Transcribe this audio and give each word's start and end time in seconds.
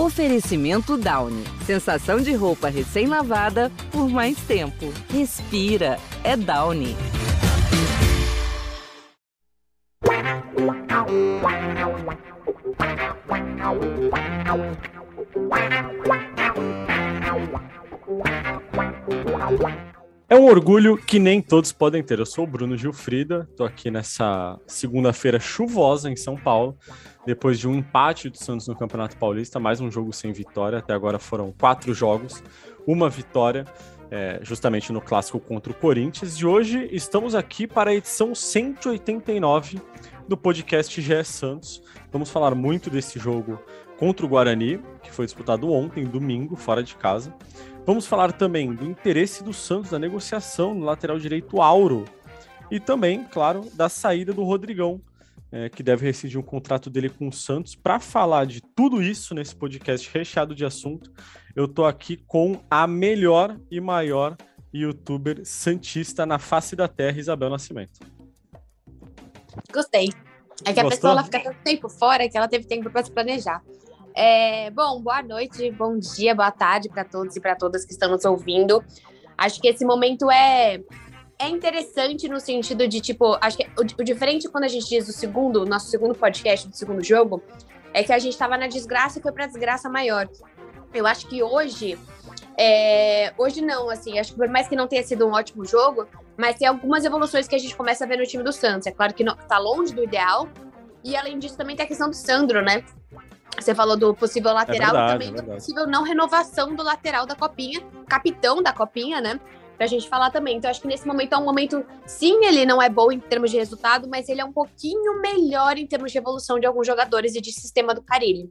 Oferecimento 0.00 0.96
Downy. 0.96 1.44
Sensação 1.66 2.22
de 2.22 2.32
roupa 2.32 2.70
recém-lavada 2.70 3.70
por 3.92 4.08
mais 4.08 4.38
tempo. 4.38 4.90
Respira. 5.10 5.98
É 6.24 6.38
Downy. 6.38 6.96
Um 20.40 20.46
orgulho 20.46 20.96
que 20.96 21.18
nem 21.18 21.42
todos 21.42 21.70
podem 21.70 22.02
ter. 22.02 22.18
Eu 22.18 22.24
sou 22.24 22.44
o 22.44 22.46
Bruno 22.46 22.74
Gilfrida, 22.74 23.46
estou 23.50 23.66
aqui 23.66 23.90
nessa 23.90 24.58
segunda-feira 24.66 25.38
chuvosa 25.38 26.10
em 26.10 26.16
São 26.16 26.34
Paulo, 26.34 26.78
depois 27.26 27.58
de 27.58 27.68
um 27.68 27.74
empate 27.74 28.30
do 28.30 28.38
Santos 28.38 28.66
no 28.66 28.74
Campeonato 28.74 29.18
Paulista, 29.18 29.60
mais 29.60 29.82
um 29.82 29.90
jogo 29.90 30.14
sem 30.14 30.32
vitória. 30.32 30.78
Até 30.78 30.94
agora 30.94 31.18
foram 31.18 31.52
quatro 31.52 31.92
jogos, 31.92 32.42
uma 32.86 33.10
vitória, 33.10 33.66
é, 34.10 34.40
justamente 34.42 34.90
no 34.94 35.00
clássico 35.02 35.38
contra 35.38 35.72
o 35.72 35.74
Corinthians. 35.76 36.36
E 36.36 36.46
hoje 36.46 36.88
estamos 36.90 37.34
aqui 37.34 37.66
para 37.66 37.90
a 37.90 37.94
edição 37.94 38.34
189 38.34 39.78
do 40.26 40.38
podcast 40.38 41.02
GE 41.02 41.22
Santos. 41.22 41.82
Vamos 42.10 42.30
falar 42.30 42.54
muito 42.54 42.88
desse 42.88 43.18
jogo 43.18 43.60
contra 43.98 44.24
o 44.24 44.28
Guarani, 44.30 44.80
que 45.02 45.12
foi 45.12 45.26
disputado 45.26 45.70
ontem, 45.70 46.06
domingo, 46.06 46.56
fora 46.56 46.82
de 46.82 46.94
casa. 46.94 47.34
Vamos 47.86 48.06
falar 48.06 48.32
também 48.32 48.74
do 48.74 48.84
interesse 48.84 49.42
do 49.42 49.52
Santos 49.52 49.90
na 49.90 49.98
negociação 49.98 50.74
no 50.74 50.84
lateral 50.84 51.18
direito 51.18 51.60
Auro. 51.60 52.04
E 52.70 52.78
também, 52.78 53.24
claro, 53.24 53.68
da 53.74 53.88
saída 53.88 54.32
do 54.32 54.44
Rodrigão, 54.44 55.00
é, 55.50 55.68
que 55.68 55.82
deve 55.82 56.06
rescindir 56.06 56.38
um 56.38 56.42
contrato 56.42 56.88
dele 56.88 57.08
com 57.08 57.26
o 57.26 57.32
Santos. 57.32 57.74
Para 57.74 57.98
falar 57.98 58.46
de 58.46 58.60
tudo 58.60 59.02
isso 59.02 59.34
nesse 59.34 59.56
podcast 59.56 60.08
recheado 60.12 60.54
de 60.54 60.64
assunto, 60.64 61.10
eu 61.56 61.66
tô 61.66 61.84
aqui 61.84 62.16
com 62.16 62.60
a 62.70 62.86
melhor 62.86 63.58
e 63.70 63.80
maior 63.80 64.36
youtuber 64.72 65.40
santista 65.44 66.24
na 66.24 66.38
face 66.38 66.76
da 66.76 66.86
terra, 66.86 67.18
Isabel 67.18 67.50
Nascimento. 67.50 67.98
Gostei. 69.72 70.10
É 70.64 70.72
que 70.72 70.82
Gostou? 70.82 70.86
a 70.86 70.90
pessoa 70.90 71.12
ela 71.12 71.24
fica 71.24 71.40
tanto 71.40 71.58
tempo 71.64 71.88
fora 71.88 72.28
que 72.28 72.36
ela 72.36 72.46
teve 72.46 72.66
tempo 72.66 72.90
para 72.90 73.04
se 73.04 73.10
planejar. 73.10 73.62
É, 74.14 74.70
bom, 74.70 75.00
boa 75.00 75.22
noite, 75.22 75.70
bom 75.70 75.98
dia, 75.98 76.34
boa 76.34 76.50
tarde 76.50 76.88
para 76.88 77.04
todos 77.04 77.36
e 77.36 77.40
para 77.40 77.54
todas 77.54 77.84
que 77.84 77.92
estão 77.92 78.10
nos 78.10 78.24
ouvindo. 78.24 78.84
Acho 79.36 79.60
que 79.60 79.68
esse 79.68 79.84
momento 79.84 80.30
é 80.30 80.80
é 81.38 81.48
interessante 81.48 82.28
no 82.28 82.38
sentido 82.38 82.86
de 82.86 83.00
tipo, 83.00 83.38
acho 83.40 83.56
que 83.56 83.66
o, 83.78 83.80
o 83.80 84.04
diferente 84.04 84.46
quando 84.48 84.64
a 84.64 84.68
gente 84.68 84.86
diz 84.86 85.08
o 85.08 85.12
segundo, 85.12 85.64
nosso 85.64 85.88
segundo 85.88 86.14
podcast 86.14 86.68
do 86.68 86.76
segundo 86.76 87.02
jogo, 87.02 87.42
é 87.94 88.02
que 88.02 88.12
a 88.12 88.18
gente 88.18 88.32
estava 88.32 88.58
na 88.58 88.66
desgraça 88.66 89.18
e 89.18 89.22
foi 89.22 89.32
para 89.32 89.46
desgraça 89.46 89.88
maior. 89.88 90.28
Eu 90.92 91.06
acho 91.06 91.26
que 91.28 91.42
hoje 91.42 91.98
é, 92.58 93.32
hoje 93.38 93.62
não, 93.62 93.88
assim, 93.88 94.18
acho 94.18 94.32
que 94.32 94.38
por 94.38 94.48
mais 94.48 94.68
que 94.68 94.76
não 94.76 94.86
tenha 94.86 95.02
sido 95.02 95.26
um 95.26 95.32
ótimo 95.32 95.64
jogo, 95.64 96.06
mas 96.36 96.58
tem 96.58 96.68
algumas 96.68 97.06
evoluções 97.06 97.48
que 97.48 97.54
a 97.54 97.58
gente 97.58 97.74
começa 97.74 98.04
a 98.04 98.06
ver 98.06 98.18
no 98.18 98.26
time 98.26 98.42
do 98.42 98.52
Santos. 98.52 98.86
É 98.86 98.90
claro 98.90 99.14
que 99.14 99.24
não, 99.24 99.34
tá 99.34 99.58
longe 99.58 99.94
do 99.94 100.04
ideal. 100.04 100.46
E 101.02 101.16
além 101.16 101.38
disso, 101.38 101.56
também 101.56 101.74
tem 101.74 101.84
a 101.84 101.88
questão 101.88 102.10
do 102.10 102.14
Sandro, 102.14 102.60
né? 102.60 102.84
Você 103.58 103.74
falou 103.74 103.96
do 103.96 104.14
possível 104.14 104.52
lateral 104.52 104.88
é 104.88 104.92
verdade, 104.92 105.10
e 105.10 105.12
também 105.12 105.38
é 105.38 105.42
do 105.42 105.54
possível 105.54 105.86
não 105.86 106.02
renovação 106.02 106.74
do 106.74 106.82
lateral 106.82 107.26
da 107.26 107.34
Copinha, 107.34 107.80
capitão 108.08 108.62
da 108.62 108.72
Copinha, 108.72 109.20
né? 109.20 109.38
Pra 109.76 109.86
gente 109.86 110.08
falar 110.08 110.30
também. 110.30 110.56
Então, 110.56 110.70
acho 110.70 110.80
que 110.80 110.86
nesse 110.86 111.06
momento 111.06 111.34
é 111.34 111.38
um 111.38 111.44
momento. 111.44 111.84
Sim, 112.06 112.44
ele 112.44 112.66
não 112.66 112.82
é 112.82 112.88
bom 112.88 113.10
em 113.10 113.18
termos 113.18 113.50
de 113.50 113.56
resultado, 113.56 114.08
mas 114.08 114.28
ele 114.28 114.40
é 114.40 114.44
um 114.44 114.52
pouquinho 114.52 115.20
melhor 115.20 115.78
em 115.78 115.86
termos 115.86 116.12
de 116.12 116.18
evolução 116.18 116.60
de 116.60 116.66
alguns 116.66 116.86
jogadores 116.86 117.34
e 117.34 117.40
de 117.40 117.50
sistema 117.50 117.94
do 117.94 118.02
Carilho. 118.02 118.50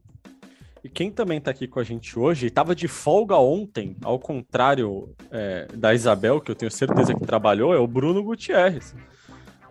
E 0.83 0.89
quem 0.89 1.11
também 1.11 1.39
tá 1.39 1.51
aqui 1.51 1.67
com 1.67 1.79
a 1.79 1.83
gente 1.83 2.17
hoje, 2.17 2.47
estava 2.47 2.73
de 2.73 2.87
folga 2.87 3.37
ontem, 3.37 3.95
ao 4.03 4.17
contrário 4.17 5.13
é, 5.29 5.67
da 5.73 5.93
Isabel, 5.93 6.39
que 6.39 6.49
eu 6.49 6.55
tenho 6.55 6.71
certeza 6.71 7.13
que 7.13 7.25
trabalhou, 7.25 7.73
é 7.73 7.77
o 7.77 7.85
Bruno 7.85 8.23
Gutierrez 8.23 8.95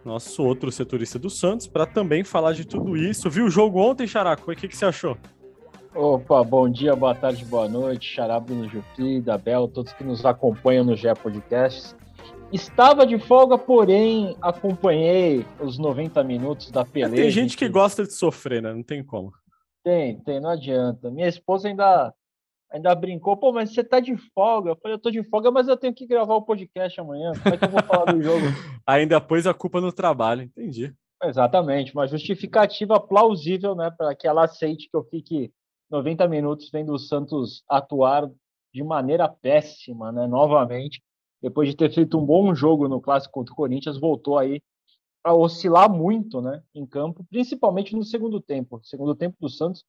nosso 0.08 0.42
outro 0.42 0.72
setorista 0.72 1.18
do 1.18 1.28
Santos, 1.28 1.66
para 1.68 1.86
também 1.86 2.24
falar 2.24 2.52
de 2.52 2.66
tudo 2.66 2.96
isso. 2.96 3.30
Viu 3.30 3.44
o 3.44 3.50
jogo 3.50 3.78
ontem, 3.78 4.06
Xaraco? 4.06 4.50
O 4.50 4.56
que, 4.56 4.66
que 4.66 4.76
você 4.76 4.86
achou? 4.86 5.16
Opa, 5.94 6.42
bom 6.42 6.68
dia, 6.68 6.94
boa 6.96 7.14
tarde, 7.14 7.44
boa 7.44 7.68
noite, 7.68 8.14
Xará, 8.14 8.38
Bruno 8.38 8.68
Jufi, 8.68 9.22
Bel, 9.42 9.68
todos 9.68 9.92
que 9.92 10.04
nos 10.04 10.24
acompanham 10.24 10.84
no 10.84 10.96
GE 10.96 11.12
Podcast. 11.22 11.94
Estava 12.52 13.06
de 13.06 13.18
folga, 13.18 13.58
porém 13.58 14.36
acompanhei 14.40 15.44
os 15.60 15.78
90 15.78 16.22
minutos 16.24 16.70
da 16.70 16.84
peleja. 16.84 17.20
É, 17.20 17.24
tem 17.24 17.30
gente 17.30 17.56
que 17.56 17.68
gosta 17.68 18.04
de 18.04 18.12
sofrer, 18.12 18.62
né? 18.62 18.72
Não 18.72 18.82
tem 18.82 19.02
como. 19.02 19.32
Tem, 19.84 20.18
tem, 20.20 20.40
não 20.40 20.50
adianta. 20.50 21.10
Minha 21.10 21.28
esposa 21.28 21.68
ainda 21.68 22.14
ainda 22.70 22.94
brincou, 22.94 23.36
pô, 23.36 23.52
mas 23.52 23.72
você 23.72 23.82
tá 23.82 24.00
de 24.00 24.16
folga. 24.34 24.70
Eu 24.70 24.76
falei, 24.76 24.94
eu 24.94 24.98
tô 24.98 25.10
de 25.10 25.22
folga, 25.22 25.50
mas 25.50 25.68
eu 25.68 25.76
tenho 25.76 25.94
que 25.94 26.06
gravar 26.06 26.34
o 26.34 26.42
podcast 26.42 27.00
amanhã. 27.00 27.32
Como 27.42 27.54
é 27.54 27.58
que 27.58 27.64
eu 27.64 27.70
vou 27.70 27.82
falar 27.82 28.12
do 28.12 28.20
jogo? 28.22 28.46
ainda 28.86 29.20
pôs 29.20 29.46
a 29.46 29.54
culpa 29.54 29.80
no 29.80 29.92
trabalho, 29.92 30.42
entendi. 30.42 30.94
Exatamente, 31.22 31.92
uma 31.92 32.06
justificativa 32.06 33.00
plausível, 33.00 33.74
né, 33.74 33.90
para 33.90 34.14
que 34.14 34.28
ela 34.28 34.44
aceite 34.44 34.88
que 34.88 34.96
eu 34.96 35.02
fique 35.04 35.52
90 35.90 36.28
minutos 36.28 36.70
vendo 36.70 36.92
o 36.92 36.98
Santos 36.98 37.64
atuar 37.68 38.30
de 38.72 38.84
maneira 38.84 39.28
péssima, 39.28 40.12
né, 40.12 40.26
novamente. 40.28 41.02
Depois 41.42 41.68
de 41.68 41.76
ter 41.76 41.92
feito 41.92 42.18
um 42.18 42.24
bom 42.24 42.54
jogo 42.54 42.88
no 42.88 43.00
clássico 43.00 43.34
contra 43.34 43.52
o 43.52 43.56
Corinthians, 43.56 43.98
voltou 43.98 44.38
aí 44.38 44.60
a 45.24 45.34
oscilar 45.34 45.90
muito, 45.90 46.40
né, 46.40 46.62
em 46.72 46.86
campo, 46.86 47.24
principalmente 47.28 47.96
no 47.96 48.04
segundo 48.04 48.40
tempo. 48.40 48.76
O 48.76 48.84
segundo 48.84 49.14
tempo 49.14 49.36
do 49.40 49.48
Santos 49.48 49.84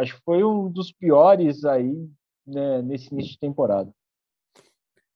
acho 0.00 0.16
que 0.16 0.24
foi 0.24 0.42
um 0.42 0.70
dos 0.70 0.92
piores 0.92 1.64
aí 1.64 2.08
né, 2.46 2.82
nesse 2.82 3.12
início 3.12 3.32
de 3.32 3.38
temporada. 3.38 3.92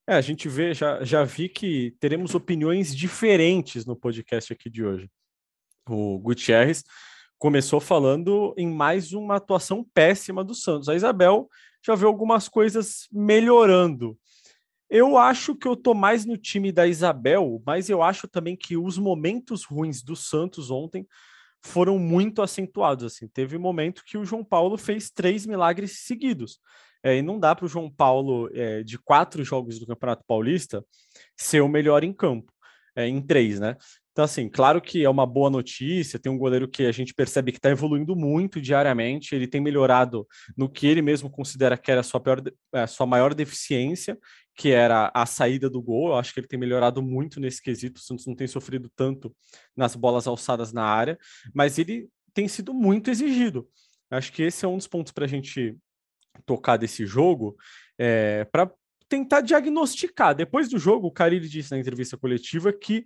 É, 0.06 0.14
a 0.14 0.20
gente 0.20 0.48
vê, 0.48 0.74
já, 0.74 1.02
já 1.02 1.24
vi 1.24 1.48
que 1.48 1.96
teremos 1.98 2.34
opiniões 2.34 2.94
diferentes 2.94 3.86
no 3.86 3.96
podcast 3.96 4.52
aqui 4.52 4.68
de 4.68 4.84
hoje. 4.84 5.10
O 5.88 6.18
Gutierrez 6.18 6.84
começou 7.38 7.80
falando 7.80 8.54
em 8.56 8.68
mais 8.68 9.12
uma 9.12 9.36
atuação 9.36 9.84
péssima 9.94 10.44
do 10.44 10.54
Santos. 10.54 10.88
A 10.88 10.94
Isabel 10.94 11.48
já 11.84 11.94
vê 11.94 12.04
algumas 12.04 12.48
coisas 12.48 13.08
melhorando. 13.10 14.18
Eu 14.90 15.16
acho 15.16 15.56
que 15.56 15.66
eu 15.66 15.74
tô 15.74 15.94
mais 15.94 16.26
no 16.26 16.36
time 16.36 16.70
da 16.70 16.86
Isabel, 16.86 17.62
mas 17.66 17.88
eu 17.88 18.02
acho 18.02 18.28
também 18.28 18.56
que 18.56 18.76
os 18.76 18.98
momentos 18.98 19.64
ruins 19.64 20.02
do 20.02 20.14
Santos 20.14 20.70
ontem 20.70 21.06
foram 21.64 21.98
muito 21.98 22.42
acentuados. 22.42 23.04
Assim, 23.04 23.26
teve 23.26 23.56
um 23.56 23.60
momento 23.60 24.04
que 24.06 24.18
o 24.18 24.24
João 24.24 24.44
Paulo 24.44 24.76
fez 24.76 25.10
três 25.10 25.46
milagres 25.46 26.00
seguidos. 26.04 26.60
É, 27.02 27.16
e 27.16 27.22
não 27.22 27.38
dá 27.38 27.54
para 27.54 27.66
o 27.66 27.68
João 27.68 27.90
Paulo, 27.90 28.48
é, 28.54 28.82
de 28.82 28.98
quatro 28.98 29.44
jogos 29.44 29.78
do 29.78 29.86
Campeonato 29.86 30.24
Paulista, 30.26 30.84
ser 31.36 31.60
o 31.60 31.68
melhor 31.68 32.02
em 32.02 32.12
campo, 32.12 32.52
é, 32.96 33.06
em 33.06 33.20
três, 33.20 33.60
né? 33.60 33.76
Então, 34.12 34.24
assim, 34.24 34.48
claro 34.48 34.80
que 34.80 35.04
é 35.04 35.10
uma 35.10 35.26
boa 35.26 35.50
notícia, 35.50 36.20
tem 36.20 36.30
um 36.30 36.38
goleiro 36.38 36.68
que 36.68 36.86
a 36.86 36.92
gente 36.92 37.12
percebe 37.12 37.50
que 37.50 37.58
está 37.58 37.68
evoluindo 37.68 38.14
muito 38.14 38.60
diariamente, 38.60 39.34
ele 39.34 39.48
tem 39.48 39.60
melhorado 39.60 40.24
no 40.56 40.68
que 40.68 40.86
ele 40.86 41.02
mesmo 41.02 41.28
considera 41.28 41.76
que 41.76 41.90
era 41.90 42.00
a 42.00 42.04
sua, 42.04 42.20
pior, 42.20 42.40
a 42.72 42.80
é, 42.82 42.86
sua 42.86 43.06
maior 43.06 43.34
deficiência, 43.34 44.16
que 44.56 44.70
era 44.70 45.10
a 45.14 45.26
saída 45.26 45.68
do 45.68 45.82
gol. 45.82 46.08
Eu 46.08 46.16
acho 46.16 46.32
que 46.32 46.40
ele 46.40 46.46
tem 46.46 46.58
melhorado 46.58 47.02
muito 47.02 47.40
nesse 47.40 47.62
quesito. 47.62 47.98
O 47.98 48.02
Santos 48.02 48.26
não 48.26 48.34
tem 48.34 48.46
sofrido 48.46 48.90
tanto 48.94 49.34
nas 49.76 49.96
bolas 49.96 50.26
alçadas 50.26 50.72
na 50.72 50.84
área, 50.84 51.18
mas 51.52 51.78
ele 51.78 52.08
tem 52.32 52.48
sido 52.48 52.72
muito 52.72 53.10
exigido. 53.10 53.68
Acho 54.10 54.32
que 54.32 54.42
esse 54.42 54.64
é 54.64 54.68
um 54.68 54.76
dos 54.76 54.86
pontos 54.86 55.12
para 55.12 55.24
a 55.24 55.28
gente 55.28 55.76
tocar 56.44 56.76
desse 56.76 57.06
jogo, 57.06 57.56
é, 57.98 58.44
para 58.44 58.70
tentar 59.08 59.40
diagnosticar. 59.40 60.34
Depois 60.34 60.68
do 60.68 60.78
jogo, 60.78 61.08
o 61.08 61.12
Carilli 61.12 61.48
disse 61.48 61.70
na 61.70 61.78
entrevista 61.78 62.16
coletiva 62.16 62.72
que 62.72 63.04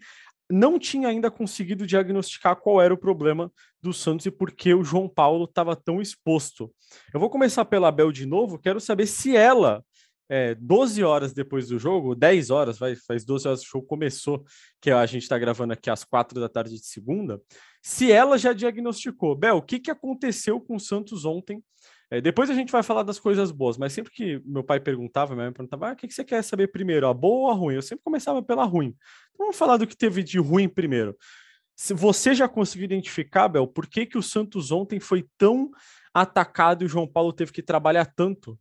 não 0.51 0.79
tinha 0.79 1.09
ainda 1.09 1.31
conseguido 1.31 1.87
diagnosticar 1.87 2.57
qual 2.57 2.81
era 2.81 2.93
o 2.93 2.99
problema 2.99 3.53
do 3.83 3.93
Santos 3.93 4.25
e 4.25 4.31
por 4.31 4.51
que 4.51 4.73
o 4.73 4.83
João 4.83 5.09
Paulo 5.09 5.45
estava 5.45 5.77
tão 5.77 6.01
exposto. 6.01 6.73
Eu 7.13 7.21
vou 7.21 7.29
começar 7.29 7.67
pela 7.67 7.93
Bel 7.93 8.11
de 8.11 8.25
novo, 8.25 8.59
quero 8.59 8.81
saber 8.81 9.07
se 9.07 9.37
ela 9.37 9.85
é, 10.29 10.55
12 10.55 11.03
horas 11.03 11.33
depois 11.33 11.69
do 11.69 11.79
jogo, 11.79 12.15
10 12.15 12.51
horas, 12.51 12.79
vai, 12.79 12.95
faz 12.95 13.25
12 13.25 13.49
horas 13.49 13.61
que 13.61 13.67
o 13.67 13.71
show 13.71 13.83
começou, 13.83 14.45
que 14.81 14.91
a 14.91 15.05
gente 15.07 15.23
está 15.23 15.39
gravando 15.39 15.73
aqui 15.73 15.89
às 15.89 16.05
4 16.05 16.39
da 16.39 16.49
tarde 16.49 16.75
de 16.75 16.87
segunda, 16.87 17.41
se 17.83 18.13
ela 18.13 18.37
já 18.37 18.53
diagnosticou, 18.53 19.35
Bel, 19.35 19.57
o 19.57 19.63
que, 19.63 19.79
que 19.79 19.91
aconteceu 19.91 20.61
com 20.61 20.77
o 20.77 20.81
Santos 20.81 21.25
ontem? 21.25 21.63
É, 22.11 22.21
depois 22.21 22.49
a 22.49 22.55
gente 22.55 22.73
vai 22.73 22.83
falar 22.83 23.03
das 23.03 23.19
coisas 23.19 23.51
boas, 23.51 23.77
mas 23.77 23.93
sempre 23.93 24.13
que 24.13 24.41
meu 24.45 24.65
pai 24.65 24.81
perguntava, 24.81 25.35
minha 25.35 25.47
mãe 25.47 25.53
perguntava, 25.53 25.91
ah, 25.91 25.93
o 25.93 25.97
que, 25.97 26.09
que 26.09 26.15
você 26.15 26.25
quer 26.25 26.43
saber 26.43 26.69
primeiro, 26.69 27.07
a 27.07 27.13
boa 27.13 27.49
ou 27.49 27.51
a 27.51 27.55
ruim? 27.55 27.75
Eu 27.75 27.83
sempre 27.83 28.03
começava 28.03 28.43
pela 28.43 28.65
ruim. 28.65 28.95
Então 29.35 29.47
vamos 29.47 29.57
falar 29.57 29.77
do 29.77 29.87
que 29.87 29.97
teve 29.97 30.23
de 30.23 30.39
ruim 30.39 30.69
primeiro. 30.69 31.17
Se 31.77 31.93
você 31.93 32.35
já 32.35 32.49
conseguiu 32.49 32.87
identificar, 32.87 33.47
Bel, 33.49 33.67
por 33.67 33.87
que, 33.87 34.07
que 34.07 34.19
o 34.19 34.23
Santos 34.23 34.73
ontem 34.73 34.99
foi 34.99 35.27
tão 35.37 35.71
atacado 36.13 36.83
e 36.83 36.87
o 36.87 36.89
João 36.89 37.07
Paulo 37.07 37.33
teve 37.33 37.53
que 37.53 37.63
trabalhar 37.63 38.07
tanto? 38.07 38.59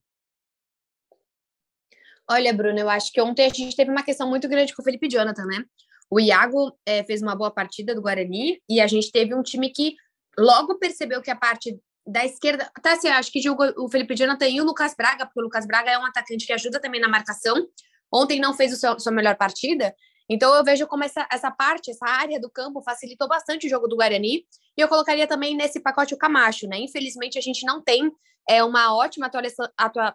Olha, 2.29 2.53
Bruno, 2.53 2.77
eu 2.77 2.89
acho 2.89 3.11
que 3.11 3.21
ontem 3.21 3.45
a 3.45 3.49
gente 3.49 3.75
teve 3.75 3.89
uma 3.89 4.03
questão 4.03 4.27
muito 4.27 4.47
grande 4.49 4.75
com 4.75 4.81
o 4.81 4.85
Felipe 4.85 5.07
Jonathan, 5.09 5.45
né? 5.45 5.63
O 6.09 6.19
Iago 6.19 6.77
é, 6.85 7.03
fez 7.03 7.21
uma 7.21 7.35
boa 7.35 7.51
partida 7.51 7.95
do 7.95 8.01
Guarani 8.01 8.61
e 8.69 8.79
a 8.81 8.87
gente 8.87 9.11
teve 9.11 9.33
um 9.33 9.43
time 9.43 9.69
que 9.69 9.95
logo 10.37 10.77
percebeu 10.77 11.21
que 11.21 11.31
a 11.31 11.35
parte 11.35 11.79
da 12.05 12.25
esquerda, 12.25 12.71
tá 12.81 12.93
assim, 12.93 13.09
acho 13.09 13.31
que 13.31 13.41
o 13.49 13.89
Felipe 13.89 14.15
Jonathan 14.15 14.47
e 14.47 14.61
o 14.61 14.63
Lucas 14.63 14.95
Braga, 14.95 15.25
porque 15.25 15.39
o 15.39 15.43
Lucas 15.43 15.65
Braga 15.65 15.91
é 15.91 15.99
um 15.99 16.05
atacante 16.05 16.45
que 16.45 16.53
ajuda 16.53 16.79
também 16.79 17.01
na 17.01 17.09
marcação. 17.09 17.67
Ontem 18.13 18.39
não 18.39 18.53
fez 18.53 18.81
a 18.83 18.97
sua 18.97 19.11
melhor 19.11 19.35
partida, 19.35 19.93
então 20.29 20.53
eu 20.55 20.63
vejo 20.63 20.87
como 20.87 21.03
essa, 21.03 21.27
essa 21.31 21.49
parte, 21.49 21.91
essa 21.91 22.05
área 22.05 22.39
do 22.39 22.49
campo 22.49 22.81
facilitou 22.81 23.27
bastante 23.27 23.67
o 23.67 23.69
jogo 23.69 23.87
do 23.87 23.95
Guarani. 23.95 24.45
E 24.77 24.81
eu 24.81 24.87
colocaria 24.87 25.27
também 25.27 25.55
nesse 25.55 25.79
pacote 25.79 26.13
o 26.13 26.17
Camacho, 26.17 26.67
né? 26.67 26.77
Infelizmente 26.79 27.37
a 27.37 27.41
gente 27.41 27.65
não 27.65 27.81
tem 27.81 28.11
é, 28.47 28.63
uma 28.63 28.95
ótima 28.95 29.27
atuação, 29.27 29.69
atua, 29.77 30.13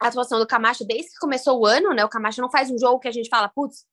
atuação 0.00 0.38
do 0.38 0.46
Camacho 0.46 0.84
desde 0.84 1.10
que 1.10 1.18
começou 1.18 1.60
o 1.60 1.66
ano, 1.66 1.92
né? 1.94 2.04
O 2.04 2.08
Camacho 2.08 2.40
não 2.40 2.50
faz 2.50 2.70
um 2.70 2.78
jogo 2.78 3.00
que 3.00 3.08
a 3.08 3.12
gente 3.12 3.28
fala, 3.28 3.48
putz, 3.48 3.84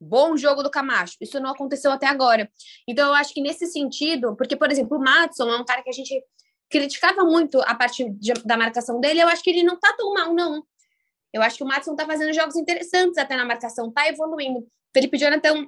bom 0.00 0.36
jogo 0.36 0.62
do 0.62 0.70
Camacho. 0.70 1.16
Isso 1.20 1.38
não 1.38 1.50
aconteceu 1.50 1.92
até 1.92 2.06
agora. 2.06 2.50
Então 2.88 3.08
eu 3.08 3.14
acho 3.14 3.32
que 3.32 3.40
nesse 3.40 3.66
sentido, 3.66 4.36
porque, 4.36 4.56
por 4.56 4.70
exemplo, 4.70 4.98
o 4.98 5.00
Matson 5.00 5.48
é 5.48 5.56
um 5.56 5.64
cara 5.64 5.82
que 5.82 5.90
a 5.90 5.92
gente 5.92 6.22
criticava 6.68 7.22
muito 7.22 7.60
a 7.62 7.74
partir 7.74 8.10
da 8.44 8.56
marcação 8.56 8.98
dele, 8.98 9.20
eu 9.20 9.28
acho 9.28 9.42
que 9.42 9.50
ele 9.50 9.62
não 9.62 9.78
tá 9.78 9.94
tão 9.96 10.12
mal, 10.14 10.34
não. 10.34 10.64
Eu 11.32 11.42
acho 11.42 11.56
que 11.56 11.62
o 11.62 11.66
Matson 11.66 11.94
tá 11.94 12.06
fazendo 12.06 12.32
jogos 12.32 12.56
interessantes 12.56 13.16
até 13.18 13.36
na 13.36 13.44
marcação, 13.44 13.90
tá 13.90 14.08
evoluindo. 14.08 14.66
Felipe 14.92 15.18
Jonathan 15.18 15.66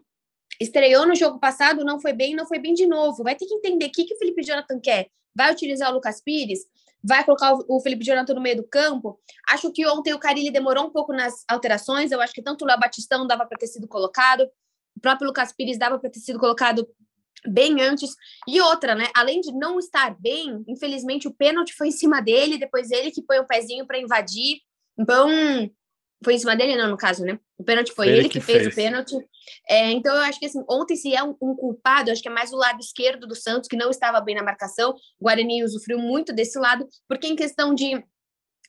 estreou 0.61 1.07
no 1.07 1.15
jogo 1.15 1.39
passado, 1.39 1.85
não 1.85 2.01
foi 2.01 2.13
bem, 2.13 2.35
não 2.35 2.47
foi 2.47 2.59
bem 2.59 2.75
de 2.75 2.87
novo. 2.87 3.23
Vai 3.23 3.35
ter 3.35 3.47
que 3.47 3.55
entender 3.55 3.87
o 3.87 3.91
que, 3.91 4.05
que 4.05 4.15
o 4.15 4.19
Felipe 4.19 4.43
Jonathan 4.43 4.81
quer. 4.81 5.09
Vai 5.35 5.53
utilizar 5.53 5.91
o 5.91 5.95
Lucas 5.95 6.23
Pires? 6.23 6.61
Vai 7.07 7.23
colocar 7.23 7.53
o 7.69 7.81
Felipe 7.81 8.05
Jonathan 8.05 8.33
no 8.35 8.41
meio 8.41 8.57
do 8.57 8.65
campo? 8.65 9.21
Acho 9.49 9.71
que 9.71 9.87
ontem 9.87 10.15
o 10.15 10.19
Carilli 10.19 10.51
demorou 10.51 10.87
um 10.87 10.91
pouco 10.91 11.13
nas 11.13 11.45
alterações. 11.47 12.11
Eu 12.11 12.21
acho 12.21 12.33
que 12.33 12.43
tanto 12.43 12.65
o 12.65 12.67
Léo 12.67 12.81
Batistão 12.81 13.27
dava 13.27 13.45
para 13.45 13.59
ter 13.59 13.67
sido 13.67 13.87
colocado, 13.87 14.49
o 14.97 15.01
próprio 15.01 15.27
Lucas 15.27 15.53
Pires 15.53 15.79
dava 15.79 15.99
para 15.99 16.09
ter 16.09 16.21
sido 16.21 16.39
colocado 16.39 16.89
bem 17.47 17.83
antes. 17.83 18.15
E 18.49 18.61
outra, 18.61 18.95
né? 18.95 19.09
Além 19.15 19.41
de 19.41 19.53
não 19.53 19.79
estar 19.79 20.19
bem, 20.19 20.65
infelizmente 20.67 21.29
o 21.29 21.35
pênalti 21.35 21.75
foi 21.75 21.89
em 21.89 21.93
cima 21.93 22.23
dele, 22.23 22.57
depois 22.57 22.91
ele 22.91 23.11
que 23.11 23.23
põe 23.23 23.39
o 23.39 23.47
pezinho 23.47 23.87
para 23.87 23.99
invadir. 23.99 24.61
Então, 24.99 25.29
foi 26.25 26.35
em 26.35 26.39
cima 26.39 26.57
dele, 26.57 26.77
não, 26.77 26.89
no 26.89 26.97
caso, 26.97 27.25
né? 27.25 27.39
O 27.59 27.63
pênalti 27.63 27.93
foi, 27.93 28.09
ele, 28.09 28.19
ele 28.19 28.29
que, 28.29 28.41
que 28.41 28.45
fez. 28.45 28.63
fez, 28.63 28.73
o 28.73 28.77
pênalti. 28.77 29.15
É, 29.69 29.91
então, 29.93 30.15
eu 30.15 30.23
acho 30.23 30.39
que 30.41 30.47
assim, 30.47 30.65
ontem, 30.69 30.97
se 30.97 31.15
é 31.15 31.23
um, 31.23 31.37
um, 31.41 31.55
culpado, 31.55 32.11
acho 32.11 32.23
que 32.23 32.29
é 32.29 32.33
mais 32.33 32.53
o 32.53 32.57
lado 32.57 32.81
esquerdo 32.81 33.27
do 33.27 33.35
Santos, 33.37 33.69
que 33.69 33.77
não 33.77 33.91
estava 33.91 34.21
bem 34.21 34.35
na 34.35 34.43
marcação. 34.43 34.95
O 35.21 35.25
Guarani 35.25 35.63
usufruiu 35.63 35.99
muito 35.99 36.33
desse 36.33 36.59
lado, 36.59 36.89
porque 37.09 37.27
em 37.27 37.37
questão 37.37 37.75
de 37.75 38.03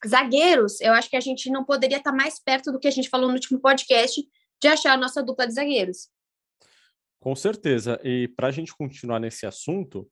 zagueiros, 0.05 0.79
eu 0.81 0.93
acho 0.93 1.09
que 1.09 1.15
a 1.15 1.21
gente 1.21 1.49
não 1.49 1.63
poderia 1.63 1.97
estar 1.97 2.11
mais 2.11 2.39
perto 2.39 2.71
do 2.71 2.79
que 2.79 2.87
a 2.87 2.91
gente 2.91 3.09
falou 3.09 3.27
no 3.27 3.33
último 3.33 3.59
podcast, 3.59 4.21
de 4.61 4.67
achar 4.67 4.93
a 4.93 4.97
nossa 4.97 5.23
dupla 5.23 5.47
de 5.47 5.53
zagueiros. 5.53 6.09
Com 7.19 7.35
certeza. 7.35 7.99
E 8.03 8.27
para 8.27 8.47
a 8.47 8.51
gente 8.51 8.75
continuar 8.75 9.19
nesse 9.19 9.45
assunto, 9.45 10.07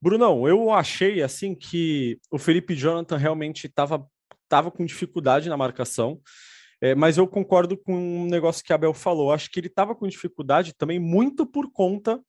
Brunão, 0.00 0.48
eu 0.48 0.72
achei 0.72 1.22
assim 1.22 1.54
que 1.54 2.18
o 2.30 2.38
Felipe 2.38 2.74
Jonathan 2.74 3.16
realmente 3.16 3.66
estava 3.66 4.04
tava 4.50 4.70
com 4.70 4.84
dificuldade 4.84 5.48
na 5.48 5.56
marcação. 5.56 6.20
É, 6.80 6.94
mas 6.94 7.18
eu 7.18 7.26
concordo 7.26 7.76
com 7.76 7.94
um 7.94 8.26
negócio 8.26 8.64
que 8.64 8.72
Abel 8.72 8.94
falou. 8.94 9.32
Acho 9.32 9.50
que 9.50 9.60
ele 9.60 9.66
estava 9.66 9.94
com 9.94 10.08
dificuldade 10.08 10.74
também 10.74 10.98
muito 10.98 11.46
por 11.46 11.70
conta 11.70 12.20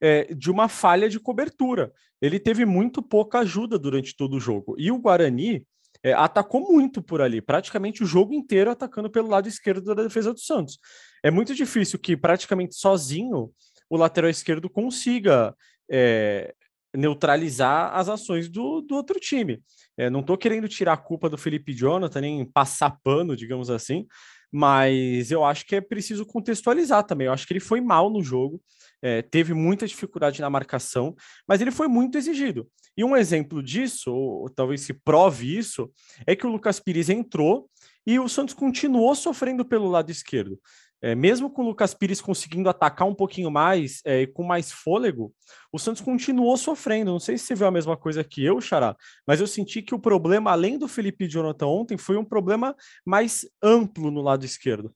é, 0.00 0.32
de 0.34 0.50
uma 0.50 0.68
falha 0.68 1.08
de 1.08 1.18
cobertura. 1.18 1.92
Ele 2.20 2.38
teve 2.38 2.64
muito 2.64 3.02
pouca 3.02 3.40
ajuda 3.40 3.78
durante 3.78 4.16
todo 4.16 4.36
o 4.36 4.40
jogo. 4.40 4.76
E 4.78 4.90
o 4.90 4.98
Guarani 4.98 5.66
é, 6.02 6.12
atacou 6.12 6.60
muito 6.60 7.02
por 7.02 7.20
ali, 7.20 7.40
praticamente 7.40 8.02
o 8.02 8.06
jogo 8.06 8.32
inteiro 8.32 8.70
atacando 8.70 9.10
pelo 9.10 9.28
lado 9.28 9.48
esquerdo 9.48 9.94
da 9.94 10.02
defesa 10.04 10.32
do 10.32 10.40
Santos. 10.40 10.78
É 11.22 11.30
muito 11.30 11.54
difícil 11.54 11.98
que 11.98 12.16
praticamente 12.16 12.76
sozinho 12.76 13.50
o 13.90 13.96
lateral 13.96 14.30
esquerdo 14.30 14.70
consiga 14.70 15.54
é, 15.90 16.54
neutralizar 16.94 17.94
as 17.94 18.08
ações 18.08 18.48
do, 18.48 18.80
do 18.80 18.94
outro 18.94 19.18
time. 19.20 19.62
É, 19.96 20.10
não 20.10 20.20
estou 20.20 20.36
querendo 20.36 20.68
tirar 20.68 20.94
a 20.94 20.98
culpa 20.98 21.28
do 21.28 21.38
Felipe 21.38 21.72
Jonathan, 21.72 22.20
nem 22.20 22.44
passar 22.44 22.98
pano, 23.02 23.36
digamos 23.36 23.70
assim, 23.70 24.06
mas 24.52 25.30
eu 25.30 25.44
acho 25.44 25.66
que 25.66 25.76
é 25.76 25.80
preciso 25.80 26.24
contextualizar 26.24 27.04
também. 27.04 27.26
Eu 27.26 27.32
acho 27.32 27.46
que 27.46 27.52
ele 27.52 27.60
foi 27.60 27.80
mal 27.80 28.10
no 28.10 28.22
jogo, 28.22 28.60
é, 29.02 29.22
teve 29.22 29.52
muita 29.54 29.86
dificuldade 29.86 30.40
na 30.40 30.50
marcação, 30.50 31.14
mas 31.46 31.60
ele 31.60 31.70
foi 31.70 31.88
muito 31.88 32.16
exigido. 32.16 32.68
E 32.96 33.04
um 33.04 33.16
exemplo 33.16 33.62
disso, 33.62 34.12
ou 34.12 34.48
talvez 34.48 34.80
se 34.80 34.94
prove 34.94 35.56
isso, 35.56 35.90
é 36.26 36.34
que 36.34 36.46
o 36.46 36.50
Lucas 36.50 36.80
Pires 36.80 37.10
entrou 37.10 37.68
e 38.06 38.18
o 38.18 38.28
Santos 38.28 38.54
continuou 38.54 39.14
sofrendo 39.14 39.64
pelo 39.64 39.88
lado 39.88 40.10
esquerdo. 40.10 40.58
É, 41.02 41.14
mesmo 41.14 41.50
com 41.50 41.62
o 41.62 41.66
Lucas 41.66 41.92
Pires 41.92 42.20
conseguindo 42.20 42.68
atacar 42.68 43.06
um 43.06 43.14
pouquinho 43.14 43.50
mais 43.50 44.00
é, 44.04 44.22
e 44.22 44.26
com 44.26 44.42
mais 44.42 44.72
fôlego, 44.72 45.32
o 45.70 45.78
Santos 45.78 46.00
continuou 46.00 46.56
sofrendo. 46.56 47.12
Não 47.12 47.20
sei 47.20 47.36
se 47.36 47.44
você 47.44 47.54
viu 47.54 47.66
a 47.66 47.70
mesma 47.70 47.96
coisa 47.96 48.24
que 48.24 48.44
eu, 48.44 48.60
Xará, 48.60 48.96
mas 49.26 49.40
eu 49.40 49.46
senti 49.46 49.82
que 49.82 49.94
o 49.94 49.98
problema, 49.98 50.50
além 50.50 50.78
do 50.78 50.88
Felipe 50.88 51.28
Jonathan 51.28 51.66
ontem, 51.66 51.98
foi 51.98 52.16
um 52.16 52.24
problema 52.24 52.74
mais 53.04 53.46
amplo 53.62 54.10
no 54.10 54.22
lado 54.22 54.44
esquerdo. 54.44 54.94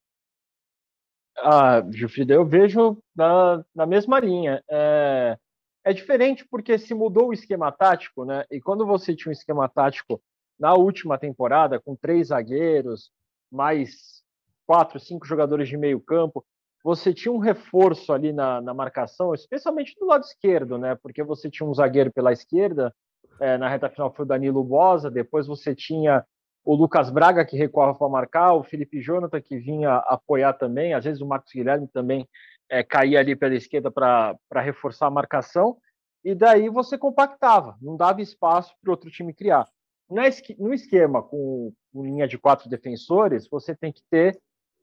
Ah, 1.39 1.83
Gilfrida, 1.91 2.35
eu 2.35 2.45
vejo 2.45 2.99
na, 3.15 3.65
na 3.75 3.87
mesma 3.87 4.19
linha. 4.21 4.63
É, 4.71 5.39
é 5.85 5.93
diferente 5.93 6.47
porque 6.51 6.79
se 6.79 6.95
mudou 6.95 7.29
o 7.29 7.33
esquema 7.33 7.73
tático, 7.73 8.25
né? 8.25 8.45
E 8.51 8.61
quando 8.61 8.87
você 8.87 9.15
tinha 9.15 9.31
um 9.31 9.33
esquema 9.33 9.69
tático 9.69 10.21
na 10.59 10.75
última 10.75 11.19
temporada, 11.19 11.81
com 11.81 11.97
três 11.97 12.29
zagueiros, 12.29 13.11
mais 13.51 14.20
quatro, 14.71 15.01
cinco 15.01 15.27
jogadores 15.27 15.69
de 15.69 15.77
meio 15.77 15.99
campo, 15.99 16.47
você 16.85 17.13
tinha 17.13 17.33
um 17.33 17.39
reforço 17.39 18.13
ali 18.13 18.33
na, 18.33 18.61
na 18.61 18.73
marcação, 18.73 19.35
especialmente 19.35 19.97
do 19.99 20.07
lado 20.07 20.23
esquerdo, 20.23 20.79
né? 20.79 20.95
Porque 21.03 21.25
você 21.25 21.51
tinha 21.51 21.69
um 21.69 21.75
zagueiro 21.75 22.13
pela 22.13 22.33
esquerda, 22.33 22.95
é, 23.41 23.59
na 23.59 23.69
reta 23.69 23.91
final 23.91 24.15
foi 24.15 24.25
o 24.25 24.29
Danilo 24.29 24.63
Bosa, 24.63 25.11
depois 25.11 25.49
você 25.49 25.75
tinha 25.75 26.25
o 26.65 26.77
Lucas 26.77 27.11
Braga 27.11 27.45
que 27.45 27.57
recuava 27.57 27.99
para 27.99 28.09
marcar, 28.09 28.53
o 28.53 28.63
Felipe 28.63 29.01
Jonathan 29.01 29.41
que 29.41 29.59
vinha 29.59 29.97
apoiar 30.07 30.53
também, 30.53 30.95
às 30.95 31.05
vezes 31.05 31.21
o 31.21 31.27
Marcos 31.27 31.53
Guilherme 31.53 31.89
também 31.89 32.29
é, 32.69 32.85
caía 32.85 33.19
ali 33.19 33.35
pela 33.35 33.57
esquerda 33.57 33.91
para 33.91 34.39
reforçar 34.55 35.09
a 35.09 35.11
marcação, 35.11 35.79
e 36.23 36.33
daí 36.33 36.69
você 36.69 36.97
compactava, 36.97 37.77
não 37.83 37.97
dava 37.97 38.23
espaço 38.23 38.73
para 38.81 38.93
outro 38.93 39.11
time 39.11 39.35
criar. 39.35 39.67
No 40.09 40.73
esquema 40.73 41.25
com, 41.25 41.73
com 41.93 42.05
linha 42.05 42.29
de 42.29 42.39
quatro 42.39 42.69
defensores, 42.69 43.49
você 43.49 43.75
tem 43.75 43.93
que 43.93 44.03
ter 44.09 44.41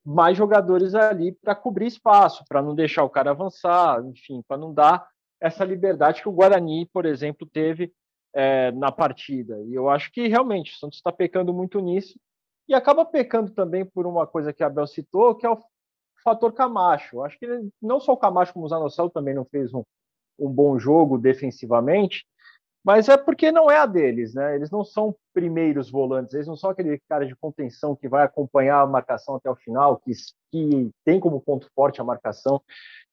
mais 0.09 0.38
jogadores 0.38 0.95
ali 0.95 1.33
para 1.33 1.54
cobrir 1.54 1.88
espaço, 1.88 2.45
para 2.48 2.62
não 2.62 2.74
deixar 2.74 3.04
o 3.04 3.09
cara 3.09 3.31
avançar, 3.31 4.01
enfim, 4.06 4.42
para 4.48 4.56
não 4.56 4.74
dar 4.74 5.06
essa 5.38 5.65
liberdade 5.65 6.21
que 6.21 6.30
o 6.30 6.31
Guarani, 6.31 6.86
por 6.94 7.06
exemplo, 7.06 7.45
teve 7.45 7.92
é, 8.33 8.71
na 8.71 8.89
partida. 8.89 9.62
E 9.65 9.74
eu 9.74 9.89
acho 9.89 10.09
que 10.13 10.30
realmente 10.30 10.74
o 10.74 10.77
Santos 10.77 10.98
está 10.98 11.12
pecando 11.12 11.54
muito 11.54 11.81
nisso 11.81 12.18
e 12.69 12.73
acaba 12.73 13.04
pecando 13.04 13.52
também 13.52 13.83
por 13.83 14.07
uma 14.07 14.26
coisa 14.26 14.54
que 14.54 14.64
a 14.64 14.68
Abel 14.68 14.87
citou, 14.87 15.35
que 15.35 15.45
é 15.45 15.49
o 15.49 15.59
fator 16.23 16.54
Camacho. 16.54 17.21
Acho 17.21 17.37
que 17.37 17.45
não 17.81 17.99
só 17.99 18.14
o 18.14 18.18
Camacho, 18.18 18.54
como 18.54 18.66
o 18.66 18.69
Zanocelo 18.69 19.09
também 19.09 19.35
não 19.35 19.44
fez 19.44 19.73
um, 19.73 19.83
um 20.40 20.49
bom 20.49 20.80
jogo 20.80 21.18
defensivamente, 21.18 22.26
mas 22.84 23.10
é 23.10 23.18
porque 23.18 23.52
não 23.52 23.69
é 23.69 23.78
a 23.78 23.86
deles, 23.86 24.34
né? 24.34 24.56
Eles 24.56 24.72
não 24.72 24.84
são 24.84 25.16
primeiros 25.34 25.90
volantes, 25.90 26.34
eles 26.34 26.48
não 26.48 26.56
são 26.56 26.69
aquele 26.69 27.00
cara 27.10 27.26
de 27.26 27.36
contenção 27.36 27.96
que 27.96 28.07
vai 28.07 28.24
acompanhar 28.24 28.81
a 28.81 28.88
marcação 28.88 29.36
até 29.36 29.50
o 29.50 29.56
final, 29.56 29.98
que, 29.98 30.12
que 30.52 30.92
tem 31.04 31.19
como 31.19 31.42
ponto 31.42 31.69
forte 31.76 32.00
a 32.00 32.04
marcação. 32.04 32.62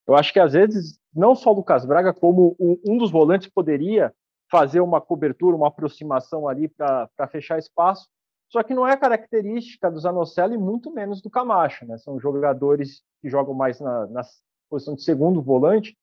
Eu 0.06 0.14
acho 0.14 0.32
que 0.32 0.38
às 0.38 0.52
vezes 0.52 0.98
não 1.14 1.34
só 1.34 1.50
o 1.50 1.56
Lucas 1.56 1.84
Braga, 1.84 2.12
como 2.12 2.56
um 2.58 2.98
dos 2.98 3.10
volantes 3.10 3.48
poderia 3.48 4.12
fazer 4.50 4.80
uma 4.80 5.00
cobertura, 5.00 5.56
uma 5.56 5.68
aproximação 5.68 6.46
ali 6.46 6.68
para 6.68 7.28
fechar 7.30 7.58
espaço. 7.58 8.08
Só 8.48 8.62
que 8.62 8.74
não 8.74 8.86
é 8.86 8.96
característica 8.96 9.90
do 9.90 9.98
Zanocelo 9.98 10.54
e 10.54 10.58
muito 10.58 10.92
menos 10.92 11.20
do 11.20 11.28
Camacho, 11.28 11.84
né? 11.86 11.98
São 11.98 12.20
jogadores 12.20 13.02
que 13.20 13.28
jogam 13.28 13.54
mais 13.54 13.80
na, 13.80 14.06
na 14.06 14.22
posição 14.70 14.94
de 14.94 15.02
segundo 15.02 15.42
volante, 15.42 15.96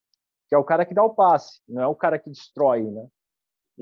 que 0.48 0.54
é 0.54 0.58
o 0.58 0.64
cara 0.64 0.84
que 0.84 0.92
dá 0.92 1.02
o 1.02 1.14
passe, 1.14 1.62
não 1.66 1.80
é 1.80 1.86
o 1.86 1.94
cara 1.94 2.18
que 2.18 2.28
destrói, 2.28 2.82
né? 2.82 3.06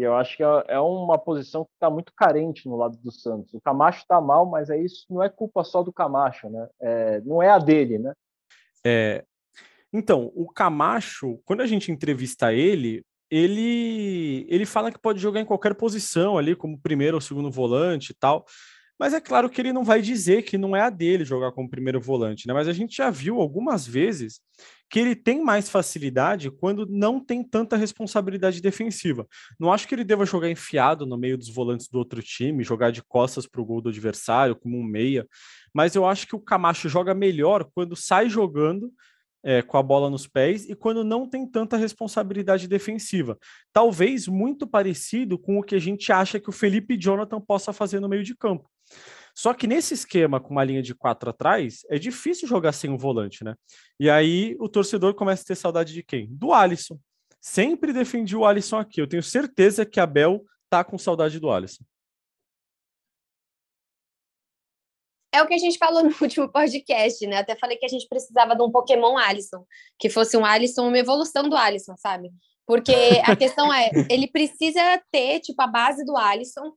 E 0.00 0.02
eu 0.02 0.16
acho 0.16 0.34
que 0.34 0.42
é, 0.42 0.64
é 0.68 0.80
uma 0.80 1.18
posição 1.18 1.62
que 1.62 1.72
está 1.74 1.90
muito 1.90 2.10
carente 2.14 2.66
no 2.66 2.74
lado 2.74 2.96
do 2.96 3.12
Santos. 3.12 3.52
O 3.52 3.60
Camacho 3.60 4.00
está 4.00 4.18
mal, 4.18 4.46
mas 4.46 4.70
é 4.70 4.82
isso 4.82 5.04
não 5.10 5.22
é 5.22 5.28
culpa 5.28 5.62
só 5.62 5.82
do 5.82 5.92
Camacho, 5.92 6.48
né? 6.48 6.66
É, 6.80 7.20
não 7.20 7.42
é 7.42 7.50
a 7.50 7.58
dele, 7.58 7.98
né? 7.98 8.14
É, 8.82 9.22
então, 9.92 10.32
o 10.34 10.48
Camacho, 10.48 11.38
quando 11.44 11.60
a 11.60 11.66
gente 11.66 11.92
entrevista 11.92 12.50
ele, 12.50 13.04
ele 13.30 14.46
ele 14.48 14.64
fala 14.64 14.90
que 14.90 14.98
pode 14.98 15.20
jogar 15.20 15.42
em 15.42 15.44
qualquer 15.44 15.74
posição 15.74 16.38
ali, 16.38 16.56
como 16.56 16.80
primeiro 16.80 17.18
ou 17.18 17.20
segundo 17.20 17.50
volante 17.50 18.12
e 18.12 18.14
tal. 18.14 18.46
Mas 19.00 19.14
é 19.14 19.20
claro 19.20 19.48
que 19.48 19.58
ele 19.58 19.72
não 19.72 19.82
vai 19.82 20.02
dizer 20.02 20.42
que 20.42 20.58
não 20.58 20.76
é 20.76 20.82
a 20.82 20.90
dele 20.90 21.24
jogar 21.24 21.52
como 21.52 21.70
primeiro 21.70 21.98
volante, 21.98 22.46
né? 22.46 22.52
Mas 22.52 22.68
a 22.68 22.72
gente 22.74 22.94
já 22.94 23.08
viu 23.08 23.40
algumas 23.40 23.86
vezes 23.86 24.42
que 24.90 24.98
ele 24.98 25.16
tem 25.16 25.42
mais 25.42 25.70
facilidade 25.70 26.50
quando 26.50 26.84
não 26.84 27.18
tem 27.18 27.42
tanta 27.42 27.78
responsabilidade 27.78 28.60
defensiva. 28.60 29.26
Não 29.58 29.72
acho 29.72 29.88
que 29.88 29.94
ele 29.94 30.04
deva 30.04 30.26
jogar 30.26 30.50
enfiado 30.50 31.06
no 31.06 31.16
meio 31.16 31.38
dos 31.38 31.48
volantes 31.48 31.88
do 31.88 31.96
outro 31.96 32.22
time, 32.22 32.62
jogar 32.62 32.90
de 32.90 33.02
costas 33.02 33.46
para 33.46 33.62
o 33.62 33.64
gol 33.64 33.80
do 33.80 33.88
adversário, 33.88 34.54
como 34.54 34.76
um 34.76 34.84
meia, 34.84 35.26
mas 35.72 35.94
eu 35.94 36.04
acho 36.04 36.26
que 36.26 36.36
o 36.36 36.40
Camacho 36.40 36.86
joga 36.86 37.14
melhor 37.14 37.70
quando 37.74 37.96
sai 37.96 38.28
jogando 38.28 38.92
é, 39.42 39.62
com 39.62 39.78
a 39.78 39.82
bola 39.82 40.10
nos 40.10 40.26
pés 40.26 40.68
e 40.68 40.74
quando 40.74 41.02
não 41.02 41.26
tem 41.26 41.46
tanta 41.46 41.78
responsabilidade 41.78 42.68
defensiva. 42.68 43.38
Talvez 43.72 44.28
muito 44.28 44.66
parecido 44.66 45.38
com 45.38 45.58
o 45.58 45.62
que 45.62 45.74
a 45.74 45.78
gente 45.78 46.12
acha 46.12 46.38
que 46.38 46.50
o 46.50 46.52
Felipe 46.52 46.98
Jonathan 46.98 47.40
possa 47.40 47.72
fazer 47.72 47.98
no 48.00 48.08
meio 48.08 48.22
de 48.22 48.36
campo. 48.36 48.68
Só 49.34 49.54
que 49.54 49.66
nesse 49.66 49.94
esquema 49.94 50.40
com 50.40 50.50
uma 50.50 50.64
linha 50.64 50.82
de 50.82 50.94
quatro 50.94 51.30
atrás, 51.30 51.80
é 51.88 51.98
difícil 51.98 52.46
jogar 52.46 52.72
sem 52.72 52.90
um 52.90 52.98
volante, 52.98 53.42
né? 53.44 53.54
E 53.98 54.10
aí 54.10 54.56
o 54.58 54.68
torcedor 54.68 55.14
começa 55.14 55.42
a 55.42 55.46
ter 55.46 55.56
saudade 55.56 55.92
de 55.92 56.02
quem? 56.02 56.28
Do 56.30 56.52
Alisson. 56.52 56.98
Sempre 57.40 57.92
defendi 57.92 58.36
o 58.36 58.44
Alisson 58.44 58.76
aqui. 58.76 59.00
Eu 59.00 59.08
tenho 59.08 59.22
certeza 59.22 59.86
que 59.86 59.98
a 59.98 60.06
Bel 60.06 60.44
tá 60.68 60.84
com 60.84 60.98
saudade 60.98 61.40
do 61.40 61.50
Alisson. 61.50 61.84
É 65.32 65.42
o 65.42 65.46
que 65.46 65.54
a 65.54 65.58
gente 65.58 65.78
falou 65.78 66.02
no 66.04 66.14
último 66.20 66.50
podcast, 66.50 67.26
né? 67.26 67.38
Até 67.38 67.56
falei 67.56 67.76
que 67.76 67.86
a 67.86 67.88
gente 67.88 68.08
precisava 68.08 68.54
de 68.54 68.62
um 68.62 68.70
Pokémon 68.70 69.16
Alisson, 69.16 69.64
que 69.98 70.10
fosse 70.10 70.36
um 70.36 70.44
Alisson, 70.44 70.88
uma 70.88 70.98
evolução 70.98 71.48
do 71.48 71.56
Alisson, 71.56 71.96
sabe? 71.96 72.30
Porque 72.66 72.92
a 73.24 73.34
questão 73.36 73.72
é, 73.72 73.90
ele 74.08 74.28
precisa 74.28 74.80
ter, 75.10 75.40
tipo, 75.40 75.60
a 75.62 75.66
base 75.66 76.04
do 76.04 76.16
Alisson, 76.16 76.72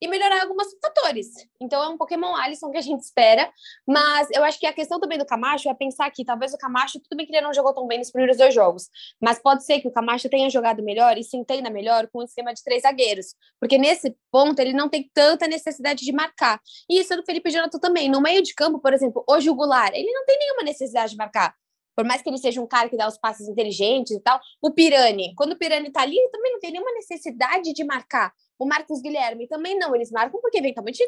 e 0.00 0.08
melhorar 0.08 0.42
alguns 0.42 0.68
fatores. 0.82 1.28
Então 1.60 1.82
é 1.82 1.88
um 1.88 1.96
Pokémon 1.96 2.34
Alisson 2.34 2.70
que 2.70 2.76
a 2.76 2.82
gente 2.82 3.00
espera, 3.00 3.50
mas 3.86 4.28
eu 4.30 4.44
acho 4.44 4.58
que 4.58 4.66
a 4.66 4.72
questão 4.72 5.00
também 5.00 5.18
do 5.18 5.26
Camacho 5.26 5.68
é 5.68 5.74
pensar 5.74 6.10
que 6.10 6.24
talvez 6.24 6.52
o 6.52 6.58
Camacho, 6.58 7.00
tudo 7.00 7.16
bem 7.16 7.26
que 7.26 7.34
ele 7.34 7.40
não 7.40 7.54
jogou 7.54 7.74
tão 7.74 7.86
bem 7.86 7.98
nos 7.98 8.10
primeiros 8.10 8.36
dois 8.36 8.54
jogos, 8.54 8.88
mas 9.20 9.38
pode 9.38 9.64
ser 9.64 9.80
que 9.80 9.88
o 9.88 9.92
Camacho 9.92 10.28
tenha 10.28 10.50
jogado 10.50 10.82
melhor 10.82 11.16
e 11.16 11.24
se 11.24 11.36
entenda 11.36 11.70
melhor 11.70 12.08
com 12.08 12.18
o 12.18 12.22
esquema 12.24 12.52
de 12.52 12.62
três 12.62 12.82
zagueiros, 12.82 13.34
porque 13.58 13.78
nesse 13.78 14.16
ponto 14.30 14.58
ele 14.60 14.72
não 14.72 14.88
tem 14.88 15.10
tanta 15.14 15.46
necessidade 15.46 16.04
de 16.04 16.12
marcar. 16.12 16.60
E 16.88 17.00
isso 17.00 17.12
é 17.12 17.16
do 17.16 17.24
Felipe 17.24 17.50
Jonathan 17.50 17.78
também. 17.78 18.08
No 18.10 18.20
meio 18.20 18.42
de 18.42 18.54
campo, 18.54 18.78
por 18.78 18.92
exemplo, 18.92 19.24
hoje 19.28 19.48
o 19.48 19.54
Goulart, 19.54 19.94
ele 19.94 20.12
não 20.12 20.24
tem 20.24 20.38
nenhuma 20.38 20.62
necessidade 20.62 21.12
de 21.12 21.16
marcar 21.16 21.54
por 21.96 22.04
mais 22.04 22.20
que 22.20 22.28
ele 22.28 22.36
seja 22.36 22.60
um 22.60 22.66
cara 22.66 22.90
que 22.90 22.96
dá 22.96 23.08
os 23.08 23.16
passes 23.16 23.48
inteligentes 23.48 24.12
e 24.12 24.20
tal, 24.20 24.38
o 24.60 24.70
Pirani, 24.70 25.34
quando 25.34 25.52
o 25.52 25.56
Pirani 25.56 25.90
tá 25.90 26.02
ali, 26.02 26.16
ele 26.16 26.28
também 26.28 26.52
não 26.52 26.60
tem 26.60 26.70
nenhuma 26.70 26.92
necessidade 26.92 27.72
de 27.72 27.84
marcar. 27.84 28.34
O 28.58 28.66
Marcos 28.66 29.00
Guilherme 29.00 29.46
também 29.46 29.78
não, 29.78 29.94
eles 29.94 30.10
marcam 30.10 30.40
porque 30.40 30.58
eventualmente 30.58 31.02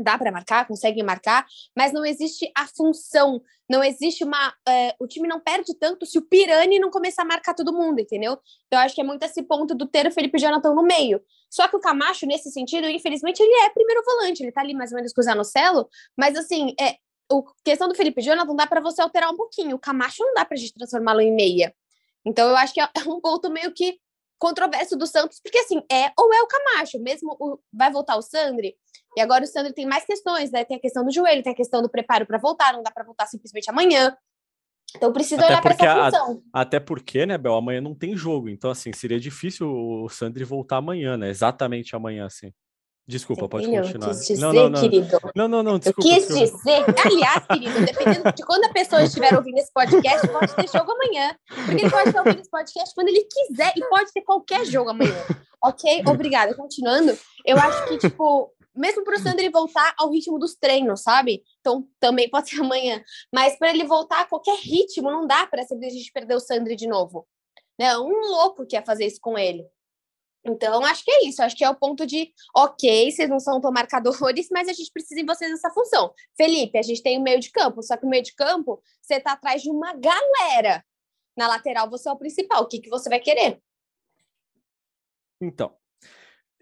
dá 0.00 0.18
para 0.18 0.32
marcar, 0.32 0.66
conseguem 0.66 1.02
marcar, 1.02 1.46
mas 1.76 1.92
não 1.92 2.04
existe 2.04 2.50
a 2.56 2.66
função, 2.66 3.40
não 3.68 3.82
existe 3.82 4.24
uma. 4.24 4.54
É, 4.68 4.94
o 4.98 5.06
time 5.06 5.28
não 5.28 5.40
perde 5.40 5.74
tanto 5.78 6.04
se 6.06 6.18
o 6.18 6.22
Pirani 6.22 6.78
não 6.78 6.90
começar 6.90 7.22
a 7.22 7.26
marcar 7.26 7.54
todo 7.54 7.72
mundo, 7.72 8.00
entendeu? 8.00 8.38
Então, 8.66 8.78
acho 8.80 8.94
que 8.94 9.00
é 9.00 9.04
muito 9.04 9.22
esse 9.22 9.42
ponto 9.42 9.74
do 9.74 9.86
ter 9.86 10.06
o 10.06 10.12
Felipe 10.12 10.38
Jonathan 10.38 10.74
no 10.74 10.82
meio. 10.82 11.20
Só 11.48 11.68
que 11.68 11.76
o 11.76 11.80
Camacho, 11.80 12.26
nesse 12.26 12.50
sentido, 12.50 12.88
infelizmente, 12.88 13.40
ele 13.40 13.54
é 13.64 13.70
primeiro 13.70 14.02
volante, 14.04 14.42
ele 14.42 14.52
tá 14.52 14.60
ali 14.60 14.74
mais 14.74 14.90
ou 14.90 14.96
menos 14.96 15.12
com 15.12 15.20
o 15.20 15.24
Zanocelo, 15.24 15.88
mas 16.16 16.36
assim, 16.36 16.74
é, 16.80 16.96
a 17.30 17.42
questão 17.64 17.88
do 17.88 17.94
Felipe 17.94 18.20
Jonathan 18.20 18.54
dá 18.56 18.66
para 18.66 18.80
você 18.80 19.00
alterar 19.00 19.30
um 19.30 19.36
pouquinho. 19.36 19.76
O 19.76 19.78
Camacho 19.78 20.24
não 20.24 20.34
dá 20.34 20.44
para 20.44 20.56
gente 20.56 20.74
transformá-lo 20.74 21.20
em 21.20 21.34
meia. 21.34 21.74
Então, 22.24 22.48
eu 22.48 22.56
acho 22.56 22.72
que 22.72 22.80
é 22.80 22.88
um 23.06 23.20
ponto 23.20 23.50
meio 23.50 23.72
que 23.72 23.98
controverso 24.44 24.94
do 24.96 25.06
Santos, 25.06 25.40
porque 25.42 25.56
assim, 25.56 25.82
é 25.90 26.12
ou 26.18 26.34
é 26.34 26.42
o 26.42 26.46
Camacho, 26.46 27.00
mesmo 27.00 27.34
o, 27.40 27.58
vai 27.72 27.90
voltar 27.90 28.16
o 28.16 28.22
Sandri, 28.22 28.76
e 29.16 29.20
agora 29.20 29.44
o 29.44 29.46
Sandri 29.46 29.72
tem 29.72 29.86
mais 29.86 30.04
questões, 30.04 30.50
né? 30.50 30.64
Tem 30.64 30.76
a 30.76 30.80
questão 30.80 31.02
do 31.02 31.10
joelho, 31.10 31.42
tem 31.42 31.52
a 31.52 31.56
questão 31.56 31.80
do 31.80 31.88
preparo 31.88 32.26
para 32.26 32.36
voltar, 32.36 32.74
não 32.74 32.82
dá 32.82 32.90
para 32.90 33.04
voltar 33.04 33.26
simplesmente 33.26 33.70
amanhã. 33.70 34.14
Então 34.94 35.12
precisa 35.12 35.40
até 35.40 35.52
olhar 35.52 35.62
para 35.62 35.74
essa 35.74 36.04
função. 36.04 36.42
A, 36.52 36.60
até 36.60 36.78
porque, 36.78 37.24
né, 37.24 37.38
Bel, 37.38 37.54
amanhã 37.54 37.80
não 37.80 37.94
tem 37.94 38.14
jogo, 38.14 38.48
então 38.50 38.70
assim, 38.70 38.92
seria 38.92 39.18
difícil 39.18 39.68
o 39.68 40.08
Sandri 40.10 40.44
voltar 40.44 40.76
amanhã, 40.76 41.16
né? 41.16 41.30
Exatamente 41.30 41.96
amanhã, 41.96 42.26
assim. 42.26 42.52
Desculpa, 43.06 43.46
pode 43.46 43.66
continuar. 43.66 44.08
Quis 44.08 44.26
dizer, 44.26 44.40
não, 44.40 44.52
não, 44.52 44.68
não. 44.70 44.80
querido. 44.80 45.18
Não, 45.34 45.48
não, 45.48 45.62
não, 45.62 45.78
desculpa. 45.78 46.08
Eu 46.08 46.14
quis 46.14 46.28
dizer, 46.28 46.84
aliás, 47.04 47.46
querido, 47.46 47.84
dependendo 47.84 48.32
de 48.32 48.42
quando 48.44 48.64
a 48.64 48.72
pessoa 48.72 49.02
estiver 49.02 49.34
ouvindo 49.36 49.58
esse 49.58 49.72
podcast, 49.72 50.26
pode 50.28 50.54
ter 50.56 50.68
jogo 50.68 50.92
amanhã. 50.92 51.36
Porque 51.46 51.72
ele 51.72 51.90
pode 51.90 52.08
estar 52.08 52.20
ouvindo 52.20 52.40
esse 52.40 52.50
podcast 52.50 52.94
quando 52.94 53.08
ele 53.08 53.24
quiser 53.24 53.72
e 53.76 53.88
pode 53.88 54.10
ter 54.12 54.22
qualquer 54.22 54.64
jogo 54.64 54.90
amanhã. 54.90 55.24
Ok? 55.62 56.02
Obrigada. 56.06 56.54
Continuando, 56.54 57.16
eu 57.44 57.58
acho 57.58 57.88
que, 57.88 57.98
tipo, 57.98 58.50
mesmo 58.74 59.04
para 59.04 59.16
o 59.16 59.18
Sandro 59.20 59.50
voltar 59.50 59.94
ao 59.98 60.10
ritmo 60.10 60.38
dos 60.38 60.56
treinos, 60.56 61.02
sabe? 61.02 61.42
Então 61.60 61.86
também 62.00 62.28
pode 62.28 62.50
ser 62.50 62.60
amanhã. 62.60 63.02
Mas 63.32 63.56
para 63.58 63.70
ele 63.70 63.84
voltar 63.84 64.20
a 64.20 64.24
qualquer 64.24 64.56
ritmo, 64.56 65.10
não 65.10 65.26
dá 65.26 65.46
para 65.46 65.62
a 65.62 65.90
gente 65.90 66.10
perder 66.12 66.34
o 66.34 66.40
Sandro 66.40 66.74
de 66.74 66.86
novo. 66.86 67.26
Né? 67.78 67.96
Um 67.98 68.30
louco 68.30 68.66
quer 68.66 68.84
fazer 68.84 69.06
isso 69.06 69.20
com 69.20 69.38
ele. 69.38 69.66
Então, 70.44 70.84
acho 70.84 71.04
que 71.04 71.10
é 71.10 71.26
isso. 71.26 71.42
Acho 71.42 71.56
que 71.56 71.64
é 71.64 71.70
o 71.70 71.74
ponto 71.74 72.06
de, 72.06 72.32
ok, 72.54 73.10
vocês 73.10 73.28
não 73.30 73.40
são 73.40 73.60
tão 73.60 73.72
marcadores, 73.72 74.48
mas 74.50 74.68
a 74.68 74.72
gente 74.72 74.92
precisa 74.92 75.20
em 75.20 75.26
vocês 75.26 75.50
nessa 75.50 75.70
função. 75.70 76.12
Felipe, 76.36 76.76
a 76.76 76.82
gente 76.82 77.02
tem 77.02 77.18
o 77.18 77.22
meio 77.22 77.40
de 77.40 77.50
campo, 77.50 77.82
só 77.82 77.96
que 77.96 78.04
o 78.04 78.08
meio 78.08 78.22
de 78.22 78.34
campo, 78.34 78.82
você 79.00 79.18
tá 79.18 79.32
atrás 79.32 79.62
de 79.62 79.70
uma 79.70 79.94
galera. 79.94 80.84
Na 81.36 81.48
lateral, 81.48 81.88
você 81.88 82.08
é 82.08 82.12
o 82.12 82.18
principal. 82.18 82.62
O 82.62 82.68
que, 82.68 82.78
que 82.78 82.90
você 82.90 83.08
vai 83.08 83.18
querer? 83.18 83.60
Então, 85.40 85.74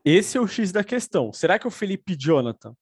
esse 0.04 0.38
é 0.38 0.40
o 0.40 0.46
X 0.46 0.72
da 0.72 0.82
questão. 0.82 1.32
Será 1.32 1.58
que 1.58 1.66
o 1.66 1.70
Felipe 1.70 2.16
Jonathan, 2.18 2.74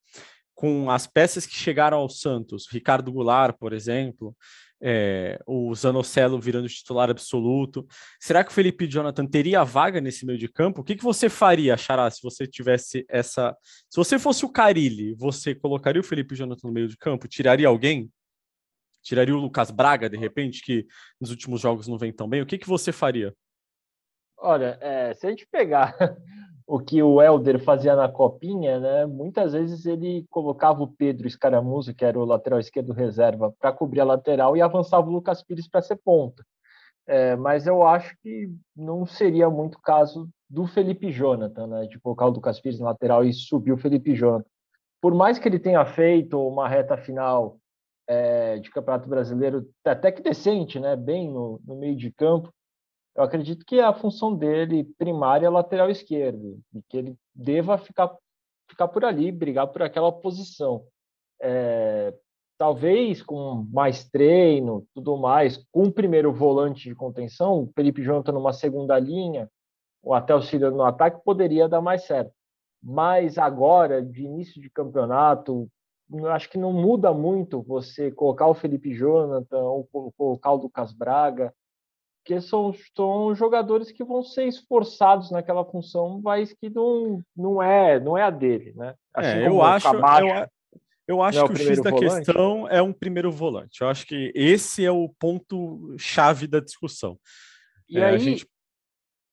com 0.60 0.90
as 0.90 1.06
peças 1.06 1.46
que 1.46 1.54
chegaram 1.54 1.96
ao 1.96 2.10
Santos, 2.10 2.68
Ricardo 2.70 3.10
Goulart, 3.10 3.56
por 3.58 3.72
exemplo, 3.72 4.36
é, 4.78 5.40
o 5.46 5.74
Zanocelo 5.74 6.38
virando 6.38 6.68
titular 6.68 7.08
absoluto. 7.08 7.86
Será 8.20 8.44
que 8.44 8.50
o 8.50 8.52
Felipe 8.52 8.86
Jonathan 8.86 9.24
teria 9.24 9.64
vaga 9.64 10.02
nesse 10.02 10.26
meio 10.26 10.38
de 10.38 10.48
campo? 10.48 10.82
O 10.82 10.84
que, 10.84 10.96
que 10.96 11.02
você 11.02 11.30
faria, 11.30 11.78
Xará, 11.78 12.10
se 12.10 12.22
você 12.22 12.46
tivesse 12.46 13.06
essa. 13.08 13.56
Se 13.88 13.96
você 13.96 14.18
fosse 14.18 14.44
o 14.44 14.50
Carilli, 14.50 15.14
você 15.14 15.54
colocaria 15.54 16.02
o 16.02 16.04
Felipe 16.04 16.34
Jonathan 16.34 16.68
no 16.68 16.74
meio 16.74 16.88
de 16.88 16.96
campo? 16.98 17.26
Tiraria 17.26 17.66
alguém? 17.66 18.12
Tiraria 19.02 19.34
o 19.34 19.40
Lucas 19.40 19.70
Braga, 19.70 20.10
de 20.10 20.18
repente, 20.18 20.62
que 20.62 20.86
nos 21.18 21.30
últimos 21.30 21.62
jogos 21.62 21.88
não 21.88 21.96
vem 21.96 22.12
tão 22.12 22.28
bem? 22.28 22.42
O 22.42 22.46
que, 22.46 22.58
que 22.58 22.68
você 22.68 22.92
faria? 22.92 23.34
Olha, 24.36 24.76
é, 24.82 25.14
se 25.14 25.26
a 25.26 25.30
gente 25.30 25.46
pegar 25.50 25.96
o 26.70 26.78
que 26.78 27.02
o 27.02 27.20
Helder 27.20 27.58
fazia 27.58 27.96
na 27.96 28.08
copinha, 28.08 28.78
né? 28.78 29.04
Muitas 29.04 29.54
vezes 29.54 29.86
ele 29.86 30.24
colocava 30.30 30.80
o 30.84 30.86
Pedro 30.86 31.26
Escaramuza, 31.26 31.92
que 31.92 32.04
era 32.04 32.16
o 32.16 32.24
lateral 32.24 32.60
esquerdo 32.60 32.92
reserva, 32.92 33.52
para 33.58 33.72
cobrir 33.72 33.98
a 33.98 34.04
lateral 34.04 34.56
e 34.56 34.62
avançava 34.62 35.08
o 35.08 35.12
Lucas 35.12 35.42
Pires 35.42 35.66
para 35.66 35.82
ser 35.82 35.96
ponta. 35.96 36.44
É, 37.08 37.34
mas 37.34 37.66
eu 37.66 37.84
acho 37.84 38.16
que 38.22 38.48
não 38.76 39.04
seria 39.04 39.50
muito 39.50 39.80
caso 39.80 40.28
do 40.48 40.64
Felipe 40.64 41.10
Jonathan, 41.10 41.66
né? 41.66 41.86
De 41.88 41.98
colocar 41.98 42.26
o 42.26 42.30
Lucas 42.30 42.60
Pires 42.60 42.78
na 42.78 42.90
lateral 42.90 43.24
e 43.24 43.32
subir 43.32 43.72
o 43.72 43.76
Felipe 43.78 44.14
Jonathan. 44.14 44.48
Por 45.00 45.12
mais 45.12 45.40
que 45.40 45.48
ele 45.48 45.58
tenha 45.58 45.84
feito 45.84 46.40
uma 46.40 46.68
reta 46.68 46.96
final 46.96 47.58
é, 48.06 48.60
de 48.60 48.70
Campeonato 48.70 49.08
Brasileiro 49.08 49.68
até 49.84 50.12
que 50.12 50.22
decente, 50.22 50.78
né? 50.78 50.94
Bem 50.94 51.28
no, 51.28 51.60
no 51.66 51.74
meio 51.74 51.96
de 51.96 52.12
campo, 52.12 52.48
eu 53.16 53.22
acredito 53.22 53.64
que 53.66 53.80
a 53.80 53.92
função 53.92 54.34
dele 54.34 54.84
primária 54.98 55.46
é 55.46 55.50
lateral 55.50 55.90
esquerdo 55.90 56.60
e 56.72 56.82
que 56.82 56.96
ele 56.96 57.16
deva 57.34 57.76
ficar, 57.76 58.14
ficar 58.68 58.88
por 58.88 59.04
ali, 59.04 59.32
brigar 59.32 59.66
por 59.68 59.82
aquela 59.82 60.12
posição. 60.12 60.84
É, 61.40 62.14
talvez 62.56 63.22
com 63.22 63.66
mais 63.72 64.08
treino, 64.08 64.86
tudo 64.94 65.16
mais, 65.16 65.56
com 65.72 65.84
o 65.84 65.92
primeiro 65.92 66.32
volante 66.32 66.88
de 66.88 66.94
contenção, 66.94 67.62
o 67.62 67.72
Felipe 67.74 68.02
Jonathan 68.02 68.32
numa 68.32 68.52
segunda 68.52 68.98
linha, 68.98 69.50
ou 70.02 70.14
até 70.14 70.34
o 70.34 70.42
Cílio 70.42 70.70
no 70.70 70.82
ataque, 70.82 71.24
poderia 71.24 71.68
dar 71.68 71.80
mais 71.80 72.04
certo. 72.04 72.32
Mas 72.82 73.36
agora, 73.38 74.02
de 74.02 74.22
início 74.22 74.60
de 74.60 74.70
campeonato, 74.70 75.68
acho 76.30 76.48
que 76.48 76.58
não 76.58 76.72
muda 76.72 77.12
muito 77.12 77.62
você 77.62 78.10
colocar 78.10 78.46
o 78.46 78.54
Felipe 78.54 78.94
Jonathan 78.94 79.62
ou 79.62 79.88
colocar 80.16 80.52
o 80.52 80.56
Lucas 80.56 80.92
Braga 80.92 81.52
porque 82.22 82.40
são, 82.40 82.72
são 82.94 83.34
jogadores 83.34 83.90
que 83.90 84.04
vão 84.04 84.22
ser 84.22 84.46
esforçados 84.46 85.30
naquela 85.30 85.64
função, 85.64 86.20
mas 86.22 86.52
que 86.52 86.68
não, 86.68 87.22
não 87.36 87.62
é 87.62 87.98
não 87.98 88.16
é 88.16 88.22
a 88.22 88.30
dele, 88.30 88.72
né? 88.76 88.94
Assim 89.14 89.28
é, 89.28 89.48
eu 89.48 89.62
acho, 89.62 89.88
eu, 89.88 90.48
eu 91.08 91.22
acho 91.22 91.38
é 91.38 91.46
que 91.46 91.52
o, 91.52 91.56
X 91.56 91.82
da 91.82 91.90
volante. 91.90 92.16
questão 92.16 92.68
é 92.68 92.82
um 92.82 92.92
primeiro 92.92 93.32
volante. 93.32 93.80
Eu 93.80 93.88
acho 93.88 94.06
que 94.06 94.30
esse 94.34 94.84
é 94.84 94.90
o 94.90 95.08
ponto 95.18 95.96
chave 95.98 96.46
da 96.46 96.60
discussão. 96.60 97.18
E 97.88 97.98
é, 97.98 98.04
aí, 98.04 98.18
gente... 98.18 98.46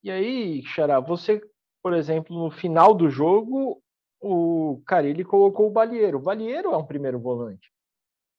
e 0.04 0.10
aí, 0.10 0.64
Xará, 0.64 1.00
você, 1.00 1.42
por 1.84 1.94
exemplo, 1.94 2.36
no 2.36 2.50
final 2.50 2.94
do 2.94 3.10
jogo, 3.10 3.82
o 4.20 4.82
Carilli 4.88 5.24
colocou 5.24 5.68
o 5.68 5.72
Balieiro. 5.72 6.18
O 6.18 6.22
Balieiro 6.22 6.72
é 6.72 6.78
um 6.78 6.86
primeiro 6.86 7.20
volante. 7.20 7.70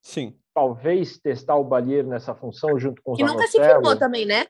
Sim 0.02 0.35
talvez 0.58 1.20
testar 1.20 1.54
o 1.54 1.62
Balheiro 1.62 2.08
nessa 2.08 2.34
função 2.34 2.76
junto 2.80 3.00
com 3.00 3.12
o 3.12 3.14
Que 3.14 3.22
nunca 3.22 3.46
se 3.46 3.60
firmou 3.60 3.96
também, 3.96 4.26
né? 4.26 4.44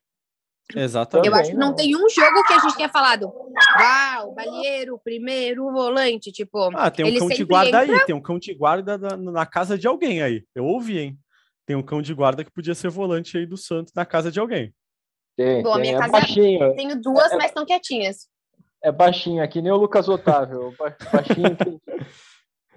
Exatamente. 0.75 1.29
Eu 1.29 1.35
acho 1.35 1.51
que 1.51 1.57
não 1.57 1.75
tem 1.75 1.95
um 1.95 2.09
jogo 2.09 2.45
que 2.47 2.53
a 2.55 2.59
gente 2.61 2.77
tenha 2.77 2.89
falado, 2.89 3.31
uau, 3.79 4.35
Balheiro, 4.35 4.99
primeiro 5.05 5.71
volante, 5.71 6.33
tipo. 6.33 6.71
Ah, 6.75 6.91
tem 6.91 7.05
um 7.05 7.19
cão 7.19 7.29
de 7.29 7.45
guarda 7.45 7.83
entra... 7.85 7.97
aí, 7.97 8.07
tem 8.07 8.15
um 8.15 8.23
cão 8.23 8.39
de 8.39 8.55
guarda 8.55 8.97
na, 8.97 9.17
na, 9.17 9.47
casa 9.47 9.77
de 9.77 9.87
alguém 9.87 10.23
aí. 10.23 10.45
Eu 10.55 10.65
ouvi, 10.65 10.99
hein? 10.99 11.19
Tem 11.67 11.77
um 11.77 11.83
cão 11.83 12.01
de 12.01 12.15
guarda 12.15 12.43
que 12.43 12.51
podia 12.51 12.75
ser 12.75 12.89
volante 12.89 13.37
aí 13.37 13.45
do 13.45 13.57
Santos 13.59 13.93
na 13.95 14.07
casa 14.07 14.31
de 14.31 14.41
alguém. 14.41 14.75
Tem, 15.37 15.63
Bom, 15.63 15.75
tem, 15.75 15.79
a 15.79 15.81
minha 15.81 15.97
é 15.97 15.99
casa 15.99 16.13
baixinho. 16.13 16.75
tenho 16.75 17.01
duas, 17.01 17.33
é, 17.33 17.37
mas 17.37 17.47
estão 17.47 17.67
quietinhas. 17.67 18.29
É 18.83 18.91
baixinho, 18.91 19.43
aqui 19.43 19.61
nem 19.61 19.73
o 19.73 19.77
Lucas 19.77 20.09
Otávio. 20.09 20.75
baixinho. 21.13 21.57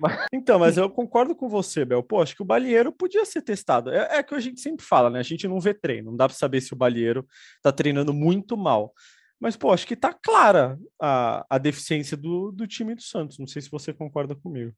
Mas... 0.01 0.25
Então, 0.33 0.57
mas 0.57 0.77
eu 0.77 0.89
concordo 0.89 1.35
com 1.35 1.47
você, 1.47 1.85
Bel. 1.85 2.01
Pô, 2.01 2.21
acho 2.21 2.35
que 2.35 2.41
o 2.41 2.45
Balieiro 2.45 2.91
podia 2.91 3.23
ser 3.25 3.41
testado. 3.41 3.91
É, 3.91 4.17
é 4.17 4.23
que 4.23 4.33
a 4.33 4.39
gente 4.39 4.59
sempre 4.59 4.83
fala, 4.83 5.09
né? 5.09 5.19
A 5.19 5.23
gente 5.23 5.47
não 5.47 5.59
vê 5.59 5.73
treino, 5.73 6.09
não 6.11 6.17
dá 6.17 6.27
para 6.27 6.35
saber 6.35 6.61
se 6.61 6.73
o 6.73 6.75
Balieiro 6.75 7.25
tá 7.61 7.71
treinando 7.71 8.13
muito 8.13 8.57
mal. 8.57 8.93
Mas, 9.39 9.55
pô, 9.55 9.71
acho 9.71 9.87
que 9.87 9.95
tá 9.95 10.13
clara 10.13 10.79
a, 10.99 11.45
a 11.49 11.57
deficiência 11.57 12.17
do, 12.17 12.51
do 12.51 12.67
time 12.67 12.95
do 12.95 13.01
Santos. 13.01 13.37
Não 13.37 13.47
sei 13.47 13.61
se 13.61 13.69
você 13.69 13.93
concorda 13.93 14.35
comigo. 14.35 14.73